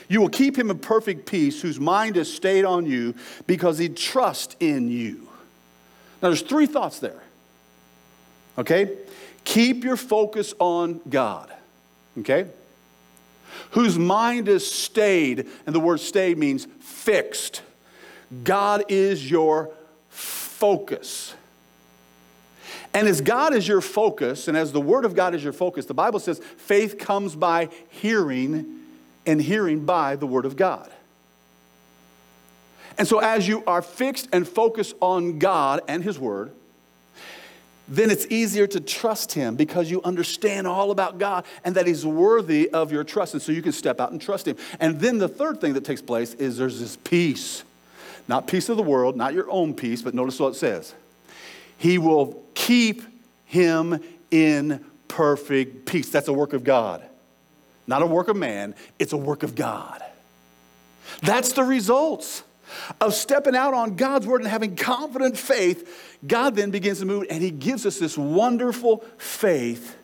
You 0.07 0.21
will 0.21 0.29
keep 0.29 0.57
him 0.57 0.69
in 0.69 0.79
perfect 0.79 1.25
peace 1.25 1.61
whose 1.61 1.79
mind 1.79 2.17
is 2.17 2.33
stayed 2.33 2.65
on 2.65 2.85
you 2.85 3.15
because 3.47 3.77
he 3.77 3.89
trusts 3.89 4.55
in 4.59 4.89
you. 4.89 5.27
Now, 6.21 6.29
there's 6.29 6.41
three 6.41 6.65
thoughts 6.65 6.99
there. 6.99 7.21
Okay? 8.57 8.97
Keep 9.45 9.83
your 9.83 9.95
focus 9.95 10.53
on 10.59 10.99
God. 11.09 11.51
Okay? 12.19 12.47
Whose 13.71 13.97
mind 13.97 14.47
is 14.47 14.69
stayed, 14.69 15.47
and 15.65 15.75
the 15.75 15.79
word 15.79 15.99
stayed 15.99 16.37
means 16.37 16.67
fixed. 16.79 17.61
God 18.43 18.85
is 18.89 19.29
your 19.29 19.71
focus. 20.09 21.33
And 22.93 23.07
as 23.07 23.21
God 23.21 23.53
is 23.53 23.67
your 23.67 23.81
focus, 23.81 24.47
and 24.47 24.57
as 24.57 24.71
the 24.71 24.81
Word 24.81 25.05
of 25.05 25.15
God 25.15 25.35
is 25.35 25.43
your 25.43 25.53
focus, 25.53 25.85
the 25.85 25.93
Bible 25.93 26.19
says 26.19 26.39
faith 26.57 26.97
comes 26.97 27.35
by 27.35 27.69
hearing, 27.89 28.79
and 29.25 29.41
hearing 29.41 29.85
by 29.85 30.15
the 30.15 30.25
Word 30.25 30.45
of 30.45 30.55
God. 30.55 30.91
And 32.97 33.07
so, 33.07 33.19
as 33.19 33.47
you 33.47 33.63
are 33.65 33.81
fixed 33.81 34.27
and 34.33 34.47
focused 34.47 34.95
on 35.01 35.39
God 35.39 35.81
and 35.87 36.03
His 36.03 36.17
Word, 36.17 36.51
then 37.89 38.11
it's 38.11 38.27
easier 38.27 38.67
to 38.67 38.79
trust 38.79 39.33
him 39.33 39.55
because 39.55 39.89
you 39.89 40.01
understand 40.03 40.67
all 40.67 40.91
about 40.91 41.17
God 41.17 41.45
and 41.63 41.75
that 41.75 41.87
he's 41.87 42.05
worthy 42.05 42.69
of 42.69 42.91
your 42.91 43.03
trust. 43.03 43.33
And 43.33 43.41
so 43.41 43.51
you 43.51 43.63
can 43.63 43.71
step 43.71 43.99
out 43.99 44.11
and 44.11 44.21
trust 44.21 44.47
him. 44.47 44.57
And 44.79 44.99
then 44.99 45.17
the 45.17 45.27
third 45.27 45.59
thing 45.59 45.73
that 45.73 45.83
takes 45.83 46.01
place 46.01 46.35
is 46.35 46.57
there's 46.57 46.79
this 46.79 46.97
peace. 46.97 47.63
Not 48.27 48.45
peace 48.45 48.69
of 48.69 48.77
the 48.77 48.83
world, 48.83 49.17
not 49.17 49.33
your 49.33 49.49
own 49.49 49.73
peace, 49.73 50.03
but 50.03 50.13
notice 50.13 50.39
what 50.39 50.49
it 50.49 50.55
says. 50.55 50.93
He 51.77 51.97
will 51.97 52.43
keep 52.53 53.01
him 53.45 53.99
in 54.29 54.85
perfect 55.07 55.87
peace. 55.87 56.09
That's 56.09 56.27
a 56.27 56.33
work 56.33 56.53
of 56.53 56.63
God. 56.63 57.03
Not 57.87 58.03
a 58.03 58.05
work 58.05 58.27
of 58.27 58.35
man, 58.35 58.75
it's 58.99 59.13
a 59.13 59.17
work 59.17 59.41
of 59.41 59.55
God. 59.55 60.03
That's 61.21 61.53
the 61.53 61.63
results 61.63 62.43
of 63.01 63.13
stepping 63.13 63.55
out 63.55 63.73
on 63.73 63.95
God's 63.95 64.27
word 64.27 64.41
and 64.41 64.49
having 64.49 64.75
confident 64.75 65.37
faith, 65.37 66.19
God 66.25 66.55
then 66.55 66.71
begins 66.71 66.99
to 66.99 67.05
move 67.05 67.25
and 67.29 67.41
He 67.41 67.51
gives 67.51 67.85
us 67.85 67.99
this 67.99 68.17
wonderful 68.17 69.03
faith 69.17 69.97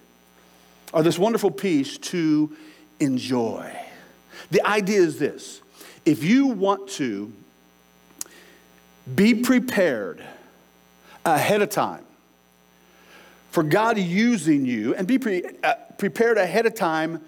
or 0.93 1.03
this 1.03 1.19
wonderful 1.19 1.51
peace 1.51 1.97
to 1.97 2.55
enjoy. 2.99 3.75
The 4.51 4.65
idea 4.65 4.99
is 4.99 5.19
this 5.19 5.61
if 6.05 6.23
you 6.23 6.47
want 6.47 6.89
to 6.91 7.31
be 9.13 9.35
prepared 9.35 10.23
ahead 11.25 11.61
of 11.61 11.69
time 11.69 12.05
for 13.51 13.63
God 13.63 13.97
using 13.97 14.65
you 14.65 14.95
and 14.95 15.07
be 15.07 15.17
pre- 15.17 15.43
uh, 15.63 15.75
prepared 15.97 16.37
ahead 16.37 16.65
of 16.65 16.75
time 16.75 17.21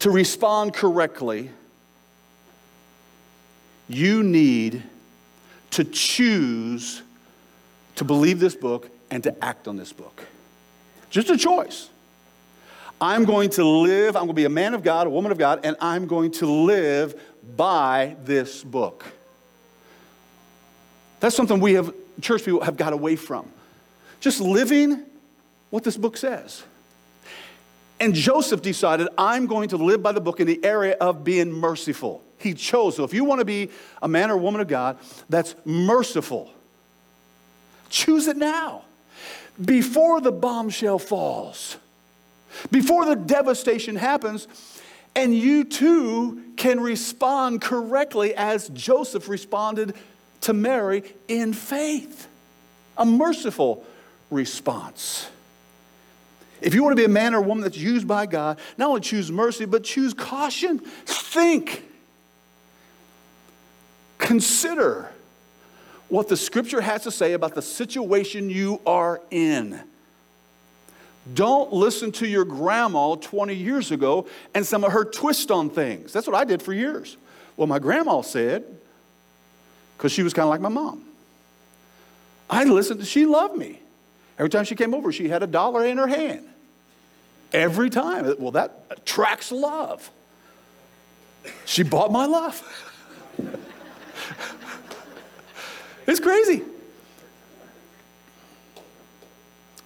to 0.00 0.10
respond 0.10 0.74
correctly 0.74 1.50
you 3.88 4.22
need 4.22 4.82
to 5.70 5.84
choose 5.84 7.02
to 7.96 8.04
believe 8.04 8.40
this 8.40 8.54
book 8.54 8.90
and 9.10 9.22
to 9.22 9.44
act 9.44 9.68
on 9.68 9.76
this 9.76 9.92
book. 9.92 10.24
Just 11.10 11.30
a 11.30 11.36
choice. 11.36 11.88
I'm 13.00 13.24
going 13.24 13.50
to 13.50 13.64
live, 13.64 14.16
I'm 14.16 14.22
going 14.22 14.28
to 14.28 14.34
be 14.34 14.44
a 14.44 14.48
man 14.50 14.74
of 14.74 14.82
God, 14.82 15.06
a 15.06 15.10
woman 15.10 15.32
of 15.32 15.38
God, 15.38 15.60
and 15.64 15.76
I'm 15.80 16.06
going 16.06 16.30
to 16.32 16.46
live 16.46 17.20
by 17.56 18.16
this 18.24 18.62
book. 18.62 19.04
That's 21.20 21.36
something 21.36 21.60
we 21.60 21.74
have, 21.74 21.92
church 22.20 22.44
people 22.44 22.62
have 22.62 22.76
got 22.76 22.92
away 22.92 23.16
from. 23.16 23.50
Just 24.20 24.40
living 24.40 25.02
what 25.70 25.84
this 25.84 25.96
book 25.96 26.16
says. 26.16 26.62
And 28.04 28.14
Joseph 28.14 28.60
decided, 28.60 29.08
I'm 29.16 29.46
going 29.46 29.70
to 29.70 29.78
live 29.78 30.02
by 30.02 30.12
the 30.12 30.20
book 30.20 30.38
in 30.38 30.46
the 30.46 30.62
area 30.62 30.94
of 31.00 31.24
being 31.24 31.50
merciful. 31.50 32.22
He 32.36 32.52
chose. 32.52 32.96
So 32.96 33.04
if 33.04 33.14
you 33.14 33.24
want 33.24 33.38
to 33.38 33.46
be 33.46 33.70
a 34.02 34.08
man 34.08 34.30
or 34.30 34.36
woman 34.36 34.60
of 34.60 34.68
God 34.68 34.98
that's 35.30 35.54
merciful, 35.64 36.52
choose 37.88 38.26
it 38.26 38.36
now. 38.36 38.82
Before 39.58 40.20
the 40.20 40.32
bombshell 40.32 40.98
falls, 40.98 41.78
before 42.70 43.06
the 43.06 43.16
devastation 43.16 43.96
happens, 43.96 44.48
and 45.16 45.34
you 45.34 45.64
too 45.64 46.42
can 46.58 46.80
respond 46.80 47.62
correctly 47.62 48.34
as 48.34 48.68
Joseph 48.68 49.30
responded 49.30 49.94
to 50.42 50.52
Mary 50.52 51.04
in 51.26 51.54
faith. 51.54 52.28
A 52.98 53.06
merciful 53.06 53.82
response. 54.30 55.30
If 56.64 56.72
you 56.72 56.82
want 56.82 56.92
to 56.92 56.96
be 56.96 57.04
a 57.04 57.10
man 57.10 57.34
or 57.34 57.38
a 57.38 57.42
woman 57.42 57.62
that's 57.62 57.76
used 57.76 58.08
by 58.08 58.24
God, 58.24 58.58
not 58.78 58.88
only 58.88 59.02
choose 59.02 59.30
mercy, 59.30 59.66
but 59.66 59.84
choose 59.84 60.14
caution. 60.14 60.78
Think. 60.78 61.84
Consider 64.16 65.10
what 66.08 66.28
the 66.28 66.38
scripture 66.38 66.80
has 66.80 67.02
to 67.02 67.10
say 67.10 67.34
about 67.34 67.54
the 67.54 67.60
situation 67.60 68.48
you 68.48 68.80
are 68.86 69.20
in. 69.30 69.78
Don't 71.34 71.70
listen 71.70 72.12
to 72.12 72.26
your 72.26 72.46
grandma 72.46 73.16
20 73.16 73.54
years 73.54 73.90
ago 73.90 74.26
and 74.54 74.64
some 74.64 74.84
of 74.84 74.92
her 74.92 75.04
twist 75.04 75.50
on 75.50 75.68
things. 75.68 76.14
That's 76.14 76.26
what 76.26 76.36
I 76.36 76.44
did 76.44 76.62
for 76.62 76.72
years. 76.72 77.18
Well, 77.58 77.66
my 77.66 77.78
grandma 77.78 78.22
said, 78.22 78.64
because 79.98 80.12
she 80.12 80.22
was 80.22 80.32
kind 80.32 80.44
of 80.44 80.50
like 80.50 80.62
my 80.62 80.70
mom. 80.70 81.04
I 82.48 82.64
listened, 82.64 83.06
she 83.06 83.26
loved 83.26 83.58
me. 83.58 83.80
Every 84.38 84.48
time 84.48 84.64
she 84.64 84.74
came 84.74 84.94
over, 84.94 85.12
she 85.12 85.28
had 85.28 85.42
a 85.42 85.46
dollar 85.46 85.84
in 85.84 85.98
her 85.98 86.06
hand. 86.06 86.48
Every 87.54 87.88
time. 87.88 88.34
Well, 88.38 88.50
that 88.50 88.84
attracts 88.90 89.50
love. 89.50 90.10
She 91.64 91.82
bought 91.82 92.12
my 92.12 92.26
love. 92.26 92.62
it's 96.06 96.20
crazy. 96.20 96.62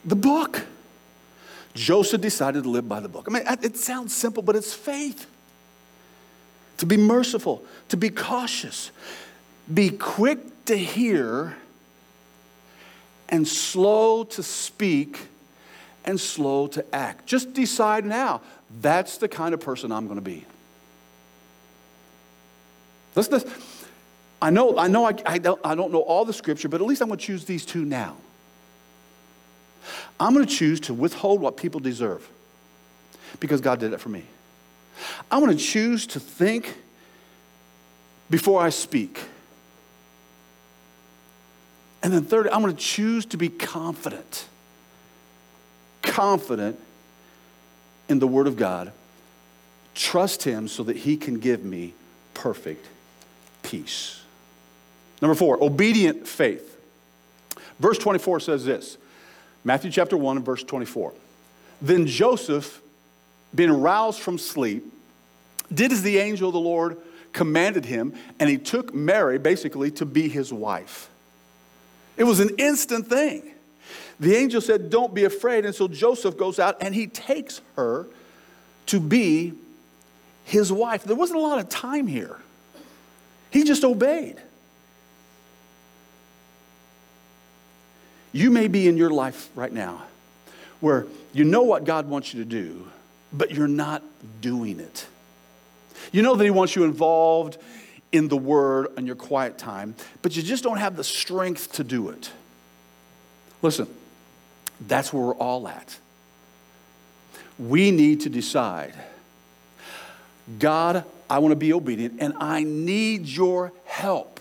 the 0.08 0.16
book. 0.16 0.66
Joseph 1.74 2.20
decided 2.20 2.64
to 2.64 2.68
live 2.68 2.88
by 2.88 3.00
the 3.00 3.08
book. 3.08 3.26
I 3.28 3.32
mean, 3.32 3.42
it 3.62 3.76
sounds 3.76 4.14
simple, 4.14 4.42
but 4.42 4.56
it's 4.56 4.74
faith. 4.74 5.26
To 6.78 6.86
be 6.86 6.96
merciful, 6.96 7.64
to 7.88 7.96
be 7.96 8.10
cautious, 8.10 8.90
be 9.72 9.90
quick 9.90 10.64
to 10.66 10.76
hear, 10.76 11.56
and 13.28 13.46
slow 13.46 14.24
to 14.24 14.42
speak, 14.42 15.28
and 16.09 16.18
slow 16.18 16.66
to 16.66 16.84
act. 16.94 17.26
Just 17.26 17.52
decide 17.52 18.06
now 18.06 18.40
that's 18.80 19.18
the 19.18 19.28
kind 19.28 19.52
of 19.52 19.61
person 19.61 19.92
I'm 19.92 20.06
going 20.06 20.16
to 20.16 20.22
be. 20.22 20.46
Listen, 23.14 23.42
I 24.40 24.48
know, 24.48 24.78
I, 24.78 24.88
know 24.88 25.04
I, 25.04 25.12
I, 25.26 25.38
don't, 25.38 25.61
I 25.62 25.74
don't 25.74 25.92
know 25.92 26.00
all 26.00 26.24
the 26.24 26.32
scripture, 26.32 26.68
but 26.68 26.80
at 26.80 26.86
least 26.86 27.02
I'm 27.02 27.09
going 27.09 27.18
to 27.18 27.24
choose 27.24 27.44
these 27.44 27.66
two 27.66 27.84
now. 27.84 28.16
I'm 30.18 30.32
going 30.32 30.46
to 30.46 30.52
choose 30.52 30.80
to 30.80 30.94
withhold 30.94 31.42
what 31.42 31.59
people 31.59 31.78
deserve 31.78 32.26
because 33.38 33.61
God 33.61 33.78
did 33.78 33.92
it 33.92 34.00
for 34.00 34.09
me. 34.09 34.24
I'm 35.30 35.44
going 35.44 35.56
to 35.56 35.62
choose 35.62 36.06
to 36.09 36.20
think 36.20 36.74
before 38.30 38.62
I 38.62 38.70
speak. 38.70 39.20
And 42.02 42.14
then, 42.14 42.24
third, 42.24 42.48
I'm 42.48 42.62
going 42.62 42.74
to 42.74 42.82
choose 42.82 43.26
to 43.26 43.36
be 43.36 43.50
confident. 43.50 44.46
Confident 46.18 46.76
in 48.08 48.18
the 48.18 48.26
Word 48.26 48.48
of 48.48 48.56
God. 48.56 48.90
Trust 49.94 50.42
Him 50.42 50.66
so 50.66 50.82
that 50.82 50.96
He 50.96 51.16
can 51.16 51.38
give 51.38 51.64
me 51.64 51.94
perfect 52.34 52.84
peace. 53.62 54.20
Number 55.22 55.36
four, 55.36 55.62
obedient 55.62 56.26
faith. 56.26 56.76
Verse 57.78 57.98
24 57.98 58.40
says 58.40 58.64
this 58.64 58.98
Matthew 59.62 59.92
chapter 59.92 60.16
1 60.16 60.38
and 60.38 60.44
verse 60.44 60.64
24. 60.64 61.12
Then 61.80 62.04
Joseph, 62.04 62.82
being 63.54 63.70
roused 63.70 64.18
from 64.18 64.38
sleep, 64.38 64.92
did 65.72 65.92
as 65.92 66.02
the 66.02 66.18
angel 66.18 66.48
of 66.48 66.52
the 66.52 66.58
Lord 66.58 66.96
commanded 67.32 67.84
him, 67.84 68.12
and 68.40 68.50
he 68.50 68.58
took 68.58 68.92
Mary 68.92 69.38
basically 69.38 69.92
to 69.92 70.04
be 70.04 70.28
his 70.28 70.52
wife. 70.52 71.10
It 72.16 72.24
was 72.24 72.40
an 72.40 72.56
instant 72.58 73.06
thing. 73.06 73.52
The 74.20 74.34
angel 74.34 74.60
said, 74.60 74.90
Don't 74.90 75.14
be 75.14 75.24
afraid. 75.24 75.64
And 75.64 75.74
so 75.74 75.88
Joseph 75.88 76.36
goes 76.36 76.58
out 76.58 76.76
and 76.80 76.94
he 76.94 77.06
takes 77.06 77.60
her 77.76 78.06
to 78.86 79.00
be 79.00 79.52
his 80.44 80.72
wife. 80.72 81.04
There 81.04 81.16
wasn't 81.16 81.38
a 81.38 81.42
lot 81.42 81.58
of 81.58 81.68
time 81.68 82.06
here, 82.06 82.38
he 83.50 83.64
just 83.64 83.84
obeyed. 83.84 84.36
You 88.30 88.50
may 88.50 88.68
be 88.68 88.86
in 88.86 88.98
your 88.98 89.10
life 89.10 89.48
right 89.54 89.72
now 89.72 90.02
where 90.80 91.06
you 91.32 91.44
know 91.44 91.62
what 91.62 91.84
God 91.84 92.08
wants 92.08 92.32
you 92.32 92.44
to 92.44 92.48
do, 92.48 92.86
but 93.32 93.50
you're 93.50 93.66
not 93.66 94.02
doing 94.40 94.80
it. 94.80 95.06
You 96.12 96.22
know 96.22 96.36
that 96.36 96.44
He 96.44 96.50
wants 96.50 96.76
you 96.76 96.84
involved 96.84 97.58
in 98.12 98.28
the 98.28 98.36
Word 98.36 98.88
in 98.96 99.06
your 99.06 99.16
quiet 99.16 99.58
time, 99.58 99.94
but 100.22 100.36
you 100.36 100.42
just 100.42 100.62
don't 100.62 100.78
have 100.78 100.96
the 100.96 101.04
strength 101.04 101.72
to 101.72 101.84
do 101.84 102.10
it. 102.10 102.30
Listen, 103.60 103.88
that's 104.80 105.12
where 105.12 105.22
we're 105.22 105.34
all 105.34 105.68
at. 105.68 105.98
We 107.58 107.90
need 107.90 108.20
to 108.20 108.28
decide 108.28 108.94
God, 110.58 111.04
I 111.28 111.40
want 111.40 111.52
to 111.52 111.56
be 111.56 111.72
obedient 111.72 112.20
and 112.20 112.32
I 112.38 112.62
need 112.64 113.26
your 113.26 113.72
help. 113.84 114.40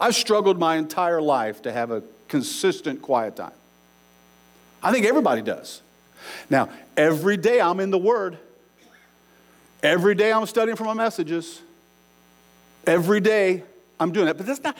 I've 0.00 0.14
struggled 0.14 0.58
my 0.58 0.76
entire 0.76 1.20
life 1.20 1.62
to 1.62 1.72
have 1.72 1.90
a 1.90 2.02
consistent 2.28 3.02
quiet 3.02 3.36
time. 3.36 3.52
I 4.82 4.92
think 4.92 5.06
everybody 5.06 5.42
does. 5.42 5.82
Now, 6.48 6.70
every 6.96 7.36
day 7.36 7.60
I'm 7.60 7.80
in 7.80 7.90
the 7.90 7.98
Word. 7.98 8.38
Every 9.82 10.14
day 10.14 10.32
I'm 10.32 10.46
studying 10.46 10.76
for 10.76 10.84
my 10.84 10.94
messages. 10.94 11.60
Every 12.86 13.20
day 13.20 13.62
I'm 14.00 14.12
doing 14.12 14.26
that. 14.26 14.36
But 14.36 14.46
that's 14.46 14.62
not, 14.62 14.76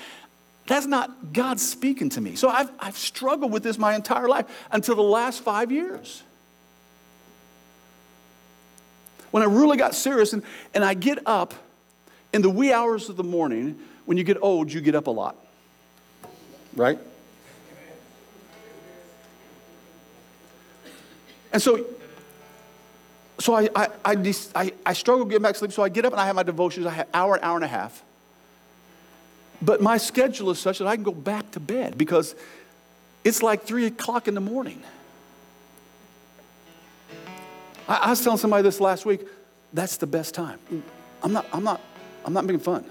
that's 0.66 0.86
not 0.86 1.32
God 1.32 1.60
speaking 1.60 2.08
to 2.10 2.20
me. 2.20 2.34
So 2.34 2.48
I've, 2.48 2.70
I've 2.80 2.96
struggled 2.96 3.52
with 3.52 3.62
this 3.62 3.78
my 3.78 3.94
entire 3.94 4.28
life 4.28 4.46
until 4.70 4.96
the 4.96 5.02
last 5.02 5.42
five 5.42 5.70
years. 5.70 6.22
When 9.30 9.42
I 9.42 9.46
really 9.46 9.76
got 9.76 9.94
serious, 9.94 10.32
and, 10.32 10.42
and 10.74 10.84
I 10.84 10.94
get 10.94 11.18
up 11.26 11.54
in 12.32 12.42
the 12.42 12.50
wee 12.50 12.72
hours 12.72 13.08
of 13.08 13.16
the 13.16 13.24
morning, 13.24 13.78
when 14.06 14.16
you 14.16 14.24
get 14.24 14.38
old, 14.40 14.72
you 14.72 14.80
get 14.80 14.94
up 14.94 15.06
a 15.06 15.10
lot. 15.10 15.36
Right? 16.74 16.98
And 21.52 21.62
so, 21.62 21.86
so 23.38 23.54
I, 23.54 23.68
I, 23.74 23.88
I, 24.04 24.34
I, 24.54 24.72
I 24.84 24.92
struggle 24.92 25.24
getting 25.24 25.42
back 25.42 25.52
to 25.52 25.58
sleep, 25.58 25.72
so 25.72 25.82
I 25.82 25.88
get 25.88 26.04
up 26.04 26.12
and 26.12 26.20
I 26.20 26.26
have 26.26 26.36
my 26.36 26.42
devotions. 26.42 26.86
I 26.86 26.90
have 26.90 27.08
hour, 27.14 27.36
an 27.36 27.44
hour 27.44 27.56
and 27.56 27.64
a 27.64 27.68
half. 27.68 28.02
But 29.62 29.80
my 29.80 29.96
schedule 29.96 30.50
is 30.50 30.58
such 30.58 30.78
that 30.78 30.86
I 30.86 30.96
can 30.96 31.04
go 31.04 31.12
back 31.12 31.50
to 31.52 31.60
bed 31.60 31.96
because 31.96 32.34
it's 33.24 33.42
like 33.42 33.64
3 33.64 33.86
o'clock 33.86 34.28
in 34.28 34.34
the 34.34 34.40
morning. 34.40 34.82
I, 37.88 37.96
I 37.96 38.10
was 38.10 38.22
telling 38.22 38.38
somebody 38.38 38.62
this 38.62 38.80
last 38.80 39.06
week, 39.06 39.22
that's 39.72 39.96
the 39.96 40.06
best 40.06 40.34
time. 40.34 40.58
I'm 41.22 41.32
not, 41.32 41.46
I'm 41.52 41.64
not, 41.64 41.80
I'm 42.24 42.32
not 42.32 42.44
making 42.44 42.60
fun. 42.60 42.84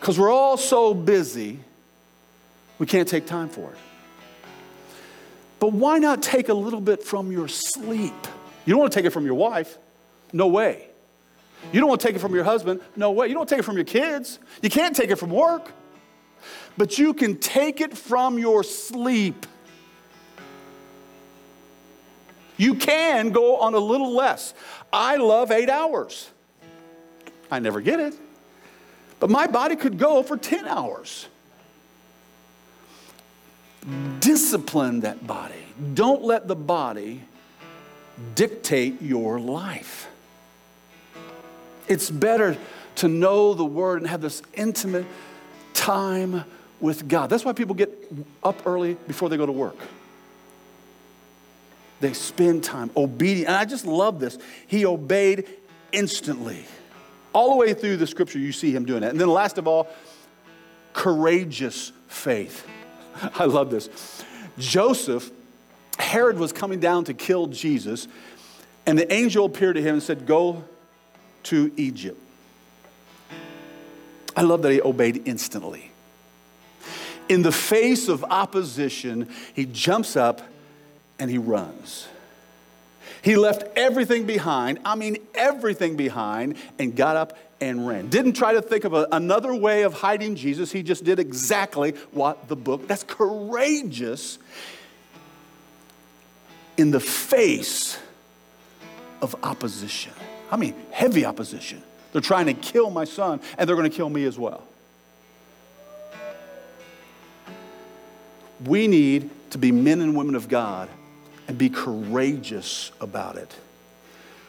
Because 0.00 0.18
we're 0.18 0.30
all 0.30 0.56
so 0.56 0.94
busy, 0.94 1.58
we 2.78 2.86
can't 2.86 3.08
take 3.08 3.26
time 3.26 3.48
for 3.48 3.70
it. 3.70 3.78
But 5.58 5.72
why 5.72 5.98
not 5.98 6.22
take 6.22 6.48
a 6.48 6.54
little 6.54 6.80
bit 6.80 7.02
from 7.02 7.32
your 7.32 7.48
sleep? 7.48 8.14
You 8.66 8.72
don't 8.72 8.80
want 8.80 8.92
to 8.92 8.98
take 8.98 9.06
it 9.06 9.10
from 9.10 9.24
your 9.24 9.34
wife. 9.34 9.78
No 10.32 10.48
way. 10.48 10.86
You 11.72 11.80
don't 11.80 11.88
want 11.88 12.00
to 12.00 12.06
take 12.06 12.16
it 12.16 12.20
from 12.20 12.34
your 12.34 12.44
husband. 12.44 12.80
No 12.94 13.10
way. 13.10 13.28
You 13.28 13.34
don't 13.34 13.48
take 13.48 13.58
it 13.58 13.64
from 13.64 13.76
your 13.76 13.84
kids. 13.84 14.38
You 14.62 14.70
can't 14.70 14.94
take 14.94 15.10
it 15.10 15.16
from 15.16 15.30
work. 15.30 15.72
But 16.76 16.98
you 16.98 17.14
can 17.14 17.38
take 17.38 17.80
it 17.80 17.96
from 17.96 18.38
your 18.38 18.62
sleep. 18.62 19.46
You 22.56 22.74
can 22.74 23.30
go 23.30 23.58
on 23.58 23.74
a 23.74 23.78
little 23.78 24.14
less. 24.14 24.54
I 24.92 25.16
love 25.16 25.50
eight 25.50 25.68
hours. 25.68 26.30
I 27.50 27.58
never 27.58 27.80
get 27.80 28.00
it. 28.00 28.14
But 29.20 29.30
my 29.30 29.46
body 29.46 29.76
could 29.76 29.98
go 29.98 30.22
for 30.22 30.36
10 30.36 30.66
hours. 30.66 31.26
Discipline 34.20 35.00
that 35.00 35.26
body. 35.26 35.54
Don't 35.94 36.22
let 36.22 36.48
the 36.48 36.56
body 36.56 37.22
dictate 38.34 39.00
your 39.00 39.38
life. 39.38 40.08
It's 41.88 42.10
better 42.10 42.56
to 42.96 43.08
know 43.08 43.54
the 43.54 43.64
word 43.64 44.00
and 44.00 44.10
have 44.10 44.20
this 44.20 44.42
intimate 44.54 45.06
time 45.74 46.44
with 46.80 47.08
God. 47.08 47.30
That's 47.30 47.44
why 47.44 47.52
people 47.52 47.74
get 47.74 47.92
up 48.42 48.66
early 48.66 48.94
before 49.06 49.28
they 49.28 49.36
go 49.36 49.46
to 49.46 49.52
work. 49.52 49.76
They 52.00 52.12
spend 52.12 52.64
time 52.64 52.90
obedient. 52.96 53.48
And 53.48 53.56
I 53.56 53.64
just 53.64 53.86
love 53.86 54.20
this. 54.20 54.38
He 54.66 54.84
obeyed 54.84 55.48
instantly. 55.92 56.64
All 57.32 57.50
the 57.50 57.56
way 57.56 57.74
through 57.74 57.96
the 57.98 58.06
scripture, 58.06 58.38
you 58.38 58.52
see 58.52 58.74
him 58.74 58.84
doing 58.84 59.02
it. 59.02 59.10
And 59.10 59.20
then, 59.20 59.28
last 59.28 59.58
of 59.58 59.66
all, 59.66 59.88
courageous 60.92 61.92
faith. 62.08 62.66
I 63.34 63.44
love 63.44 63.70
this. 63.70 64.24
Joseph, 64.58 65.30
Herod 65.98 66.38
was 66.38 66.52
coming 66.52 66.80
down 66.80 67.04
to 67.04 67.14
kill 67.14 67.46
Jesus, 67.46 68.08
and 68.86 68.98
the 68.98 69.10
angel 69.12 69.46
appeared 69.46 69.76
to 69.76 69.82
him 69.82 69.94
and 69.94 70.02
said, 70.02 70.26
Go 70.26 70.64
to 71.46 71.72
Egypt. 71.76 72.20
I 74.36 74.42
love 74.42 74.62
that 74.62 74.72
he 74.72 74.82
obeyed 74.82 75.22
instantly. 75.26 75.90
In 77.28 77.42
the 77.42 77.52
face 77.52 78.08
of 78.08 78.22
opposition, 78.24 79.28
he 79.54 79.64
jumps 79.64 80.14
up 80.16 80.42
and 81.18 81.30
he 81.30 81.38
runs. 81.38 82.08
He 83.22 83.36
left 83.36 83.64
everything 83.76 84.26
behind, 84.26 84.78
I 84.84 84.94
mean, 84.94 85.16
everything 85.34 85.96
behind, 85.96 86.56
and 86.78 86.94
got 86.94 87.16
up 87.16 87.36
and 87.60 87.88
ran. 87.88 88.08
Didn't 88.08 88.34
try 88.34 88.52
to 88.52 88.62
think 88.62 88.84
of 88.84 88.92
a, 88.92 89.08
another 89.10 89.54
way 89.54 89.82
of 89.82 89.94
hiding 89.94 90.36
Jesus. 90.36 90.70
He 90.70 90.82
just 90.82 91.02
did 91.02 91.18
exactly 91.18 91.92
what 92.12 92.48
the 92.48 92.56
book. 92.56 92.86
That's 92.86 93.02
courageous 93.02 94.38
in 96.76 96.90
the 96.90 97.00
face 97.00 97.98
of 99.22 99.34
opposition. 99.42 100.12
I 100.50 100.56
mean, 100.56 100.74
heavy 100.90 101.24
opposition. 101.24 101.82
They're 102.12 102.20
trying 102.20 102.46
to 102.46 102.54
kill 102.54 102.90
my 102.90 103.04
son, 103.04 103.40
and 103.58 103.68
they're 103.68 103.76
going 103.76 103.90
to 103.90 103.96
kill 103.96 104.08
me 104.08 104.24
as 104.24 104.38
well. 104.38 104.62
We 108.64 108.88
need 108.88 109.30
to 109.50 109.58
be 109.58 109.70
men 109.70 110.00
and 110.00 110.16
women 110.16 110.34
of 110.34 110.48
God 110.48 110.88
and 111.48 111.58
be 111.58 111.68
courageous 111.68 112.90
about 113.00 113.36
it. 113.36 113.54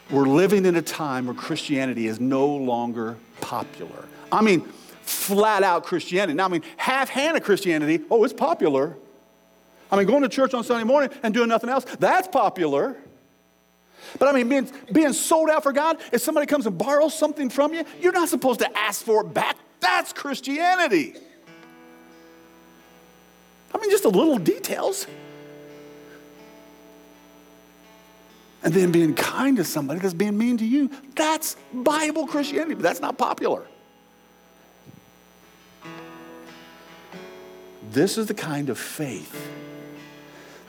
We're 0.10 0.28
living 0.28 0.66
in 0.66 0.76
a 0.78 0.82
time 0.82 1.26
where 1.26 1.36
Christianity 1.36 2.08
is 2.08 2.20
no 2.20 2.48
longer 2.48 3.18
popular. 3.42 4.06
I 4.32 4.42
mean, 4.42 4.62
flat 5.02 5.64
out 5.64 5.84
Christianity. 5.84 6.36
Now, 6.36 6.46
I 6.46 6.48
mean, 6.48 6.64
half 6.78 7.10
handed 7.10 7.44
Christianity, 7.44 8.04
oh, 8.10 8.24
it's 8.24 8.34
popular. 8.34 8.96
I 9.92 9.98
mean, 9.98 10.06
going 10.06 10.24
to 10.24 10.30
church 10.30 10.54
on 10.54 10.64
Sunday 10.64 10.86
morning 10.86 11.10
and 11.24 11.34
doing 11.34 11.50
nothing 11.50 11.70
else, 11.70 11.86
that's 12.00 12.28
popular. 12.28 12.96
But 14.20 14.30
I 14.30 14.32
mean, 14.32 14.50
being, 14.50 14.72
being 14.92 15.14
sold 15.14 15.50
out 15.50 15.64
for 15.64 15.74
God, 15.74 15.98
if 16.12 16.22
somebody 16.22 16.48
comes 16.48 16.66
and 16.66 16.78
borrows 16.78 17.18
something 17.18 17.50
from 17.50 17.74
you, 17.74 17.84
you're 18.00 18.14
not 18.14 18.30
supposed 18.30 18.60
to 18.60 18.78
ask 18.78 19.04
for 19.04 19.22
it 19.22 19.34
back. 19.34 19.58
That's 19.80 20.14
Christianity. 20.14 21.16
I 23.74 23.78
mean, 23.80 23.90
just 23.90 24.04
the 24.04 24.10
little 24.10 24.38
details. 24.38 25.08
And 28.64 28.74
then 28.74 28.92
being 28.92 29.14
kind 29.14 29.58
to 29.58 29.64
somebody 29.64 30.00
that's 30.00 30.14
being 30.14 30.38
mean 30.38 30.58
to 30.58 30.66
you. 30.66 30.90
That's 31.16 31.56
Bible 31.74 32.28
Christianity, 32.28 32.74
but 32.74 32.84
that's 32.84 33.00
not 33.00 33.18
popular. 33.18 33.66
This 37.92 38.18
is 38.18 38.28
the 38.28 38.34
kind 38.34 38.70
of 38.70 38.78
faith 38.78 39.48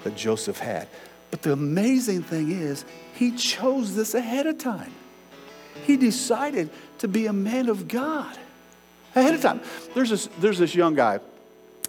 that 0.05 0.17
Joseph 0.17 0.59
had. 0.59 0.87
But 1.31 1.43
the 1.43 1.53
amazing 1.53 2.23
thing 2.23 2.53
is, 2.53 2.85
he 3.19 3.33
chose 3.33 3.97
this 3.97 4.15
ahead 4.15 4.47
of 4.47 4.59
time. 4.59 4.93
He 5.85 5.97
decided 5.97 6.71
to 6.99 7.09
be 7.09 7.27
a 7.27 7.33
man 7.33 7.69
of 7.69 7.89
God 7.89 8.39
ahead 9.15 9.35
of 9.35 9.43
time. 9.43 9.61
There's 9.95 10.11
this, 10.11 10.29
there's 10.39 10.59
this 10.59 10.75
young 10.75 10.95
guy. 10.95 11.21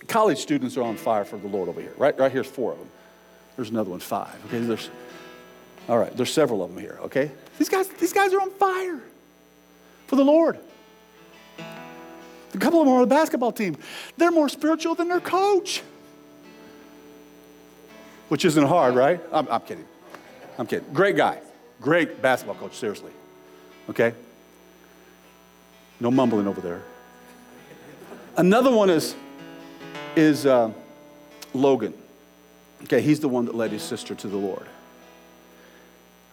College 0.08 0.40
students 0.40 0.76
are 0.78 0.82
on 0.82 0.98
fire 0.98 1.26
for 1.26 1.38
the 1.38 1.48
Lord 1.48 1.70
over 1.70 1.82
here. 1.82 1.94
Right, 1.98 2.18
right 2.18 2.32
here's 2.32 2.48
four 2.48 2.72
of 2.72 2.80
them. 2.80 2.90
There's 3.56 3.70
another 3.70 3.92
one, 3.92 4.00
five. 4.00 4.36
Okay, 4.48 4.60
there's, 4.60 4.90
all 5.88 5.98
right, 5.98 6.16
there's 6.16 6.34
several 6.34 6.64
of 6.64 6.74
them 6.74 6.82
here. 6.82 6.98
Okay, 7.04 7.32
these 7.58 7.70
guys, 7.70 7.88
these 7.90 8.14
guys 8.14 8.34
are 8.34 8.42
on 8.42 8.50
fire 8.52 9.00
for 10.08 10.16
the 10.16 10.26
Lord. 10.26 10.58
A 11.60 12.58
couple 12.58 12.80
of 12.82 12.88
them 12.88 12.94
are 12.94 13.02
on 13.02 13.08
the 13.08 13.16
basketball 13.16 13.52
team. 13.52 13.78
They're 14.18 14.32
more 14.32 14.50
spiritual 14.50 14.96
than 14.96 15.10
their 15.10 15.20
coach 15.20 15.84
which 18.30 18.46
isn't 18.46 18.66
hard, 18.66 18.96
right? 18.96 19.20
I'm, 19.34 19.48
I'm 19.50 19.62
kidding. 19.62 19.86
I'm 20.60 20.68
kidding. 20.68 20.94
Great 20.94 21.16
guy. 21.16 21.40
Great 21.80 22.22
basketball 22.22 22.56
coach, 22.58 22.76
seriously. 22.76 23.12
Okay? 23.90 24.14
No 26.02 26.12
mumbling 26.12 26.48
over 26.48 26.60
there. 26.60 26.82
Another 28.36 28.70
one 28.70 28.90
is, 28.90 29.16
is 30.18 30.46
uh, 30.46 30.72
Logan. 31.54 31.94
Okay, 32.84 33.02
he's 33.02 33.22
the 33.22 33.30
one 33.30 33.46
that 33.46 33.56
led 33.56 33.72
his 33.72 33.82
sister 33.82 34.14
to 34.16 34.28
the 34.28 34.38
Lord. 34.38 34.68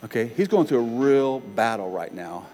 Okay, 0.05 0.27
he's 0.27 0.49
going 0.49 0.67
through 0.67 0.79
a 0.79 1.01
real 1.01 1.41
battle 1.41 1.91
right 1.91 2.13
now. 2.13 2.47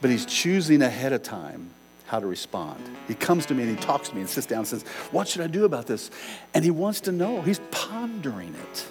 But 0.00 0.10
he's 0.10 0.24
choosing 0.26 0.82
ahead 0.82 1.12
of 1.12 1.22
time 1.22 1.70
how 2.06 2.20
to 2.20 2.26
respond. 2.26 2.82
He 3.08 3.14
comes 3.14 3.46
to 3.46 3.54
me 3.54 3.64
and 3.64 3.78
he 3.78 3.84
talks 3.84 4.08
to 4.08 4.14
me 4.14 4.22
and 4.22 4.30
sits 4.30 4.46
down 4.46 4.60
and 4.60 4.68
says, 4.68 4.84
What 5.10 5.28
should 5.28 5.42
I 5.42 5.46
do 5.46 5.64
about 5.64 5.86
this? 5.86 6.10
And 6.54 6.64
he 6.64 6.70
wants 6.70 7.02
to 7.02 7.12
know. 7.12 7.42
He's 7.42 7.60
pondering 7.70 8.54
it. 8.54 8.86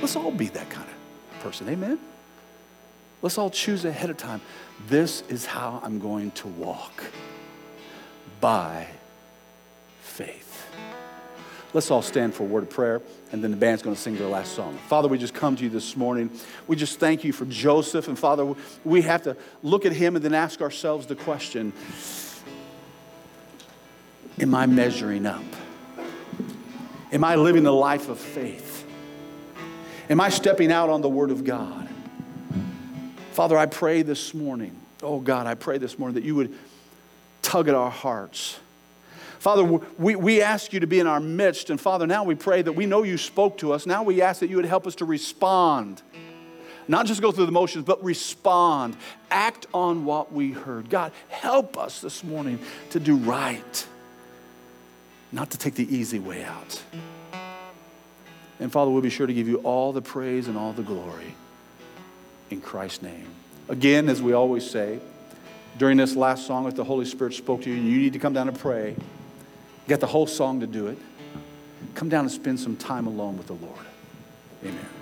Let's 0.00 0.16
all 0.16 0.30
be 0.30 0.48
that 0.48 0.68
kind 0.70 0.88
of 0.88 1.40
person. 1.40 1.68
Amen? 1.68 1.98
Let's 3.22 3.38
all 3.38 3.50
choose 3.50 3.84
ahead 3.84 4.10
of 4.10 4.16
time. 4.16 4.40
This 4.88 5.22
is 5.28 5.46
how 5.46 5.80
I'm 5.82 5.98
going 5.98 6.30
to 6.32 6.48
walk 6.48 7.04
by 8.40 8.86
faith. 10.02 10.66
Let's 11.72 11.90
all 11.90 12.02
stand 12.02 12.34
for 12.34 12.44
a 12.44 12.46
word 12.46 12.62
of 12.64 12.70
prayer, 12.70 13.02
and 13.32 13.42
then 13.42 13.50
the 13.50 13.56
band's 13.56 13.82
going 13.82 13.96
to 13.96 14.00
sing 14.00 14.16
their 14.16 14.28
last 14.28 14.54
song. 14.54 14.78
Father, 14.88 15.08
we 15.08 15.18
just 15.18 15.34
come 15.34 15.56
to 15.56 15.64
you 15.64 15.70
this 15.70 15.96
morning. 15.96 16.30
We 16.68 16.76
just 16.76 17.00
thank 17.00 17.24
you 17.24 17.32
for 17.32 17.46
Joseph. 17.46 18.06
And 18.06 18.16
Father, 18.16 18.54
we 18.84 19.02
have 19.02 19.22
to 19.22 19.36
look 19.62 19.84
at 19.84 19.92
him 19.92 20.14
and 20.14 20.24
then 20.24 20.34
ask 20.34 20.60
ourselves 20.60 21.06
the 21.06 21.16
question 21.16 21.72
Am 24.38 24.54
I 24.54 24.66
measuring 24.66 25.26
up? 25.26 25.42
Am 27.12 27.24
I 27.24 27.36
living 27.36 27.62
the 27.62 27.72
life 27.72 28.08
of 28.08 28.18
faith? 28.18 28.63
Am 30.10 30.20
I 30.20 30.28
stepping 30.28 30.70
out 30.70 30.90
on 30.90 31.00
the 31.02 31.08
Word 31.08 31.30
of 31.30 31.44
God? 31.44 31.88
Father, 33.32 33.56
I 33.56 33.66
pray 33.66 34.02
this 34.02 34.34
morning, 34.34 34.76
oh 35.02 35.18
God, 35.18 35.46
I 35.46 35.54
pray 35.54 35.78
this 35.78 35.98
morning 35.98 36.14
that 36.14 36.24
you 36.24 36.34
would 36.36 36.56
tug 37.42 37.68
at 37.68 37.74
our 37.74 37.90
hearts 37.90 38.58
Father, 39.44 39.62
we, 39.62 40.16
we 40.16 40.40
ask 40.40 40.72
you 40.72 40.80
to 40.80 40.86
be 40.86 41.00
in 41.00 41.06
our 41.06 41.20
midst. 41.20 41.68
And 41.68 41.78
Father, 41.78 42.06
now 42.06 42.24
we 42.24 42.34
pray 42.34 42.62
that 42.62 42.72
we 42.72 42.86
know 42.86 43.02
you 43.02 43.18
spoke 43.18 43.58
to 43.58 43.74
us. 43.74 43.84
Now 43.84 44.02
we 44.02 44.22
ask 44.22 44.40
that 44.40 44.48
you 44.48 44.56
would 44.56 44.64
help 44.64 44.86
us 44.86 44.94
to 44.94 45.04
respond. 45.04 46.00
Not 46.88 47.04
just 47.04 47.20
go 47.20 47.30
through 47.30 47.44
the 47.44 47.52
motions, 47.52 47.84
but 47.84 48.02
respond. 48.02 48.96
Act 49.30 49.66
on 49.74 50.06
what 50.06 50.32
we 50.32 50.52
heard. 50.52 50.88
God, 50.88 51.12
help 51.28 51.76
us 51.76 52.00
this 52.00 52.24
morning 52.24 52.58
to 52.88 52.98
do 52.98 53.16
right, 53.16 53.86
not 55.30 55.50
to 55.50 55.58
take 55.58 55.74
the 55.74 55.94
easy 55.94 56.18
way 56.18 56.42
out. 56.42 56.82
And 58.60 58.70
Father, 58.70 58.90
we'll 58.90 59.02
be 59.02 59.10
sure 59.10 59.26
to 59.26 59.34
give 59.34 59.48
you 59.48 59.56
all 59.58 59.92
the 59.92 60.02
praise 60.02 60.48
and 60.48 60.56
all 60.56 60.72
the 60.72 60.82
glory 60.82 61.34
in 62.50 62.60
Christ's 62.60 63.02
name. 63.02 63.26
Again, 63.68 64.08
as 64.08 64.22
we 64.22 64.32
always 64.32 64.68
say, 64.68 65.00
during 65.78 65.96
this 65.96 66.14
last 66.14 66.46
song, 66.46 66.66
if 66.66 66.74
the 66.74 66.84
Holy 66.84 67.04
Spirit 67.04 67.34
spoke 67.34 67.62
to 67.62 67.70
you, 67.70 67.76
you 67.76 67.98
need 67.98 68.12
to 68.12 68.18
come 68.18 68.32
down 68.32 68.48
and 68.48 68.58
pray. 68.58 68.90
You 68.90 69.88
got 69.88 70.00
the 70.00 70.06
whole 70.06 70.26
song 70.26 70.60
to 70.60 70.66
do 70.66 70.86
it. 70.86 70.98
Come 71.94 72.08
down 72.08 72.20
and 72.20 72.30
spend 72.30 72.60
some 72.60 72.76
time 72.76 73.06
alone 73.06 73.36
with 73.36 73.46
the 73.46 73.54
Lord. 73.54 73.86
Amen. 74.62 74.93